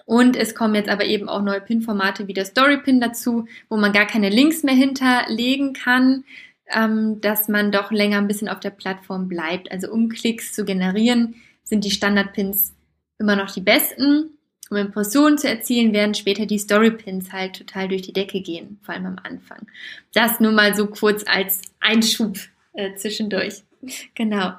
Und 0.07 0.37
es 0.37 0.55
kommen 0.55 0.75
jetzt 0.75 0.89
aber 0.89 1.05
eben 1.05 1.29
auch 1.29 1.43
neue 1.43 1.61
Pin-Formate 1.61 2.27
wie 2.27 2.33
der 2.33 2.47
Story-Pin 2.47 2.99
dazu, 2.99 3.47
wo 3.69 3.77
man 3.77 3.93
gar 3.93 4.07
keine 4.07 4.31
Links 4.31 4.63
mehr 4.63 4.75
hinterlegen 4.75 5.75
kann, 5.75 6.25
ähm, 6.71 7.21
dass 7.21 7.49
man 7.49 7.73
doch 7.73 7.93
länger 7.93 8.17
ein 8.17 8.27
bisschen 8.27 8.49
auf 8.49 8.61
der 8.61 8.71
Plattform 8.71 9.29
bleibt. 9.29 9.71
Also 9.71 9.93
um 9.93 10.09
Klicks 10.09 10.55
zu 10.55 10.65
generieren, 10.65 11.35
sind 11.63 11.85
die 11.85 11.91
Standard-Pins 11.91 12.75
immer 13.19 13.37
noch 13.37 13.51
die 13.51 13.61
besten. 13.61 14.38
Um 14.71 14.77
Impressionen 14.77 15.39
zu 15.39 15.49
erzielen, 15.49 15.93
werden 15.93 16.15
später 16.15 16.47
die 16.47 16.59
Story-Pins 16.59 17.33
halt 17.33 17.57
total 17.57 17.89
durch 17.89 18.03
die 18.03 18.13
Decke 18.13 18.41
gehen, 18.41 18.79
vor 18.83 18.95
allem 18.95 19.07
am 19.07 19.17
Anfang. 19.23 19.67
Das 20.13 20.41
nur 20.41 20.53
mal 20.53 20.75
so 20.75 20.87
kurz 20.89 21.25
als 21.27 21.63
Einschub 21.81 22.39
äh, 22.75 22.95
zwischendurch. 22.95 23.63
Genau. 24.17 24.55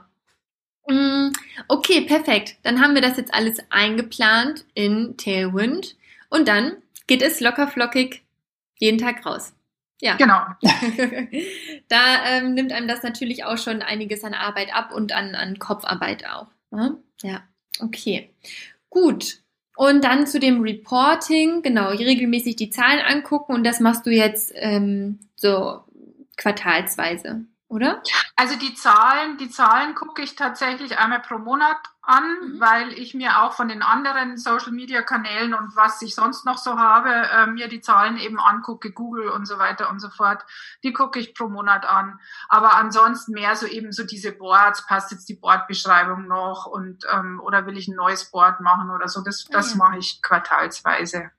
Mm, 0.87 1.31
Okay, 1.67 2.01
perfekt. 2.01 2.55
Dann 2.63 2.81
haben 2.81 2.95
wir 2.95 3.01
das 3.01 3.17
jetzt 3.17 3.33
alles 3.33 3.59
eingeplant 3.69 4.65
in 4.73 5.17
Tailwind 5.17 5.97
und 6.29 6.47
dann 6.47 6.77
geht 7.05 7.21
es 7.21 7.41
locker 7.41 7.67
flockig 7.67 8.23
jeden 8.79 8.97
Tag 8.97 9.25
raus. 9.25 9.53
Ja. 10.01 10.15
Genau. 10.15 10.39
da 11.89 12.25
ähm, 12.25 12.53
nimmt 12.53 12.71
einem 12.71 12.87
das 12.87 13.03
natürlich 13.03 13.43
auch 13.43 13.57
schon 13.57 13.81
einiges 13.81 14.23
an 14.23 14.33
Arbeit 14.33 14.73
ab 14.73 14.93
und 14.93 15.11
an, 15.11 15.35
an 15.35 15.59
Kopfarbeit 15.59 16.25
auch. 16.25 16.47
Ne? 16.71 16.97
Ja, 17.21 17.43
okay. 17.81 18.33
Gut. 18.89 19.39
Und 19.79 20.03
dann 20.03 20.27
zu 20.27 20.41
dem 20.41 20.59
Reporting, 20.59 21.61
genau, 21.61 21.91
regelmäßig 21.91 22.57
die 22.57 22.69
Zahlen 22.69 22.99
angucken 22.99 23.53
und 23.53 23.63
das 23.63 23.79
machst 23.79 24.05
du 24.05 24.09
jetzt 24.09 24.51
ähm, 24.55 25.19
so 25.37 25.79
quartalsweise, 26.35 27.45
oder? 27.69 28.01
Also 28.35 28.55
die 28.57 28.73
Zahlen, 28.73 29.37
die 29.37 29.49
Zahlen 29.49 29.93
gucke 29.95 30.21
ich 30.23 30.35
tatsächlich 30.35 30.97
einmal 30.97 31.21
pro 31.21 31.37
Monat 31.37 31.77
an, 32.01 32.23
Mhm. 32.23 32.59
weil 32.59 32.93
ich 32.93 33.13
mir 33.13 33.43
auch 33.43 33.53
von 33.53 33.67
den 33.69 33.83
anderen 33.83 34.37
Social 34.37 34.71
Media 34.71 35.03
Kanälen 35.03 35.53
und 35.53 35.75
was 35.75 36.01
ich 36.01 36.15
sonst 36.15 36.45
noch 36.45 36.57
so 36.57 36.79
habe, 36.79 37.09
äh, 37.11 37.45
mir 37.45 37.67
die 37.67 37.81
Zahlen 37.81 38.17
eben 38.17 38.39
angucke, 38.39 38.91
Google 38.91 39.29
und 39.29 39.45
so 39.45 39.59
weiter 39.59 39.89
und 39.91 39.99
so 39.99 40.09
fort. 40.09 40.43
Die 40.83 40.93
gucke 40.93 41.19
ich 41.19 41.35
pro 41.35 41.47
Monat 41.47 41.85
an. 41.85 42.19
Aber 42.47 42.73
ansonsten 42.75 43.33
mehr 43.33 43.55
so 43.55 43.67
eben 43.67 43.91
so 43.91 44.03
diese 44.03 44.31
Boards, 44.31 44.87
passt 44.87 45.11
jetzt 45.11 45.29
die 45.29 45.35
Boardbeschreibung 45.35 46.27
noch 46.27 46.65
und 46.65 47.05
ähm, 47.13 47.39
oder 47.39 47.67
will 47.67 47.77
ich 47.77 47.87
ein 47.87 47.95
neues 47.95 48.31
Board 48.31 48.61
machen 48.61 48.89
oder 48.89 49.07
so. 49.07 49.21
Das, 49.21 49.45
das 49.45 49.71
ja. 49.71 49.77
mache 49.77 49.99
ich 49.99 50.23
quartalsweise. 50.23 51.29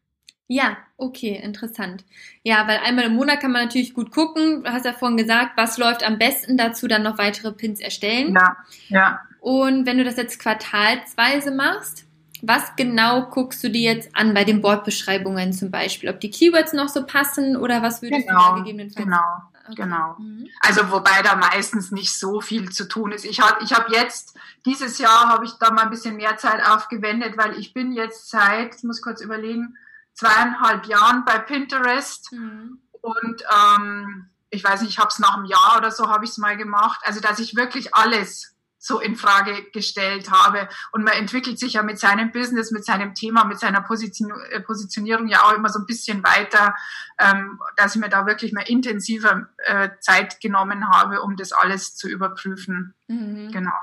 Ja, 0.52 0.76
okay, 0.96 1.40
interessant. 1.40 2.04
Ja, 2.42 2.66
weil 2.66 2.78
einmal 2.78 3.04
im 3.04 3.14
Monat 3.14 3.38
kann 3.38 3.52
man 3.52 3.62
natürlich 3.62 3.94
gut 3.94 4.10
gucken. 4.10 4.64
Du 4.64 4.72
hast 4.72 4.84
ja 4.84 4.92
vorhin 4.92 5.16
gesagt, 5.16 5.52
was 5.54 5.78
läuft 5.78 6.02
am 6.02 6.18
besten 6.18 6.56
dazu, 6.56 6.88
dann 6.88 7.04
noch 7.04 7.18
weitere 7.18 7.52
Pins 7.52 7.78
erstellen. 7.78 8.34
Ja, 8.34 8.56
ja. 8.88 9.20
Und 9.38 9.86
wenn 9.86 9.98
du 9.98 10.02
das 10.02 10.16
jetzt 10.16 10.40
quartalsweise 10.40 11.52
machst, 11.52 12.04
was 12.42 12.74
genau 12.74 13.26
guckst 13.26 13.62
du 13.62 13.70
dir 13.70 13.92
jetzt 13.94 14.16
an 14.16 14.34
bei 14.34 14.42
den 14.42 14.60
Boardbeschreibungen 14.60 15.52
zum 15.52 15.70
Beispiel? 15.70 16.10
Ob 16.10 16.18
die 16.18 16.32
Keywords 16.32 16.72
noch 16.72 16.88
so 16.88 17.06
passen 17.06 17.56
oder 17.56 17.80
was 17.80 18.02
würdest 18.02 18.28
du 18.28 18.32
da 18.32 18.48
Genau, 18.48 18.54
gegebenenfalls? 18.56 19.04
genau. 19.04 19.22
Okay. 19.66 19.82
genau. 19.82 20.16
Mhm. 20.18 20.48
Also 20.62 20.90
wobei 20.90 21.22
da 21.22 21.36
meistens 21.36 21.92
nicht 21.92 22.12
so 22.12 22.40
viel 22.40 22.70
zu 22.70 22.88
tun 22.88 23.12
ist. 23.12 23.24
Ich 23.24 23.38
habe 23.40 23.62
ich 23.62 23.72
hab 23.72 23.88
jetzt, 23.88 24.36
dieses 24.66 24.98
Jahr 24.98 25.28
habe 25.28 25.44
ich 25.44 25.52
da 25.60 25.70
mal 25.70 25.82
ein 25.84 25.90
bisschen 25.90 26.16
mehr 26.16 26.36
Zeit 26.38 26.60
aufgewendet, 26.66 27.36
weil 27.36 27.56
ich 27.56 27.72
bin 27.72 27.92
jetzt 27.92 28.30
seit, 28.30 28.74
ich 28.74 28.82
muss 28.82 29.00
kurz 29.00 29.20
überlegen, 29.20 29.76
zweieinhalb 30.20 30.86
Jahren 30.86 31.24
bei 31.24 31.38
Pinterest 31.38 32.30
Mhm. 32.32 32.78
und 33.00 33.42
ähm, 33.78 34.30
ich 34.50 34.62
weiß 34.64 34.82
nicht, 34.82 34.90
ich 34.90 34.98
habe 34.98 35.08
es 35.08 35.18
nach 35.18 35.36
einem 35.36 35.44
Jahr 35.46 35.76
oder 35.78 35.90
so 35.90 36.08
habe 36.08 36.24
ich 36.24 36.30
es 36.32 36.38
mal 36.38 36.56
gemacht. 36.56 37.00
Also 37.04 37.20
dass 37.20 37.38
ich 37.38 37.56
wirklich 37.56 37.94
alles 37.94 38.56
so 38.82 38.98
in 38.98 39.14
Frage 39.14 39.70
gestellt 39.72 40.30
habe. 40.30 40.66
Und 40.92 41.04
man 41.04 41.12
entwickelt 41.12 41.58
sich 41.58 41.74
ja 41.74 41.82
mit 41.82 41.98
seinem 41.98 42.32
Business, 42.32 42.70
mit 42.70 42.84
seinem 42.84 43.14
Thema, 43.14 43.44
mit 43.44 43.60
seiner 43.60 43.82
Position, 43.82 44.32
äh, 44.50 44.60
Positionierung 44.60 45.28
ja 45.28 45.42
auch 45.44 45.52
immer 45.52 45.68
so 45.68 45.78
ein 45.78 45.84
bisschen 45.86 46.24
weiter, 46.24 46.74
ähm, 47.18 47.60
dass 47.76 47.94
ich 47.94 48.00
mir 48.00 48.08
da 48.08 48.24
wirklich 48.26 48.52
mal 48.54 48.62
intensiver 48.62 49.48
äh, 49.58 49.90
Zeit 50.00 50.40
genommen 50.40 50.88
habe, 50.88 51.20
um 51.20 51.36
das 51.36 51.52
alles 51.52 51.94
zu 51.94 52.08
überprüfen. 52.08 52.94
Mhm. 53.06 53.50
Genau. 53.52 53.78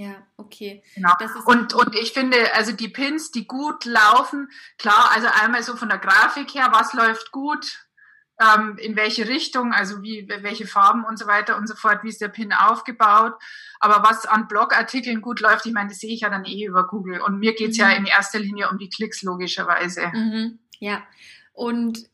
Ja, 0.00 0.26
okay. 0.38 0.82
Genau. 0.94 1.12
Und, 1.44 1.74
und 1.74 1.94
ich 1.94 2.12
finde, 2.14 2.54
also 2.54 2.72
die 2.72 2.88
Pins, 2.88 3.32
die 3.32 3.46
gut 3.46 3.84
laufen, 3.84 4.48
klar, 4.78 5.10
also 5.14 5.28
einmal 5.42 5.62
so 5.62 5.76
von 5.76 5.90
der 5.90 5.98
Grafik 5.98 6.54
her, 6.54 6.70
was 6.72 6.94
läuft 6.94 7.32
gut, 7.32 7.86
ähm, 8.40 8.78
in 8.78 8.96
welche 8.96 9.28
Richtung, 9.28 9.74
also 9.74 10.00
wie, 10.02 10.26
welche 10.40 10.66
Farben 10.66 11.04
und 11.04 11.18
so 11.18 11.26
weiter 11.26 11.58
und 11.58 11.66
so 11.68 11.74
fort, 11.74 12.02
wie 12.02 12.08
ist 12.08 12.22
der 12.22 12.28
Pin 12.28 12.54
aufgebaut. 12.54 13.34
Aber 13.78 14.02
was 14.02 14.24
an 14.24 14.48
Blogartikeln 14.48 15.20
gut 15.20 15.40
läuft, 15.40 15.66
ich 15.66 15.74
meine, 15.74 15.90
das 15.90 15.98
sehe 15.98 16.14
ich 16.14 16.22
ja 16.22 16.30
dann 16.30 16.46
eh 16.46 16.64
über 16.64 16.86
Google. 16.86 17.20
Und 17.20 17.38
mir 17.38 17.54
geht's 17.54 17.76
ja 17.76 17.88
Mhm. 17.88 17.96
in 17.96 18.04
erster 18.06 18.38
Linie 18.38 18.70
um 18.70 18.78
die 18.78 18.88
Klicks, 18.88 19.20
logischerweise. 19.20 20.10
Mhm. 20.14 20.60
Ja. 20.78 21.02
Und 21.52 22.08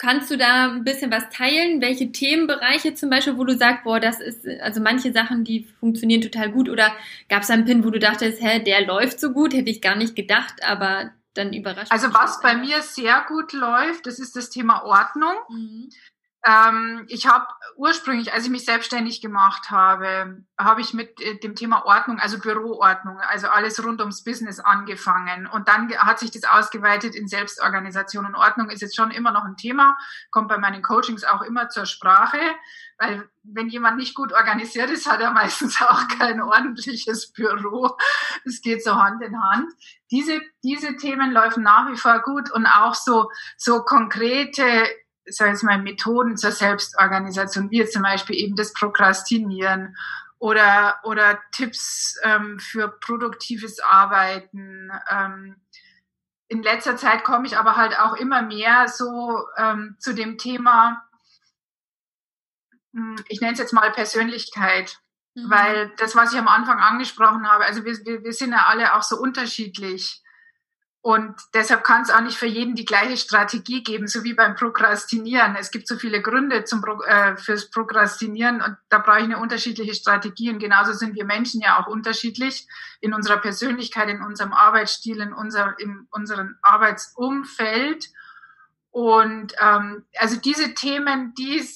Kannst 0.00 0.30
du 0.30 0.38
da 0.38 0.70
ein 0.70 0.82
bisschen 0.82 1.10
was 1.12 1.28
teilen? 1.28 1.82
Welche 1.82 2.10
Themenbereiche 2.10 2.94
zum 2.94 3.10
Beispiel, 3.10 3.36
wo 3.36 3.44
du 3.44 3.54
sagst, 3.54 3.84
boah, 3.84 4.00
das 4.00 4.18
ist, 4.18 4.46
also 4.62 4.80
manche 4.80 5.12
Sachen, 5.12 5.44
die 5.44 5.68
funktionieren 5.78 6.22
total 6.22 6.50
gut 6.50 6.70
oder 6.70 6.90
gab 7.28 7.42
es 7.42 7.50
einen 7.50 7.66
Pin, 7.66 7.84
wo 7.84 7.90
du 7.90 7.98
dachtest, 7.98 8.42
hä, 8.42 8.60
der 8.60 8.86
läuft 8.86 9.20
so 9.20 9.30
gut, 9.32 9.52
hätte 9.52 9.68
ich 9.68 9.82
gar 9.82 9.96
nicht 9.96 10.16
gedacht, 10.16 10.54
aber 10.64 11.10
dann 11.34 11.52
überrascht. 11.52 11.92
Also 11.92 12.14
was 12.14 12.40
bei 12.40 12.54
mir 12.54 12.80
sehr 12.80 13.26
gut 13.28 13.52
läuft, 13.52 14.06
das 14.06 14.18
ist 14.18 14.36
das 14.36 14.48
Thema 14.48 14.84
Ordnung. 14.84 15.34
Mhm. 15.50 15.90
Ähm, 16.42 17.04
ich 17.08 17.26
habe 17.26 17.46
ursprünglich, 17.76 18.32
als 18.32 18.44
ich 18.44 18.50
mich 18.50 18.64
selbstständig 18.64 19.20
gemacht 19.20 19.70
habe, 19.70 20.42
habe 20.58 20.80
ich 20.80 20.94
mit 20.94 21.20
äh, 21.20 21.38
dem 21.38 21.54
Thema 21.54 21.84
Ordnung, 21.84 22.18
also 22.18 22.38
Büroordnung, 22.38 23.18
also 23.20 23.48
alles 23.48 23.84
rund 23.84 24.00
ums 24.00 24.24
Business 24.24 24.58
angefangen. 24.58 25.46
Und 25.46 25.68
dann 25.68 25.94
hat 25.98 26.18
sich 26.18 26.30
das 26.30 26.44
ausgeweitet 26.44 27.14
in 27.14 27.28
Selbstorganisation. 27.28 28.24
Und 28.24 28.36
Ordnung 28.36 28.70
ist 28.70 28.80
jetzt 28.80 28.96
schon 28.96 29.10
immer 29.10 29.32
noch 29.32 29.44
ein 29.44 29.56
Thema, 29.56 29.98
kommt 30.30 30.48
bei 30.48 30.56
meinen 30.56 30.82
Coachings 30.82 31.24
auch 31.24 31.42
immer 31.42 31.68
zur 31.68 31.84
Sprache, 31.84 32.40
weil 32.96 33.28
wenn 33.42 33.68
jemand 33.68 33.98
nicht 33.98 34.14
gut 34.14 34.32
organisiert 34.32 34.90
ist, 34.90 35.10
hat 35.10 35.20
er 35.20 35.32
meistens 35.32 35.80
auch 35.82 36.08
kein 36.18 36.40
ordentliches 36.40 37.32
Büro. 37.32 37.96
Es 38.46 38.62
geht 38.62 38.82
so 38.82 38.94
Hand 38.94 39.22
in 39.22 39.42
Hand. 39.42 39.72
Diese, 40.10 40.40
diese 40.64 40.96
Themen 40.96 41.32
laufen 41.32 41.62
nach 41.62 41.90
wie 41.90 41.96
vor 41.96 42.20
gut 42.20 42.50
und 42.50 42.66
auch 42.66 42.94
so, 42.94 43.30
so 43.56 43.82
konkrete 43.82 44.86
sag 45.30 45.54
ich 45.54 45.62
mal, 45.62 45.78
Methoden 45.78 46.36
zur 46.36 46.52
Selbstorganisation, 46.52 47.70
wie 47.70 47.78
jetzt 47.78 47.92
zum 47.92 48.02
Beispiel 48.02 48.36
eben 48.36 48.56
das 48.56 48.72
Prokrastinieren 48.72 49.96
oder, 50.38 51.00
oder 51.04 51.40
Tipps 51.52 52.18
ähm, 52.22 52.58
für 52.58 52.88
produktives 52.88 53.80
Arbeiten. 53.80 54.90
Ähm, 55.08 55.56
in 56.48 56.62
letzter 56.62 56.96
Zeit 56.96 57.24
komme 57.24 57.46
ich 57.46 57.56
aber 57.56 57.76
halt 57.76 57.98
auch 57.98 58.14
immer 58.14 58.42
mehr 58.42 58.88
so 58.88 59.46
ähm, 59.56 59.96
zu 59.98 60.14
dem 60.14 60.36
Thema, 60.38 61.02
hm, 62.92 63.16
ich 63.28 63.40
nenne 63.40 63.52
es 63.52 63.58
jetzt 63.58 63.72
mal 63.72 63.92
Persönlichkeit. 63.92 64.98
Mhm. 65.34 65.50
Weil 65.50 65.92
das, 65.96 66.16
was 66.16 66.32
ich 66.32 66.38
am 66.38 66.48
Anfang 66.48 66.80
angesprochen 66.80 67.48
habe, 67.48 67.64
also 67.64 67.84
wir, 67.84 67.94
wir, 68.04 68.24
wir 68.24 68.32
sind 68.32 68.52
ja 68.52 68.66
alle 68.66 68.94
auch 68.94 69.02
so 69.02 69.16
unterschiedlich. 69.16 70.22
Und 71.02 71.34
deshalb 71.54 71.82
kann 71.82 72.02
es 72.02 72.10
auch 72.10 72.20
nicht 72.20 72.36
für 72.36 72.46
jeden 72.46 72.74
die 72.74 72.84
gleiche 72.84 73.16
Strategie 73.16 73.82
geben, 73.82 74.06
so 74.06 74.22
wie 74.22 74.34
beim 74.34 74.54
Prokrastinieren. 74.54 75.56
Es 75.56 75.70
gibt 75.70 75.88
so 75.88 75.96
viele 75.96 76.20
Gründe 76.20 76.64
zum 76.64 76.82
Pro 76.82 77.00
äh, 77.02 77.38
fürs 77.38 77.70
Prokrastinieren 77.70 78.60
und 78.60 78.76
da 78.90 78.98
brauche 78.98 79.20
ich 79.20 79.24
eine 79.24 79.38
unterschiedliche 79.38 79.94
Strategie. 79.94 80.50
Und 80.50 80.58
genauso 80.58 80.92
sind 80.92 81.14
wir 81.14 81.24
Menschen 81.24 81.62
ja 81.62 81.80
auch 81.80 81.86
unterschiedlich 81.86 82.66
in 83.00 83.14
unserer 83.14 83.38
Persönlichkeit, 83.38 84.10
in 84.10 84.20
unserem 84.20 84.52
Arbeitsstil, 84.52 85.22
in, 85.22 85.32
unser, 85.32 85.74
in 85.78 86.06
unserem 86.10 86.56
Arbeitsumfeld. 86.60 88.10
Und 88.90 89.54
ähm, 89.58 90.04
also 90.18 90.36
diese 90.36 90.74
Themen, 90.74 91.32
die 91.34 91.66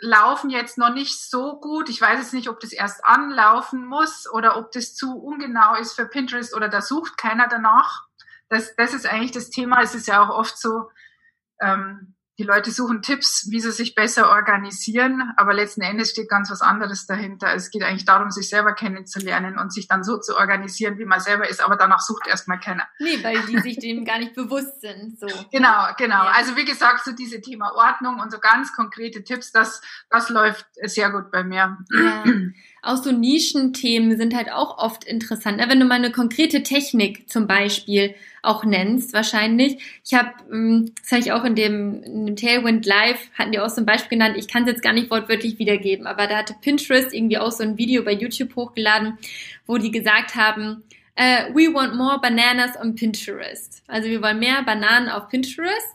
laufen 0.00 0.50
jetzt 0.50 0.76
noch 0.76 0.92
nicht 0.92 1.20
so 1.20 1.60
gut. 1.60 1.88
Ich 1.88 2.00
weiß 2.00 2.18
jetzt 2.18 2.34
nicht, 2.34 2.48
ob 2.48 2.58
das 2.58 2.72
erst 2.72 3.04
anlaufen 3.04 3.86
muss 3.86 4.28
oder 4.28 4.56
ob 4.56 4.72
das 4.72 4.96
zu 4.96 5.18
ungenau 5.18 5.76
ist 5.76 5.92
für 5.92 6.06
Pinterest 6.06 6.56
oder 6.56 6.68
da 6.68 6.80
sucht 6.80 7.16
keiner 7.16 7.46
danach 7.46 8.08
das, 8.52 8.76
das 8.76 8.92
ist 8.92 9.06
eigentlich 9.06 9.32
das 9.32 9.50
Thema. 9.50 9.82
Es 9.82 9.94
ist 9.94 10.06
ja 10.06 10.22
auch 10.22 10.28
oft 10.28 10.58
so, 10.58 10.90
ähm, 11.60 12.14
die 12.38 12.44
Leute 12.44 12.70
suchen 12.70 13.02
Tipps, 13.02 13.48
wie 13.50 13.60
sie 13.60 13.72
sich 13.72 13.94
besser 13.94 14.30
organisieren, 14.30 15.32
aber 15.36 15.52
letzten 15.52 15.82
Endes 15.82 16.10
steht 16.10 16.28
ganz 16.28 16.50
was 16.50 16.60
anderes 16.60 17.06
dahinter. 17.06 17.54
Es 17.54 17.70
geht 17.70 17.82
eigentlich 17.82 18.04
darum, 18.04 18.30
sich 18.30 18.48
selber 18.48 18.74
kennenzulernen 18.74 19.58
und 19.58 19.72
sich 19.72 19.86
dann 19.86 20.02
so 20.02 20.18
zu 20.18 20.36
organisieren, 20.36 20.98
wie 20.98 21.04
man 21.04 21.20
selber 21.20 21.48
ist, 21.48 21.62
aber 21.62 21.76
danach 21.76 22.00
sucht 22.00 22.26
erstmal 22.26 22.58
keiner. 22.58 22.86
Nee, 22.98 23.22
weil 23.22 23.40
die 23.42 23.58
sich 23.60 23.78
dem 23.78 24.04
gar 24.04 24.18
nicht 24.18 24.34
bewusst 24.34 24.80
sind. 24.80 25.20
So. 25.20 25.26
Genau, 25.50 25.88
genau. 25.98 26.24
Ja. 26.24 26.32
Also 26.34 26.56
wie 26.56 26.64
gesagt, 26.64 27.04
so 27.04 27.12
diese 27.12 27.40
Thema 27.40 27.72
Ordnung 27.74 28.18
und 28.18 28.32
so 28.32 28.38
ganz 28.38 28.72
konkrete 28.74 29.24
Tipps, 29.24 29.52
das, 29.52 29.80
das 30.08 30.28
läuft 30.28 30.66
sehr 30.82 31.10
gut 31.10 31.30
bei 31.30 31.44
mir. 31.44 31.78
Ja. 31.92 32.24
Auch 32.84 32.96
so 32.96 33.12
Nischenthemen 33.12 34.16
sind 34.16 34.34
halt 34.34 34.50
auch 34.50 34.76
oft 34.78 35.04
interessant. 35.04 35.58
Ne? 35.58 35.68
Wenn 35.68 35.78
du 35.78 35.86
mal 35.86 35.94
eine 35.94 36.10
konkrete 36.10 36.64
Technik 36.64 37.30
zum 37.30 37.46
Beispiel 37.46 38.16
auch 38.42 38.64
nennst, 38.64 39.12
wahrscheinlich. 39.12 40.00
Ich 40.04 40.14
habe, 40.14 40.30
ähm, 40.50 40.92
das 41.00 41.12
habe 41.12 41.20
ich 41.20 41.30
auch 41.30 41.44
in 41.44 41.54
dem, 41.54 42.02
in 42.02 42.26
dem 42.26 42.34
Tailwind 42.34 42.84
Live, 42.84 43.30
hatten 43.38 43.52
die 43.52 43.60
auch 43.60 43.68
so 43.68 43.80
ein 43.80 43.86
Beispiel 43.86 44.18
genannt. 44.18 44.36
Ich 44.36 44.48
kann 44.48 44.64
es 44.64 44.70
jetzt 44.70 44.82
gar 44.82 44.92
nicht 44.92 45.12
wortwörtlich 45.12 45.60
wiedergeben, 45.60 46.08
aber 46.08 46.26
da 46.26 46.38
hatte 46.38 46.56
Pinterest 46.60 47.14
irgendwie 47.14 47.38
auch 47.38 47.52
so 47.52 47.62
ein 47.62 47.78
Video 47.78 48.02
bei 48.02 48.12
YouTube 48.12 48.56
hochgeladen, 48.56 49.16
wo 49.64 49.78
die 49.78 49.92
gesagt 49.92 50.34
haben, 50.34 50.82
uh, 51.16 51.54
we 51.54 51.72
want 51.72 51.94
more 51.94 52.20
bananas 52.20 52.76
on 52.80 52.96
Pinterest. 52.96 53.84
Also 53.86 54.08
wir 54.08 54.20
wollen 54.22 54.40
mehr 54.40 54.60
Bananen 54.64 55.08
auf 55.08 55.28
Pinterest, 55.28 55.86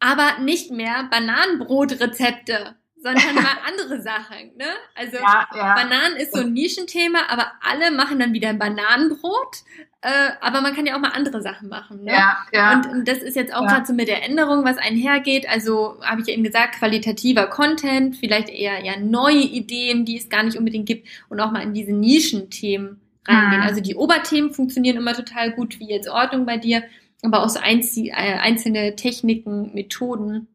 aber 0.00 0.40
nicht 0.40 0.72
mehr 0.72 1.08
Bananenbrotrezepte 1.12 2.74
sondern 3.06 3.34
mal 3.36 3.56
andere 3.66 4.00
Sachen. 4.00 4.56
Ne? 4.56 4.66
Also 4.94 5.16
ja, 5.16 5.46
ja. 5.54 5.74
Bananen 5.74 6.16
ist 6.16 6.34
so 6.34 6.40
ein 6.40 6.52
Nischenthema, 6.52 7.20
aber 7.28 7.52
alle 7.60 7.90
machen 7.90 8.18
dann 8.18 8.32
wieder 8.32 8.48
ein 8.48 8.58
Bananenbrot. 8.58 9.62
Äh, 10.02 10.30
aber 10.40 10.60
man 10.60 10.74
kann 10.74 10.86
ja 10.86 10.94
auch 10.94 11.00
mal 11.00 11.12
andere 11.12 11.40
Sachen 11.40 11.68
machen. 11.68 12.04
Ne? 12.04 12.12
Ja, 12.12 12.38
ja. 12.52 12.74
Und, 12.74 12.86
und 12.86 13.08
das 13.08 13.18
ist 13.18 13.34
jetzt 13.34 13.54
auch 13.54 13.62
ja. 13.62 13.68
gerade 13.68 13.86
so 13.86 13.92
mit 13.92 14.08
der 14.08 14.24
Änderung, 14.24 14.64
was 14.64 14.76
einhergeht. 14.76 15.48
Also 15.48 15.96
habe 16.02 16.20
ich 16.20 16.26
ja 16.26 16.34
eben 16.34 16.44
gesagt, 16.44 16.76
qualitativer 16.76 17.46
Content, 17.46 18.16
vielleicht 18.16 18.48
eher 18.48 18.84
ja 18.84 18.98
neue 18.98 19.42
Ideen, 19.42 20.04
die 20.04 20.18
es 20.18 20.28
gar 20.28 20.42
nicht 20.42 20.58
unbedingt 20.58 20.86
gibt 20.86 21.08
und 21.28 21.40
auch 21.40 21.50
mal 21.50 21.62
in 21.62 21.74
diese 21.74 21.92
Nischenthemen 21.92 23.00
reingehen. 23.26 23.60
Mhm. 23.60 23.66
Also 23.66 23.80
die 23.80 23.96
Oberthemen 23.96 24.52
funktionieren 24.52 24.96
immer 24.96 25.14
total 25.14 25.52
gut, 25.52 25.80
wie 25.80 25.88
jetzt 25.88 26.08
Ordnung 26.08 26.46
bei 26.46 26.56
dir, 26.56 26.84
aber 27.22 27.42
auch 27.42 27.48
so 27.48 27.58
äh, 27.58 28.12
einzelne 28.12 28.94
Techniken, 28.96 29.74
Methoden 29.74 30.48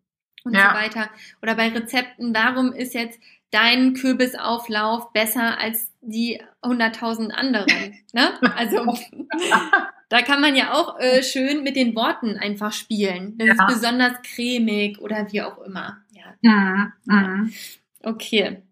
und 0.43 0.55
ja. 0.55 0.69
so 0.69 0.75
weiter. 0.75 1.09
Oder 1.41 1.55
bei 1.55 1.69
Rezepten, 1.69 2.33
warum 2.33 2.73
ist 2.73 2.93
jetzt 2.93 3.19
dein 3.51 3.93
Kürbisauflauf 3.93 5.11
besser 5.13 5.59
als 5.59 5.91
die 6.01 6.41
100.000 6.61 7.31
anderen? 7.31 7.67
ne? 8.13 8.31
Also 8.55 8.97
da 10.09 10.21
kann 10.21 10.41
man 10.41 10.55
ja 10.55 10.73
auch 10.73 10.99
äh, 10.99 11.23
schön 11.23 11.63
mit 11.63 11.75
den 11.75 11.95
Worten 11.95 12.37
einfach 12.37 12.73
spielen. 12.73 13.37
Das 13.37 13.47
ja. 13.47 13.53
ist 13.53 13.67
besonders 13.67 14.21
cremig 14.23 14.99
oder 14.99 15.31
wie 15.31 15.41
auch 15.41 15.59
immer. 15.59 15.97
Ja. 16.11 16.35
Mhm. 16.41 16.93
Mhm. 17.05 17.53
Okay, 18.03 18.63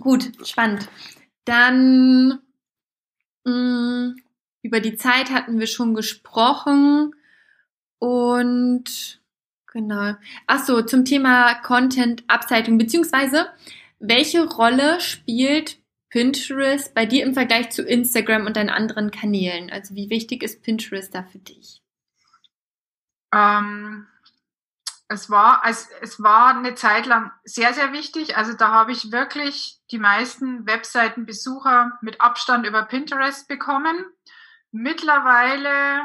gut, 0.00 0.32
spannend. 0.46 0.88
Dann 1.44 2.40
mh, 3.44 3.52
mm, 3.52 4.16
über 4.62 4.80
die 4.80 4.96
Zeit 4.96 5.30
hatten 5.30 5.58
wir 5.58 5.66
schon 5.66 5.94
gesprochen 5.94 7.14
und 7.98 9.21
Genau. 9.72 10.14
Ach 10.46 10.64
so, 10.64 10.82
zum 10.82 11.06
Thema 11.06 11.54
Content 11.62 12.24
Upcycling, 12.28 12.76
beziehungsweise 12.76 13.50
welche 13.98 14.44
Rolle 14.44 15.00
spielt 15.00 15.78
Pinterest 16.10 16.92
bei 16.92 17.06
dir 17.06 17.24
im 17.24 17.32
Vergleich 17.32 17.70
zu 17.70 17.82
Instagram 17.82 18.44
und 18.44 18.56
deinen 18.56 18.68
anderen 18.68 19.10
Kanälen? 19.10 19.70
Also 19.70 19.94
wie 19.94 20.10
wichtig 20.10 20.42
ist 20.42 20.62
Pinterest 20.62 21.14
da 21.14 21.22
für 21.22 21.38
dich? 21.38 21.82
Ähm, 23.32 24.06
es 25.08 25.30
war, 25.30 25.62
es, 25.66 25.88
es 26.02 26.22
war 26.22 26.54
eine 26.54 26.74
Zeit 26.74 27.06
lang 27.06 27.32
sehr, 27.44 27.72
sehr 27.72 27.94
wichtig. 27.94 28.36
Also 28.36 28.52
da 28.52 28.68
habe 28.68 28.92
ich 28.92 29.10
wirklich 29.10 29.80
die 29.90 29.98
meisten 29.98 30.66
Webseitenbesucher 30.66 31.98
mit 32.02 32.20
Abstand 32.20 32.66
über 32.66 32.82
Pinterest 32.82 33.48
bekommen. 33.48 34.04
Mittlerweile 34.70 36.02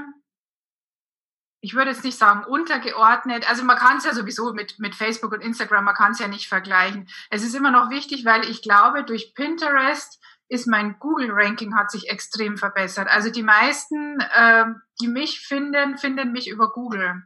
ich 1.62 1.74
würde 1.74 1.92
jetzt 1.92 2.04
nicht 2.04 2.18
sagen 2.18 2.44
untergeordnet. 2.44 3.50
Also 3.50 3.64
man 3.64 3.78
kann 3.78 3.98
es 3.98 4.06
ja 4.06 4.14
sowieso 4.14 4.54
mit, 4.54 4.80
mit 4.80 4.96
Facebook 4.96 5.32
und 5.34 5.42
Instagram, 5.42 5.86
man 5.86 5.96
kann 5.96 6.12
es 6.12 6.20
ja 6.20 6.28
nicht 6.28 6.48
vergleichen. 6.48 7.08
Es 7.30 7.44
ist 7.44 7.56
immer 7.56 7.72
noch 7.72 7.90
wichtig, 7.90 8.26
weil 8.26 8.44
ich 8.46 8.62
glaube, 8.62 9.04
durch 9.04 9.34
Pinterest 9.34 10.22
ist 10.50 10.68
mein 10.68 10.98
Google-Ranking 11.00 11.76
hat 11.76 11.92
sich 11.92 12.10
extrem 12.10 12.58
verbessert. 12.58 13.10
Also 13.10 13.30
die 13.30 13.44
meisten, 13.44 14.20
äh, 14.20 14.66
die 15.02 15.08
mich 15.08 15.42
finden, 15.42 15.98
finden 15.98 16.32
mich 16.32 16.50
über 16.50 16.72
Google. 16.72 17.24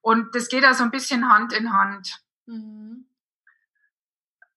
Und 0.00 0.34
das 0.34 0.48
geht 0.48 0.64
also 0.64 0.84
ein 0.84 0.90
bisschen 0.90 1.30
Hand 1.30 1.52
in 1.52 1.72
Hand. 1.72 2.22
Mhm 2.46 3.06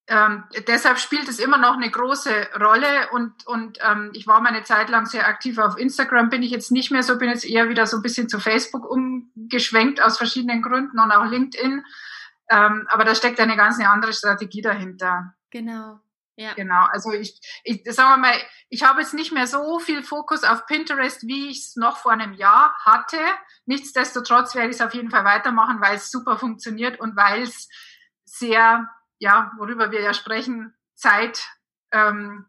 ähm, 0.07 0.43
deshalb 0.67 0.99
spielt 0.99 1.27
es 1.27 1.39
immer 1.39 1.57
noch 1.57 1.75
eine 1.75 1.89
große 1.89 2.49
Rolle 2.59 3.09
und, 3.11 3.47
und 3.47 3.79
ähm, 3.81 4.11
ich 4.13 4.27
war 4.27 4.39
meine 4.39 4.63
Zeit 4.63 4.89
lang 4.89 5.07
sehr 5.07 5.27
aktiv 5.27 5.57
auf 5.57 5.77
Instagram, 5.77 6.29
bin 6.29 6.43
ich 6.43 6.51
jetzt 6.51 6.71
nicht 6.71 6.91
mehr 6.91 7.01
so, 7.01 7.17
bin 7.17 7.29
jetzt 7.29 7.45
eher 7.45 7.69
wieder 7.69 7.87
so 7.87 7.97
ein 7.97 8.03
bisschen 8.03 8.29
zu 8.29 8.39
Facebook 8.39 8.87
umgeschwenkt 8.87 10.01
aus 10.01 10.17
verschiedenen 10.17 10.61
Gründen 10.61 10.99
und 10.99 11.11
auch 11.11 11.25
LinkedIn. 11.25 11.83
Ähm, 12.49 12.87
aber 12.89 13.03
da 13.03 13.15
steckt 13.15 13.39
eine 13.39 13.57
ganz 13.57 13.79
eine 13.79 13.89
andere 13.89 14.13
Strategie 14.13 14.61
dahinter. 14.61 15.33
Genau. 15.49 15.99
Ja. 16.37 16.53
Genau. 16.53 16.85
Also 16.91 17.11
ich, 17.11 17.39
ich 17.63 17.81
sagen 17.85 18.09
wir 18.09 18.17
mal, 18.17 18.35
ich 18.69 18.83
habe 18.83 19.01
jetzt 19.01 19.13
nicht 19.13 19.31
mehr 19.31 19.47
so 19.47 19.79
viel 19.79 20.03
Fokus 20.03 20.43
auf 20.43 20.67
Pinterest, 20.67 21.25
wie 21.25 21.49
ich 21.49 21.59
es 21.59 21.75
noch 21.77 21.97
vor 21.97 22.11
einem 22.11 22.33
Jahr 22.33 22.75
hatte. 22.83 23.17
Nichtsdestotrotz 23.65 24.53
werde 24.53 24.69
ich 24.69 24.75
es 24.75 24.81
auf 24.81 24.93
jeden 24.93 25.09
Fall 25.09 25.23
weitermachen, 25.23 25.81
weil 25.81 25.95
es 25.95 26.11
super 26.11 26.37
funktioniert 26.37 26.99
und 26.99 27.15
weil 27.15 27.43
es 27.43 27.69
sehr 28.25 28.89
ja, 29.25 29.51
worüber 29.57 29.91
wir 29.91 30.01
ja 30.01 30.13
sprechen, 30.13 30.71
Zeit, 30.93 31.49
ähm, 31.91 32.45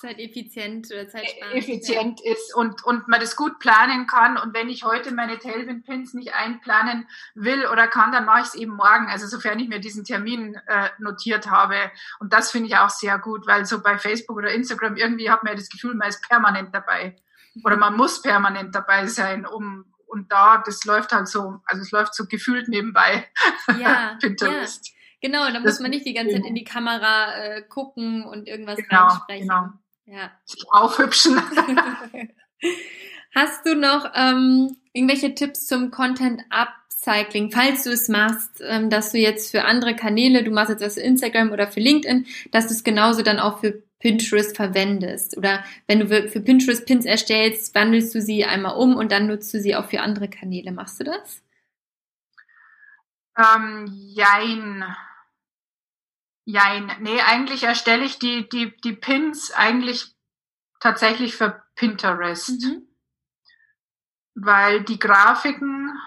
zeiteffizient 0.00 0.86
oder 0.90 1.06
zeitsparend 1.06 1.54
effizient 1.54 2.20
ja. 2.24 2.32
ist 2.32 2.54
und, 2.54 2.82
und 2.82 3.08
man 3.08 3.20
das 3.20 3.36
gut 3.36 3.58
planen 3.58 4.06
kann. 4.06 4.38
Und 4.38 4.54
wenn 4.54 4.70
ich 4.70 4.84
heute 4.84 5.12
meine 5.12 5.38
Tailwind-Pins 5.38 6.14
nicht 6.14 6.32
einplanen 6.32 7.06
will 7.34 7.66
oder 7.66 7.88
kann, 7.88 8.10
dann 8.10 8.24
mache 8.24 8.40
ich 8.40 8.46
es 8.46 8.54
eben 8.54 8.74
morgen. 8.74 9.08
Also 9.08 9.26
sofern 9.26 9.58
ich 9.58 9.68
mir 9.68 9.80
diesen 9.80 10.04
Termin 10.04 10.54
äh, 10.66 10.88
notiert 10.98 11.50
habe. 11.50 11.76
Und 12.20 12.32
das 12.32 12.50
finde 12.50 12.68
ich 12.68 12.76
auch 12.76 12.90
sehr 12.90 13.18
gut, 13.18 13.46
weil 13.46 13.66
so 13.66 13.82
bei 13.82 13.98
Facebook 13.98 14.38
oder 14.38 14.52
Instagram 14.52 14.96
irgendwie 14.96 15.30
hat 15.30 15.42
man 15.42 15.52
ja 15.52 15.58
das 15.58 15.68
Gefühl, 15.68 15.94
man 15.94 16.08
ist 16.08 16.26
permanent 16.26 16.74
dabei. 16.74 17.16
Oder 17.62 17.76
man 17.76 17.96
muss 17.96 18.20
permanent 18.20 18.74
dabei 18.74 19.06
sein, 19.06 19.46
um 19.46 19.84
und 20.06 20.30
da, 20.30 20.62
das 20.64 20.84
läuft 20.84 21.12
halt 21.12 21.26
so, 21.26 21.60
also 21.66 21.82
es 21.82 21.90
läuft 21.90 22.14
so 22.14 22.26
gefühlt 22.26 22.68
nebenbei. 22.68 23.28
Ja, 23.78 24.16
Pinterest. 24.20 24.88
Ja. 24.88 24.93
Genau, 25.24 25.50
da 25.50 25.58
muss 25.58 25.80
man 25.80 25.90
nicht 25.90 26.04
die 26.04 26.12
ganze 26.12 26.34
Zeit 26.34 26.44
in 26.44 26.54
die 26.54 26.64
Kamera 26.64 27.34
äh, 27.34 27.62
gucken 27.62 28.26
und 28.26 28.46
irgendwas 28.46 28.76
genau, 28.76 29.06
reinsprechen. 29.06 29.48
Genau. 29.48 29.68
Ja. 30.04 30.30
Aufhübschen. 30.68 31.40
Hast 33.34 33.64
du 33.64 33.74
noch 33.74 34.12
ähm, 34.14 34.76
irgendwelche 34.92 35.34
Tipps 35.34 35.66
zum 35.66 35.90
Content 35.90 36.42
Upcycling, 36.50 37.50
falls 37.50 37.84
du 37.84 37.92
es 37.92 38.10
machst, 38.10 38.60
ähm, 38.60 38.90
dass 38.90 39.12
du 39.12 39.18
jetzt 39.18 39.50
für 39.50 39.64
andere 39.64 39.96
Kanäle, 39.96 40.44
du 40.44 40.50
machst 40.50 40.68
jetzt 40.68 40.84
was 40.84 40.96
für 40.96 41.00
Instagram 41.00 41.52
oder 41.52 41.68
für 41.68 41.80
LinkedIn, 41.80 42.26
dass 42.50 42.66
du 42.66 42.74
es 42.74 42.84
genauso 42.84 43.22
dann 43.22 43.38
auch 43.38 43.60
für 43.60 43.82
Pinterest 44.00 44.54
verwendest? 44.54 45.38
Oder 45.38 45.64
wenn 45.86 46.00
du 46.00 46.28
für 46.28 46.40
Pinterest 46.42 46.84
Pins 46.84 47.06
erstellst, 47.06 47.74
wandelst 47.74 48.14
du 48.14 48.20
sie 48.20 48.44
einmal 48.44 48.76
um 48.76 48.94
und 48.94 49.10
dann 49.10 49.26
nutzt 49.26 49.54
du 49.54 49.58
sie 49.58 49.74
auch 49.74 49.86
für 49.86 50.02
andere 50.02 50.28
Kanäle. 50.28 50.70
Machst 50.70 51.00
du 51.00 51.04
das? 51.04 51.40
Ähm, 53.38 53.86
jein. 53.90 54.84
Jein. 56.44 56.92
Nee, 57.00 57.20
eigentlich 57.22 57.64
erstelle 57.64 58.04
ich 58.04 58.18
die, 58.18 58.48
die, 58.48 58.76
die 58.82 58.92
Pins 58.92 59.50
eigentlich 59.50 60.14
tatsächlich 60.78 61.36
für 61.36 61.62
Pinterest. 61.74 62.62
Mhm. 62.62 62.82
Weil 64.34 64.82
die 64.82 64.98
Grafiken, 64.98 65.98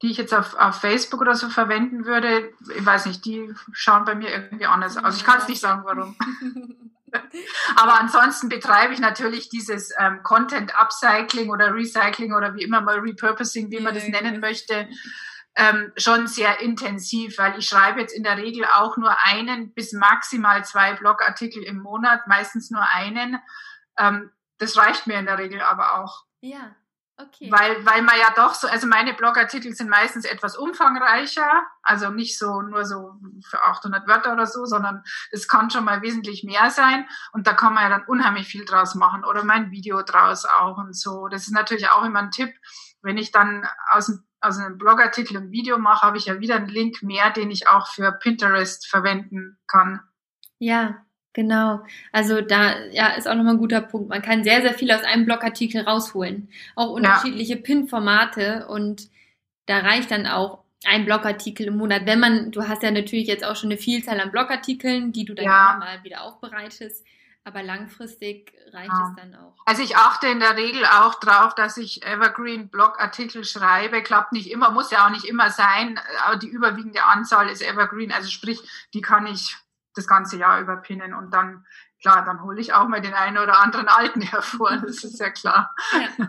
die 0.00 0.10
ich 0.10 0.16
jetzt 0.16 0.32
auf, 0.32 0.54
auf 0.54 0.80
Facebook 0.80 1.20
oder 1.20 1.34
so 1.34 1.48
verwenden 1.50 2.06
würde, 2.06 2.52
ich 2.74 2.84
weiß 2.84 3.06
nicht, 3.06 3.24
die 3.24 3.52
schauen 3.72 4.04
bei 4.04 4.14
mir 4.14 4.30
irgendwie 4.30 4.66
anders 4.66 4.96
aus. 4.96 5.16
Ich 5.16 5.24
kann 5.24 5.38
es 5.38 5.48
nicht 5.48 5.60
sagen, 5.60 5.82
warum. 5.84 6.16
Aber 7.76 8.00
ansonsten 8.00 8.48
betreibe 8.48 8.94
ich 8.94 9.00
natürlich 9.00 9.48
dieses 9.48 9.92
ähm, 9.98 10.22
Content 10.22 10.74
Upcycling 10.74 11.50
oder 11.50 11.74
Recycling 11.74 12.32
oder 12.32 12.54
wie 12.54 12.62
immer 12.62 12.80
mal 12.80 12.98
Repurposing, 12.98 13.70
wie 13.70 13.80
man 13.80 13.94
das 13.94 14.08
nennen 14.08 14.40
möchte, 14.40 14.88
ähm, 15.56 15.92
schon 15.96 16.26
sehr 16.26 16.60
intensiv, 16.60 17.38
weil 17.38 17.58
ich 17.58 17.68
schreibe 17.68 18.00
jetzt 18.00 18.14
in 18.14 18.24
der 18.24 18.36
Regel 18.36 18.64
auch 18.64 18.96
nur 18.96 19.16
einen 19.24 19.72
bis 19.72 19.92
maximal 19.92 20.64
zwei 20.64 20.94
Blogartikel 20.94 21.62
im 21.62 21.80
Monat, 21.80 22.26
meistens 22.26 22.70
nur 22.70 22.82
einen. 22.82 23.38
Ähm, 23.96 24.30
das 24.58 24.76
reicht 24.76 25.06
mir 25.06 25.18
in 25.18 25.26
der 25.26 25.38
Regel 25.38 25.60
aber 25.60 26.00
auch. 26.00 26.24
Ja. 26.40 26.74
Okay. 27.16 27.48
Weil, 27.48 27.86
weil 27.86 28.02
man 28.02 28.16
ja 28.18 28.32
doch 28.34 28.54
so, 28.54 28.66
also 28.66 28.88
meine 28.88 29.14
Blogartikel 29.14 29.72
sind 29.72 29.88
meistens 29.88 30.24
etwas 30.24 30.56
umfangreicher, 30.56 31.62
also 31.82 32.10
nicht 32.10 32.36
so 32.36 32.60
nur 32.60 32.84
so 32.84 33.14
für 33.48 33.62
800 33.62 34.08
Wörter 34.08 34.32
oder 34.32 34.48
so, 34.48 34.64
sondern 34.64 35.04
es 35.30 35.46
kann 35.46 35.70
schon 35.70 35.84
mal 35.84 36.02
wesentlich 36.02 36.42
mehr 36.42 36.70
sein 36.70 37.08
und 37.32 37.46
da 37.46 37.52
kann 37.52 37.72
man 37.72 37.84
ja 37.84 37.88
dann 37.88 38.06
unheimlich 38.08 38.48
viel 38.48 38.64
draus 38.64 38.96
machen 38.96 39.24
oder 39.24 39.44
mein 39.44 39.70
Video 39.70 40.02
draus 40.02 40.44
auch 40.44 40.76
und 40.76 40.96
so. 40.96 41.28
Das 41.28 41.42
ist 41.42 41.52
natürlich 41.52 41.88
auch 41.88 42.02
immer 42.02 42.18
ein 42.18 42.32
Tipp, 42.32 42.52
wenn 43.00 43.16
ich 43.16 43.30
dann 43.30 43.64
aus, 43.92 44.18
aus 44.44 44.58
einem 44.58 44.78
Blogartikel 44.78 45.36
ein 45.36 45.50
Video 45.50 45.78
mache, 45.78 46.06
habe 46.06 46.18
ich 46.18 46.26
ja 46.26 46.40
wieder 46.40 46.56
einen 46.56 46.68
Link 46.68 47.02
mehr, 47.02 47.30
den 47.30 47.50
ich 47.50 47.68
auch 47.68 47.88
für 47.88 48.12
Pinterest 48.12 48.86
verwenden 48.86 49.58
kann. 49.66 50.00
Ja, 50.58 51.04
Genau. 51.34 51.84
Also 52.12 52.40
da 52.40 52.86
ja 52.92 53.08
ist 53.08 53.26
auch 53.26 53.34
nochmal 53.34 53.54
ein 53.54 53.58
guter 53.58 53.80
Punkt. 53.80 54.08
Man 54.08 54.22
kann 54.22 54.44
sehr, 54.44 54.62
sehr 54.62 54.72
viel 54.72 54.92
aus 54.92 55.02
einem 55.02 55.26
Blogartikel 55.26 55.82
rausholen. 55.82 56.48
Auch 56.76 56.90
unterschiedliche 56.90 57.56
ja. 57.56 57.60
PIN-Formate 57.60 58.68
und 58.68 59.10
da 59.66 59.78
reicht 59.78 60.12
dann 60.12 60.26
auch 60.26 60.62
ein 60.86 61.04
Blogartikel 61.04 61.66
im 61.66 61.76
Monat. 61.76 62.06
Wenn 62.06 62.20
man, 62.20 62.52
du 62.52 62.68
hast 62.68 62.84
ja 62.84 62.90
natürlich 62.92 63.26
jetzt 63.26 63.44
auch 63.44 63.56
schon 63.56 63.70
eine 63.70 63.78
Vielzahl 63.78 64.20
an 64.20 64.30
Blogartikeln, 64.30 65.12
die 65.12 65.24
du 65.24 65.34
dann 65.34 65.44
ja. 65.44 65.76
mal 65.78 66.04
wieder 66.04 66.22
aufbereitest. 66.22 67.04
Aber 67.46 67.62
langfristig 67.62 68.54
reicht 68.72 68.88
ja. 68.88 69.08
es 69.10 69.16
dann 69.16 69.34
auch. 69.34 69.54
Also 69.66 69.82
ich 69.82 69.96
achte 69.96 70.28
in 70.28 70.40
der 70.40 70.56
Regel 70.56 70.84
auch 70.86 71.14
drauf, 71.16 71.54
dass 71.54 71.76
ich 71.76 72.02
Evergreen 72.04 72.70
Blogartikel 72.70 73.44
schreibe. 73.44 74.02
Klappt 74.02 74.32
nicht 74.32 74.50
immer, 74.50 74.70
muss 74.70 74.90
ja 74.90 75.04
auch 75.06 75.10
nicht 75.10 75.26
immer 75.26 75.50
sein. 75.50 76.00
Aber 76.24 76.36
die 76.36 76.48
überwiegende 76.48 77.04
Anzahl 77.04 77.50
ist 77.50 77.62
Evergreen. 77.62 78.12
Also 78.12 78.30
sprich, 78.30 78.60
die 78.94 79.02
kann 79.02 79.26
ich 79.26 79.56
das 79.94 80.06
ganze 80.06 80.36
Jahr 80.36 80.60
überpinnen 80.60 81.14
und 81.14 81.32
dann, 81.32 81.64
klar, 82.00 82.24
dann 82.24 82.42
hole 82.42 82.60
ich 82.60 82.72
auch 82.72 82.88
mal 82.88 83.00
den 83.00 83.14
einen 83.14 83.38
oder 83.38 83.60
anderen 83.60 83.88
alten 83.88 84.20
hervor, 84.22 84.76
das 84.76 85.04
ist 85.04 85.20
ja 85.20 85.30
klar. 85.30 85.74
Ja. 85.92 86.28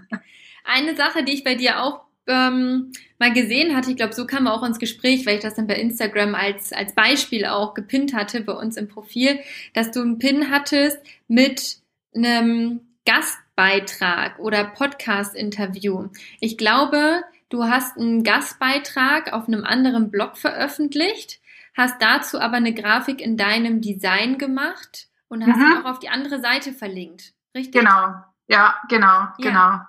Eine 0.63 0.95
Sache, 0.95 1.23
die 1.23 1.33
ich 1.33 1.43
bei 1.43 1.55
dir 1.55 1.81
auch 1.81 2.04
ähm, 2.27 2.91
mal 3.19 3.33
gesehen 3.33 3.75
hatte, 3.75 3.91
ich 3.91 3.97
glaube, 3.97 4.13
so 4.13 4.25
kam 4.25 4.47
auch 4.47 4.63
ins 4.63 4.79
Gespräch, 4.79 5.25
weil 5.25 5.35
ich 5.35 5.41
das 5.41 5.55
dann 5.55 5.67
bei 5.67 5.75
Instagram 5.75 6.35
als, 6.35 6.73
als 6.73 6.93
Beispiel 6.93 7.45
auch 7.45 7.73
gepinnt 7.73 8.13
hatte 8.13 8.41
bei 8.41 8.53
uns 8.53 8.77
im 8.77 8.87
Profil, 8.87 9.39
dass 9.73 9.91
du 9.91 10.01
einen 10.01 10.19
Pin 10.19 10.49
hattest 10.51 10.99
mit 11.27 11.77
einem 12.15 12.81
Gastbeitrag 13.05 14.39
oder 14.39 14.63
Podcast-Interview. 14.65 16.09
Ich 16.39 16.57
glaube, 16.57 17.23
du 17.49 17.65
hast 17.65 17.97
einen 17.97 18.23
Gastbeitrag 18.23 19.33
auf 19.33 19.47
einem 19.47 19.63
anderen 19.63 20.11
Blog 20.11 20.37
veröffentlicht 20.37 21.39
hast 21.75 22.01
dazu 22.01 22.39
aber 22.39 22.57
eine 22.57 22.73
Grafik 22.73 23.21
in 23.21 23.37
deinem 23.37 23.81
Design 23.81 24.37
gemacht 24.37 25.07
und 25.27 25.45
hast 25.45 25.57
mhm. 25.57 25.77
auch 25.81 25.91
auf 25.91 25.99
die 25.99 26.09
andere 26.09 26.39
Seite 26.39 26.71
verlinkt. 26.71 27.33
Richtig? 27.55 27.81
Genau, 27.81 28.15
ja, 28.47 28.75
genau, 28.89 29.07
ja. 29.07 29.33
genau. 29.37 29.79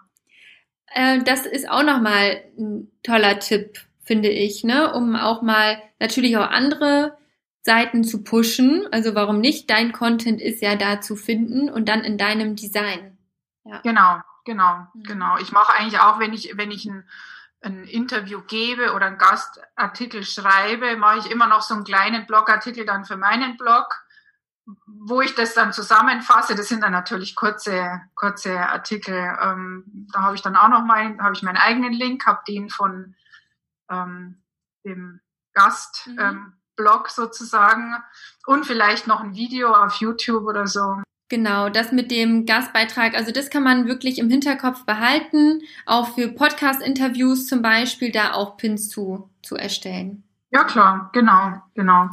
Äh, 0.87 1.23
das 1.23 1.47
ist 1.47 1.69
auch 1.69 1.83
nochmal 1.83 2.43
ein 2.59 2.91
toller 3.03 3.39
Tipp, 3.39 3.79
finde 4.03 4.29
ich, 4.29 4.65
ne? 4.65 4.93
um 4.95 5.17
auch 5.17 5.43
mal 5.43 5.83
natürlich 5.99 6.37
auch 6.37 6.51
andere 6.51 7.17
Seiten 7.63 8.05
zu 8.05 8.23
pushen. 8.23 8.87
Also 8.93 9.15
warum 9.15 9.41
nicht? 9.41 9.71
Dein 9.71 9.93
Content 9.93 10.41
ist 10.41 10.63
ja 10.63 10.77
da 10.77 11.01
zu 11.01 11.17
finden 11.17 11.69
und 11.69 11.89
dann 11.89 12.05
in 12.05 12.19
deinem 12.19 12.57
Design. 12.57 13.19
Ja. 13.65 13.81
Genau, 13.83 14.21
genau, 14.45 14.87
mhm. 14.95 15.03
genau. 15.03 15.39
Ich 15.39 15.53
mache 15.53 15.73
eigentlich 15.77 16.01
auch, 16.01 16.19
wenn 16.19 16.33
ich, 16.33 16.57
wenn 16.57 16.71
ich 16.71 16.87
ein 16.87 17.05
ein 17.67 17.85
Interview 17.85 18.41
gebe 18.43 18.93
oder 18.93 19.07
einen 19.07 19.19
Gastartikel 19.19 20.25
schreibe, 20.25 20.97
mache 20.97 21.19
ich 21.19 21.31
immer 21.31 21.47
noch 21.47 21.63
so 21.63 21.75
einen 21.75 21.85
kleinen 21.85 22.27
Blogartikel 22.27 22.85
dann 22.85 23.05
für 23.05 23.17
meinen 23.17 23.57
Blog, 23.57 24.05
wo 24.87 25.21
ich 25.21 25.35
das 25.35 25.55
dann 25.55 25.73
zusammenfasse. 25.73 26.55
Das 26.55 26.69
sind 26.69 26.83
dann 26.83 26.93
natürlich 26.93 27.35
kurze, 27.37 28.01
kurze 28.15 28.59
Artikel. 28.59 29.37
Ähm, 29.41 29.85
da 30.13 30.23
habe 30.23 30.35
ich 30.35 30.43
dann 30.43 30.57
auch 30.57 30.69
noch 30.69 30.85
meinen, 30.85 31.23
habe 31.23 31.35
ich 31.35 31.43
meinen 31.43 31.57
eigenen 31.57 31.93
Link, 31.93 32.27
habe 32.27 32.43
den 32.49 32.69
von 32.69 33.15
ähm, 33.91 34.43
dem 34.85 35.21
Gastblog 35.55 36.17
mhm. 36.17 36.47
ähm, 36.79 37.05
sozusagen 37.09 37.97
und 38.47 38.67
vielleicht 38.67 39.07
noch 39.07 39.21
ein 39.21 39.35
Video 39.35 39.73
auf 39.73 39.95
YouTube 39.95 40.45
oder 40.45 40.67
so. 40.67 41.03
Genau, 41.29 41.69
das 41.69 41.91
mit 41.91 42.13
dem 42.13 42.47
Gastbeitrag, 42.47 43.15
also 43.15 43.33
das 43.33 43.51
kann 43.51 43.65
man 43.65 43.89
wirklich 43.89 44.19
im 44.19 44.31
Hinterkopf 44.31 44.85
behalten, 44.85 45.61
auch 45.85 46.15
für 46.15 46.29
Podcast-Interviews 46.29 47.49
zum 47.49 47.63
Beispiel, 47.63 48.13
da 48.13 48.33
auch 48.33 48.57
Pins 48.57 48.89
zu, 48.89 49.29
zu 49.43 49.57
erstellen. 49.57 50.23
Ja, 50.51 50.63
klar, 50.63 51.11
genau, 51.13 51.61
genau. 51.75 52.11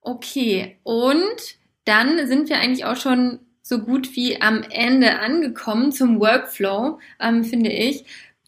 Okay, 0.00 0.78
und 0.84 1.61
dann 1.84 2.26
sind 2.26 2.48
wir 2.48 2.58
eigentlich 2.58 2.84
auch 2.84 2.96
schon 2.96 3.40
so 3.62 3.78
gut 3.78 4.14
wie 4.16 4.40
am 4.42 4.62
Ende 4.62 5.20
angekommen 5.20 5.92
zum 5.92 6.20
Workflow, 6.20 6.98
ähm, 7.20 7.44
finde 7.44 7.70
ich. 7.70 8.04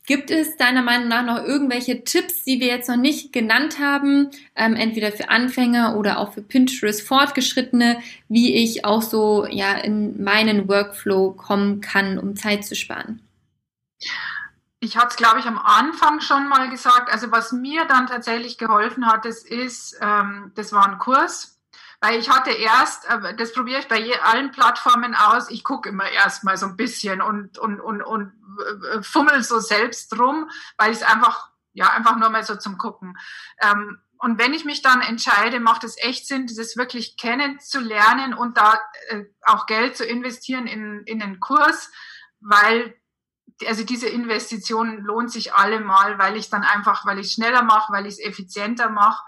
Gibt 0.06 0.30
es 0.30 0.58
deiner 0.58 0.82
Meinung 0.82 1.08
nach 1.08 1.24
noch 1.24 1.42
irgendwelche 1.42 2.04
Tipps, 2.04 2.44
die 2.44 2.60
wir 2.60 2.66
jetzt 2.66 2.90
noch 2.90 2.96
nicht 2.96 3.32
genannt 3.32 3.78
haben, 3.80 4.30
ähm, 4.54 4.76
entweder 4.76 5.12
für 5.12 5.30
Anfänger 5.30 5.96
oder 5.96 6.18
auch 6.18 6.34
für 6.34 6.42
Pinterest 6.42 7.00
Fortgeschrittene, 7.00 8.02
wie 8.28 8.54
ich 8.54 8.84
auch 8.84 9.00
so 9.00 9.46
ja 9.46 9.72
in 9.72 10.22
meinen 10.22 10.68
Workflow 10.68 11.32
kommen 11.32 11.80
kann, 11.80 12.18
um 12.18 12.36
Zeit 12.36 12.66
zu 12.66 12.74
sparen? 12.74 13.22
Ich 14.80 14.98
hatte 14.98 15.08
es, 15.12 15.16
glaube 15.16 15.38
ich, 15.38 15.46
am 15.46 15.56
Anfang 15.56 16.20
schon 16.20 16.48
mal 16.48 16.68
gesagt. 16.68 17.10
Also 17.10 17.32
was 17.32 17.52
mir 17.52 17.86
dann 17.86 18.06
tatsächlich 18.06 18.58
geholfen 18.58 19.06
hat, 19.06 19.24
das 19.24 19.42
ist, 19.42 19.98
ähm, 20.02 20.52
das 20.54 20.74
war 20.74 20.86
ein 20.86 20.98
Kurs 20.98 21.53
weil 22.00 22.18
ich 22.18 22.30
hatte 22.30 22.50
erst, 22.50 23.06
äh, 23.06 23.34
das 23.36 23.52
probiere 23.52 23.80
ich 23.80 23.88
bei 23.88 24.20
allen 24.22 24.50
Plattformen 24.50 25.14
aus, 25.14 25.50
ich 25.50 25.64
gucke 25.64 25.88
immer 25.88 26.08
erst 26.08 26.44
mal 26.44 26.56
so 26.56 26.66
ein 26.66 26.76
bisschen 26.76 27.20
und, 27.22 27.58
und, 27.58 27.80
und, 27.80 28.02
und 28.02 28.32
äh, 28.92 29.02
fummel 29.02 29.42
so 29.42 29.58
selbst 29.58 30.18
rum, 30.18 30.50
weil 30.76 30.92
ich 30.92 30.98
es 30.98 31.02
einfach, 31.02 31.50
ja, 31.72 31.90
einfach 31.90 32.16
nur 32.16 32.30
mal 32.30 32.44
so 32.44 32.56
zum 32.56 32.78
Gucken. 32.78 33.16
Ähm, 33.60 33.98
und 34.18 34.38
wenn 34.38 34.54
ich 34.54 34.64
mich 34.64 34.80
dann 34.80 35.02
entscheide, 35.02 35.60
macht 35.60 35.84
es 35.84 35.98
echt 35.98 36.26
Sinn, 36.26 36.46
das 36.46 36.76
wirklich 36.76 37.16
kennenzulernen 37.16 38.32
und 38.32 38.56
da 38.56 38.80
äh, 39.08 39.24
auch 39.42 39.66
Geld 39.66 39.96
zu 39.96 40.04
investieren 40.04 40.66
in, 40.66 41.02
in 41.04 41.18
den 41.18 41.40
Kurs, 41.40 41.90
weil 42.40 42.94
also 43.66 43.84
diese 43.84 44.08
Investition 44.08 45.04
lohnt 45.04 45.30
sich 45.30 45.54
allemal, 45.54 46.18
weil 46.18 46.36
ich 46.36 46.50
dann 46.50 46.64
einfach, 46.64 47.06
weil 47.06 47.18
ich 47.18 47.32
schneller 47.32 47.62
mache, 47.62 47.92
weil 47.92 48.06
ich 48.06 48.14
es 48.14 48.20
effizienter 48.20 48.90
mache 48.90 49.22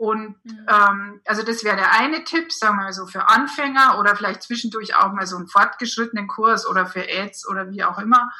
Und 0.00 0.42
mhm. 0.44 0.66
ähm, 0.66 1.20
also 1.26 1.42
das 1.42 1.62
wäre 1.62 1.76
der 1.76 1.92
eine 1.92 2.24
Tipp, 2.24 2.50
sagen 2.50 2.78
wir 2.78 2.84
mal 2.84 2.92
so 2.94 3.06
für 3.06 3.28
Anfänger 3.28 3.98
oder 3.98 4.16
vielleicht 4.16 4.42
zwischendurch 4.42 4.96
auch 4.96 5.12
mal 5.12 5.26
so 5.26 5.36
einen 5.36 5.46
fortgeschrittenen 5.46 6.26
Kurs 6.26 6.66
oder 6.66 6.86
für 6.86 7.06
Ads 7.06 7.46
oder 7.46 7.68
wie 7.68 7.84
auch 7.84 7.98
immer. 7.98 8.30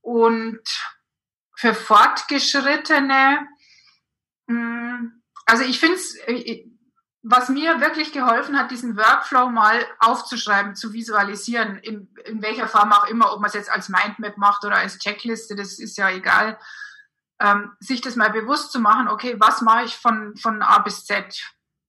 Und 0.00 0.62
für 1.54 1.74
Fortgeschrittene, 1.74 3.46
mh, 4.46 4.56
hm, 4.56 5.22
also 5.44 5.64
ich 5.64 5.78
finde 5.80 5.96
es, 5.96 6.14
äh, 6.28 6.64
was 7.22 7.50
mir 7.50 7.78
wirklich 7.82 8.12
geholfen 8.12 8.58
hat, 8.58 8.70
diesen 8.70 8.96
Workflow 8.96 9.50
mal 9.50 9.84
aufzuschreiben, 9.98 10.76
zu 10.76 10.94
visualisieren, 10.94 11.76
in, 11.76 12.08
in 12.24 12.40
welcher 12.40 12.68
Form 12.68 12.90
auch 12.92 13.06
immer, 13.06 13.34
ob 13.34 13.40
man 13.40 13.48
es 13.48 13.54
jetzt 13.54 13.70
als 13.70 13.90
Mindmap 13.90 14.38
macht 14.38 14.64
oder 14.64 14.76
als 14.76 14.98
Checkliste, 14.98 15.56
das 15.56 15.78
ist 15.78 15.98
ja 15.98 16.08
egal, 16.08 16.58
ähm, 17.40 17.72
sich 17.80 18.00
das 18.00 18.16
mal 18.16 18.30
bewusst 18.30 18.72
zu 18.72 18.80
machen, 18.80 19.08
okay, 19.08 19.36
was 19.38 19.62
mache 19.62 19.84
ich 19.84 19.96
von, 19.96 20.36
von 20.36 20.62
A 20.62 20.78
bis 20.78 21.04
Z? 21.04 21.42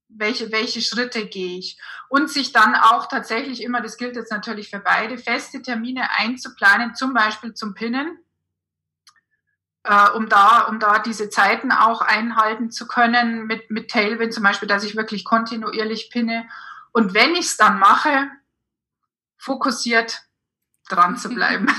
Welche, 0.09 0.51
welche 0.51 0.81
Schritte 0.81 1.25
gehe 1.25 1.57
ich? 1.57 1.79
Und 2.09 2.29
sich 2.29 2.53
dann 2.53 2.75
auch 2.75 3.07
tatsächlich 3.07 3.61
immer, 3.61 3.81
das 3.81 3.97
gilt 3.97 4.15
jetzt 4.15 4.31
natürlich 4.31 4.69
für 4.69 4.79
beide, 4.79 5.17
feste 5.17 5.61
Termine 5.61 6.09
einzuplanen, 6.17 6.95
zum 6.95 7.13
Beispiel 7.13 7.53
zum 7.53 7.73
Pinnen 7.73 8.17
äh, 9.87 10.09
um 10.11 10.27
da, 10.29 10.63
um 10.63 10.79
da 10.79 10.99
diese 10.99 11.29
Zeiten 11.29 11.71
auch 11.71 12.01
einhalten 12.01 12.71
zu 12.71 12.87
können 12.87 13.45
mit, 13.45 13.71
mit 13.71 13.89
Tailwind 13.89 14.33
zum 14.33 14.43
Beispiel, 14.43 14.67
dass 14.67 14.83
ich 14.83 14.95
wirklich 14.95 15.23
kontinuierlich 15.23 16.09
pinne. 16.11 16.47
Und 16.91 17.13
wenn 17.13 17.33
ich 17.35 17.45
es 17.45 17.57
dann 17.57 17.79
mache, 17.79 18.29
fokussiert 19.37 20.23
dran 20.89 21.17
zu 21.17 21.29
bleiben. 21.29 21.67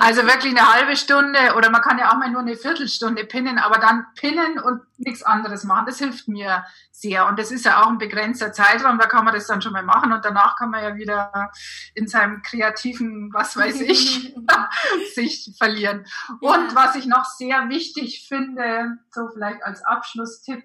Also 0.00 0.22
wirklich 0.26 0.56
eine 0.56 0.70
halbe 0.70 0.96
Stunde 0.96 1.54
oder 1.56 1.70
man 1.70 1.80
kann 1.80 1.98
ja 1.98 2.10
auch 2.10 2.18
mal 2.18 2.30
nur 2.30 2.42
eine 2.42 2.56
Viertelstunde 2.56 3.24
pinnen, 3.24 3.58
aber 3.58 3.78
dann 3.78 4.06
pinnen 4.16 4.58
und 4.58 4.82
nichts 4.98 5.22
anderes 5.22 5.64
machen, 5.64 5.86
das 5.86 5.98
hilft 5.98 6.28
mir 6.28 6.64
sehr. 6.90 7.26
Und 7.26 7.38
das 7.38 7.50
ist 7.50 7.64
ja 7.64 7.82
auch 7.82 7.88
ein 7.88 7.96
begrenzter 7.96 8.52
Zeitraum, 8.52 8.98
da 8.98 9.06
kann 9.06 9.24
man 9.24 9.32
das 9.32 9.46
dann 9.46 9.62
schon 9.62 9.72
mal 9.72 9.82
machen 9.82 10.12
und 10.12 10.24
danach 10.24 10.56
kann 10.56 10.70
man 10.70 10.82
ja 10.82 10.96
wieder 10.96 11.50
in 11.94 12.06
seinem 12.06 12.42
kreativen, 12.42 13.32
was 13.32 13.56
weiß 13.56 13.80
ich, 13.80 14.34
sich 15.14 15.54
verlieren. 15.56 16.04
Und 16.40 16.72
ja. 16.72 16.74
was 16.74 16.94
ich 16.94 17.06
noch 17.06 17.24
sehr 17.24 17.70
wichtig 17.70 18.26
finde, 18.28 18.98
so 19.10 19.28
vielleicht 19.32 19.62
als 19.62 19.82
Abschlusstipp, 19.82 20.64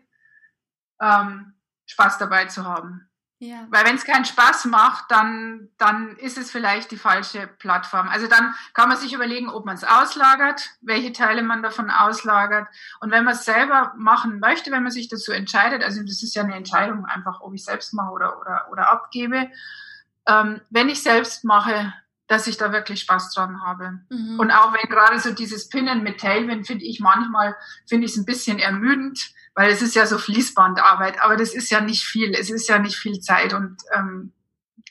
ähm, 1.01 1.53
Spaß 1.85 2.17
dabei 2.17 2.45
zu 2.45 2.65
haben. 2.65 3.08
Ja. 3.41 3.65
Weil 3.69 3.85
wenn 3.85 3.95
es 3.95 4.03
keinen 4.03 4.25
Spaß 4.25 4.65
macht, 4.65 5.09
dann, 5.11 5.69
dann 5.77 6.17
ist 6.17 6.37
es 6.37 6.51
vielleicht 6.51 6.91
die 6.91 6.97
falsche 6.97 7.47
Plattform. 7.47 8.09
Also 8.09 8.27
dann 8.27 8.53
kann 8.73 8.89
man 8.89 8.97
sich 8.97 9.13
überlegen, 9.13 9.49
ob 9.49 9.65
man 9.65 9.75
es 9.75 9.85
auslagert, 9.85 10.71
welche 10.81 11.13
Teile 11.13 11.41
man 11.41 11.63
davon 11.63 11.89
auslagert. 11.89 12.67
Und 12.99 13.11
wenn 13.11 13.23
man 13.23 13.35
es 13.35 13.45
selber 13.45 13.93
machen 13.95 14.41
möchte, 14.41 14.71
wenn 14.71 14.83
man 14.83 14.91
sich 14.91 15.07
dazu 15.07 15.31
entscheidet, 15.31 15.83
also 15.83 16.01
das 16.01 16.21
ist 16.21 16.35
ja 16.35 16.43
eine 16.43 16.55
Entscheidung 16.55 17.05
einfach, 17.05 17.39
ob 17.39 17.53
ich 17.53 17.63
selbst 17.63 17.93
mache 17.93 18.11
oder, 18.11 18.41
oder, 18.41 18.67
oder 18.71 18.91
abgebe. 18.91 19.49
Ähm, 20.27 20.59
wenn 20.69 20.89
ich 20.89 21.01
selbst 21.01 21.45
mache, 21.45 21.93
dass 22.29 22.47
ich 22.47 22.55
da 22.55 22.71
wirklich 22.71 23.01
Spaß 23.01 23.33
dran 23.33 23.61
habe. 23.61 23.99
Mhm. 24.09 24.39
Und 24.39 24.51
auch 24.51 24.73
wenn 24.73 24.89
gerade 24.89 25.19
so 25.19 25.33
dieses 25.33 25.67
Pinnen 25.67 26.03
mit 26.03 26.21
Tailwind, 26.21 26.65
finde 26.65 26.85
ich 26.85 27.01
manchmal, 27.01 27.57
finde 27.87 28.05
ich 28.05 28.13
es 28.13 28.17
ein 28.17 28.25
bisschen 28.25 28.59
ermüdend 28.59 29.33
weil 29.59 29.71
es 29.71 29.81
ist 29.81 29.93
ja 29.93 30.05
so 30.05 30.17
Fließbandarbeit, 30.17 31.21
aber 31.21 31.35
das 31.35 31.53
ist 31.53 31.69
ja 31.69 31.81
nicht 31.81 32.05
viel, 32.05 32.33
es 32.33 32.49
ist 32.49 32.69
ja 32.69 32.79
nicht 32.79 32.95
viel 32.95 33.19
Zeit 33.19 33.53
und 33.53 33.75
ähm, 33.93 34.31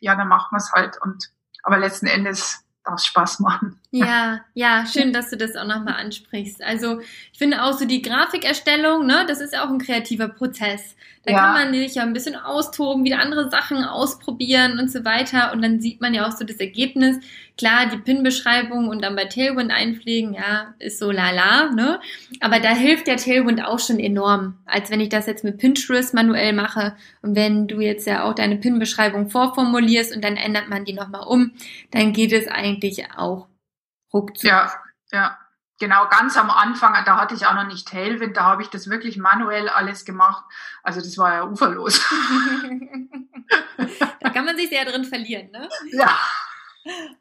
ja, 0.01 0.15
dann 0.15 0.29
macht 0.29 0.53
man 0.53 0.61
es 0.61 0.71
halt 0.73 1.01
und 1.01 1.33
aber 1.63 1.79
letzten 1.79 2.07
Endes 2.07 2.67
darf 2.89 3.03
Spaß 3.05 3.41
machen. 3.41 3.79
Ja, 3.91 4.41
ja, 4.55 4.85
schön, 4.87 5.13
dass 5.13 5.31
du 5.31 5.37
das 5.37 5.57
auch 5.57 5.67
nochmal 5.67 5.95
ansprichst. 5.95 6.63
Also 6.63 7.01
ich 7.33 7.39
finde 7.39 7.63
auch 7.63 7.73
so 7.73 7.85
die 7.85 8.03
Grafikerstellung, 8.03 9.07
ne, 9.07 9.25
das 9.27 9.41
ist 9.41 9.53
ja 9.53 9.65
auch 9.65 9.71
ein 9.71 9.79
kreativer 9.79 10.29
Prozess. 10.29 10.97
Da 11.25 11.33
ja. 11.33 11.39
kann 11.39 11.53
man 11.53 11.75
sich 11.75 11.95
ja 11.97 12.03
ein 12.03 12.13
bisschen 12.13 12.37
austoben, 12.37 13.05
wieder 13.05 13.19
andere 13.21 13.51
Sachen 13.51 13.85
ausprobieren 13.85 14.79
und 14.79 14.91
so 14.91 15.05
weiter. 15.05 15.53
Und 15.53 15.63
dann 15.63 15.81
sieht 15.81 16.01
man 16.01 16.15
ja 16.15 16.27
auch 16.27 16.33
so 16.33 16.45
das 16.45 16.57
Ergebnis. 16.57 17.19
Klar, 17.59 17.87
die 17.87 17.99
Pin-Beschreibung 17.99 18.89
und 18.89 19.03
dann 19.03 19.17
bei 19.17 19.25
Tailwind 19.25 19.73
einpflegen, 19.73 20.33
ja, 20.33 20.75
ist 20.79 21.01
so 21.01 21.11
lala, 21.11 21.71
ne? 21.71 22.01
Aber 22.41 22.61
da 22.61 22.69
hilft 22.69 23.09
der 23.09 23.17
Tailwind 23.17 23.65
auch 23.65 23.81
schon 23.81 23.99
enorm, 23.99 24.59
als 24.65 24.91
wenn 24.91 25.01
ich 25.01 25.09
das 25.09 25.27
jetzt 25.27 25.43
mit 25.43 25.59
Pinterest 25.59 26.15
manuell 26.15 26.53
mache. 26.53 26.97
Und 27.21 27.35
wenn 27.35 27.67
du 27.67 27.81
jetzt 27.81 28.07
ja 28.07 28.23
auch 28.23 28.35
deine 28.35 28.57
Pin-Beschreibung 28.57 29.29
vorformulierst 29.29 30.15
und 30.15 30.23
dann 30.23 30.37
ändert 30.37 30.69
man 30.69 30.85
die 30.85 30.93
nochmal 30.93 31.27
um, 31.27 31.53
dann 31.91 32.13
geht 32.13 32.33
es 32.33 32.47
eigentlich 32.47 33.11
auch 33.17 33.49
ruckzuck. 34.15 34.49
Ja, 34.49 34.73
ja. 35.11 35.37
Genau, 35.81 36.09
ganz 36.09 36.37
am 36.37 36.51
Anfang, 36.51 36.93
da 37.07 37.21
hatte 37.21 37.35
ich 37.35 37.47
auch 37.47 37.55
noch 37.55 37.67
nicht 37.67 37.87
Tailwind, 37.87 38.37
da 38.37 38.43
habe 38.43 38.63
ich 38.63 38.69
das 38.69 38.91
wirklich 38.91 39.17
manuell 39.17 39.69
alles 39.69 40.05
gemacht. 40.05 40.45
Also 40.83 41.01
das 41.01 41.17
war 41.19 41.35
ja 41.35 41.45
uferlos. 41.45 42.05
da 44.21 44.31
kann 44.31 44.45
man 44.45 44.57
sich 44.57 44.71
sehr 44.71 44.85
drin 44.85 45.05
verlieren, 45.05 45.53
ne? 45.53 45.69
Ja. 45.93 46.19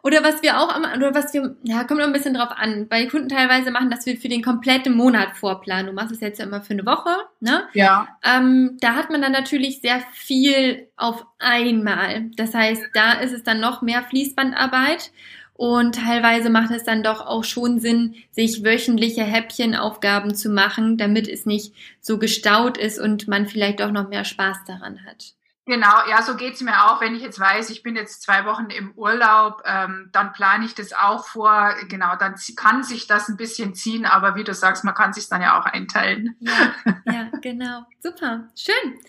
Oder 0.04 0.24
was 0.24 0.42
wir 0.42 0.60
auch, 0.60 0.76
oder 0.96 1.14
was 1.14 1.34
wir, 1.34 1.56
ja, 1.64 1.84
kommt 1.84 2.00
noch 2.00 2.08
ein 2.08 2.14
bisschen 2.14 2.34
drauf 2.34 2.52
an. 2.56 2.88
Bei 2.88 3.06
Kunden 3.06 3.30
teilweise 3.30 3.72
machen, 3.72 3.90
dass 3.90 4.06
wir 4.06 4.18
für 4.18 4.30
den 4.30 4.44
kompletten 4.44 4.94
Monat 4.94 5.36
vorplanen. 5.36 5.88
Du 5.88 5.94
machst 5.94 6.12
es 6.12 6.22
jetzt 6.22 6.40
ja 6.40 6.46
immer 6.46 6.62
für 6.62 6.74
eine 6.74 6.86
Woche, 6.86 7.10
ne? 7.40 7.64
Ja. 7.74 8.08
Ähm, 8.24 8.78
da 8.80 8.96
hat 8.96 9.10
man 9.10 9.22
dann 9.22 9.32
natürlich 9.32 9.82
sehr 9.82 10.02
viel 10.14 10.88
auf 10.96 11.26
einmal. 11.40 12.30
Das 12.36 12.54
heißt, 12.54 12.90
da 12.94 13.14
ist 13.14 13.34
es 13.34 13.44
dann 13.44 13.60
noch 13.60 13.82
mehr 13.82 14.04
Fließbandarbeit. 14.04 15.12
Und 15.58 15.96
teilweise 15.96 16.52
macht 16.52 16.70
es 16.70 16.84
dann 16.84 17.02
doch 17.02 17.26
auch 17.26 17.44
schon 17.44 17.80
Sinn, 17.80 18.14
sich 18.30 18.64
wöchentliche 18.64 19.24
Häppchenaufgaben 19.24 20.36
zu 20.36 20.50
machen, 20.50 20.98
damit 20.98 21.28
es 21.28 21.48
nicht 21.48 21.74
so 22.00 22.20
gestaut 22.20 22.78
ist 22.78 23.00
und 23.00 23.28
man 23.28 23.48
vielleicht 23.48 23.82
auch 23.82 23.92
noch 23.92 24.08
mehr 24.08 24.24
Spaß 24.24 24.58
daran 24.68 25.04
hat. 25.06 25.34
Genau, 25.68 26.08
ja, 26.10 26.22
so 26.22 26.38
geht's 26.38 26.62
mir 26.62 26.86
auch. 26.86 27.02
Wenn 27.02 27.14
ich 27.14 27.22
jetzt 27.22 27.42
weiß, 27.42 27.70
ich 27.72 27.84
bin 27.84 27.98
jetzt 27.98 28.22
zwei 28.22 28.46
Wochen 28.46 28.70
im 28.70 28.94
Urlaub, 28.96 29.62
ähm, 29.66 30.08
dann 30.14 30.32
plane 30.32 30.66
ich 30.66 30.76
das 30.76 30.94
auch 30.94 31.28
vor. 31.28 31.76
Genau, 31.90 32.16
dann 32.16 32.36
kann 32.56 32.84
sich 32.84 33.06
das 33.06 33.28
ein 33.28 33.36
bisschen 33.36 33.76
ziehen, 33.76 34.06
aber 34.06 34.36
wie 34.36 34.46
du 34.46 34.54
sagst, 34.54 34.86
man 34.86 34.96
kann 34.96 35.12
sich 35.12 35.28
dann 35.28 35.42
ja 35.42 35.60
auch 35.60 35.66
einteilen. 35.66 36.38
Ja, 36.40 36.74
ja 37.06 37.32
genau. 37.42 37.82
Super, 38.00 38.48
schön. 38.56 39.00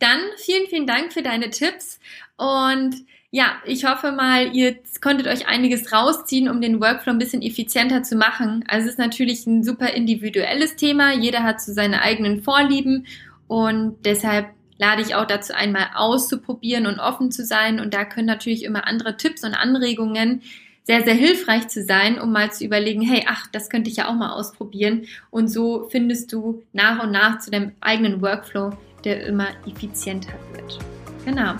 Dann 0.00 0.18
vielen, 0.38 0.66
vielen 0.66 0.88
Dank 0.88 1.12
für 1.12 1.22
deine 1.22 1.50
Tipps 1.50 2.00
und 2.36 2.96
ja, 3.30 3.58
ich 3.64 3.84
hoffe 3.84 4.10
mal, 4.10 4.56
ihr 4.56 4.76
konntet 5.00 5.28
euch 5.28 5.46
einiges 5.46 5.92
rausziehen, 5.92 6.48
um 6.48 6.60
den 6.60 6.80
Workflow 6.80 7.12
ein 7.12 7.18
bisschen 7.18 7.42
effizienter 7.42 8.02
zu 8.02 8.16
machen. 8.16 8.64
Also 8.66 8.86
es 8.86 8.94
ist 8.94 8.98
natürlich 8.98 9.46
ein 9.46 9.62
super 9.62 9.90
individuelles 9.90 10.74
Thema. 10.74 11.12
Jeder 11.12 11.44
hat 11.44 11.60
so 11.60 11.72
seine 11.72 12.02
eigenen 12.02 12.42
Vorlieben 12.42 13.06
und 13.46 14.04
deshalb 14.04 14.57
lade 14.78 15.02
ich 15.02 15.14
auch 15.14 15.26
dazu 15.26 15.54
einmal 15.54 15.88
auszuprobieren 15.94 16.86
und 16.86 17.00
offen 17.00 17.30
zu 17.30 17.44
sein. 17.44 17.80
Und 17.80 17.94
da 17.94 18.04
können 18.04 18.26
natürlich 18.26 18.64
immer 18.64 18.86
andere 18.86 19.16
Tipps 19.16 19.44
und 19.44 19.54
Anregungen 19.54 20.42
sehr, 20.84 21.04
sehr 21.04 21.14
hilfreich 21.14 21.68
zu 21.68 21.84
sein, 21.84 22.18
um 22.18 22.32
mal 22.32 22.50
zu 22.50 22.64
überlegen, 22.64 23.02
hey, 23.02 23.26
ach, 23.28 23.46
das 23.52 23.68
könnte 23.68 23.90
ich 23.90 23.96
ja 23.96 24.08
auch 24.08 24.14
mal 24.14 24.32
ausprobieren. 24.32 25.06
Und 25.30 25.48
so 25.48 25.86
findest 25.90 26.32
du 26.32 26.62
nach 26.72 27.02
und 27.02 27.10
nach 27.10 27.40
zu 27.40 27.50
deinem 27.50 27.72
eigenen 27.80 28.22
Workflow, 28.22 28.70
der 29.04 29.26
immer 29.26 29.48
effizienter 29.66 30.32
wird. 30.54 30.78
Genau. 31.26 31.52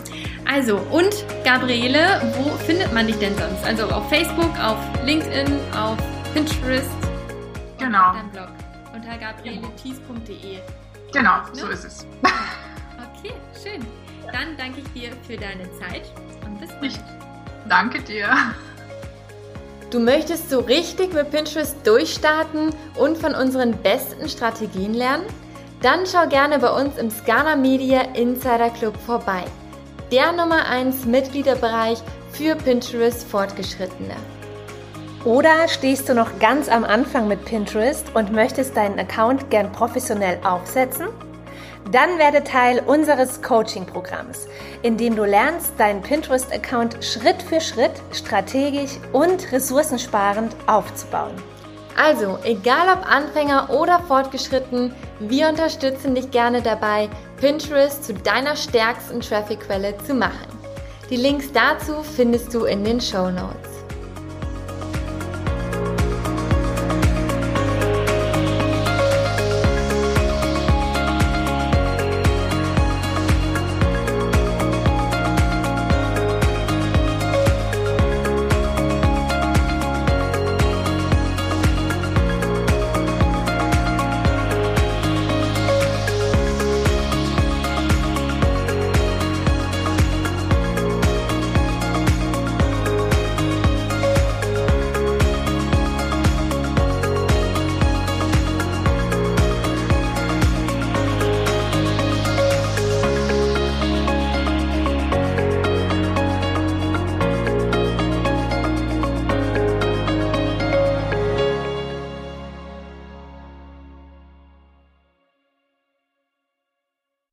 Also, 0.46 0.78
und 0.78 1.26
Gabriele, 1.44 2.22
wo 2.38 2.48
findet 2.64 2.92
man 2.94 3.06
dich 3.06 3.16
denn 3.16 3.36
sonst? 3.36 3.62
Also 3.66 3.84
auf 3.90 4.08
Facebook, 4.08 4.58
auf 4.58 4.78
LinkedIn, 5.04 5.58
auf 5.76 5.98
Pinterest. 6.32 6.88
Genau. 7.78 8.14
Dein 8.14 8.30
Blog 8.30 8.48
unter 8.94 9.18
gabrieleties.de. 9.18 10.58
Genau, 11.12 11.42
ne? 11.42 11.54
so 11.54 11.66
ist 11.68 11.84
es. 11.84 12.06
Okay, 13.18 13.34
schön. 13.62 13.84
Dann 14.32 14.56
danke 14.56 14.80
ich 14.80 14.92
dir 14.92 15.10
für 15.26 15.36
deine 15.36 15.64
Zeit 15.72 16.02
und 16.44 16.60
bis 16.60 16.70
bald. 16.70 16.84
Ich 16.84 16.98
danke 17.68 18.02
dir. 18.02 18.28
Du 19.90 19.98
möchtest 19.98 20.50
so 20.50 20.60
richtig 20.60 21.14
mit 21.14 21.30
Pinterest 21.30 21.76
durchstarten 21.84 22.74
und 22.96 23.16
von 23.16 23.34
unseren 23.34 23.72
besten 23.78 24.28
Strategien 24.28 24.92
lernen? 24.92 25.24
Dann 25.80 26.06
schau 26.06 26.28
gerne 26.28 26.58
bei 26.58 26.70
uns 26.70 26.98
im 26.98 27.10
Scana 27.10 27.56
Media 27.56 28.02
Insider 28.14 28.70
Club 28.70 28.96
vorbei. 29.06 29.44
Der 30.12 30.32
Nummer 30.32 30.66
1 30.66 31.06
Mitgliederbereich 31.06 31.98
für 32.32 32.54
Pinterest 32.56 33.26
Fortgeschrittene. 33.28 34.16
Oder 35.24 35.68
stehst 35.68 36.08
du 36.08 36.14
noch 36.14 36.38
ganz 36.38 36.68
am 36.68 36.84
Anfang 36.84 37.28
mit 37.28 37.44
Pinterest 37.44 38.06
und 38.14 38.32
möchtest 38.32 38.76
deinen 38.76 38.98
Account 38.98 39.50
gern 39.50 39.72
professionell 39.72 40.38
aufsetzen? 40.44 41.06
Dann 41.90 42.18
werde 42.18 42.44
Teil 42.44 42.82
unseres 42.86 43.40
Coaching-Programms, 43.40 44.46
in 44.82 44.96
dem 44.96 45.16
du 45.16 45.24
lernst, 45.24 45.72
deinen 45.78 46.02
Pinterest-Account 46.02 47.02
Schritt 47.04 47.42
für 47.42 47.60
Schritt 47.60 47.92
strategisch 48.12 48.98
und 49.12 49.50
ressourcensparend 49.52 50.54
aufzubauen. 50.66 51.34
Also, 51.96 52.38
egal 52.44 52.88
ob 52.92 53.10
Anfänger 53.10 53.70
oder 53.70 54.00
fortgeschritten, 54.00 54.94
wir 55.18 55.48
unterstützen 55.48 56.14
dich 56.14 56.30
gerne 56.30 56.62
dabei, 56.62 57.08
Pinterest 57.40 58.04
zu 58.04 58.14
deiner 58.14 58.54
stärksten 58.54 59.20
Traffic-Quelle 59.20 59.98
zu 60.06 60.14
machen. 60.14 60.46
Die 61.10 61.16
Links 61.16 61.50
dazu 61.52 62.02
findest 62.02 62.54
du 62.54 62.66
in 62.66 62.84
den 62.84 63.00
Show 63.00 63.30
Notes. 63.30 63.77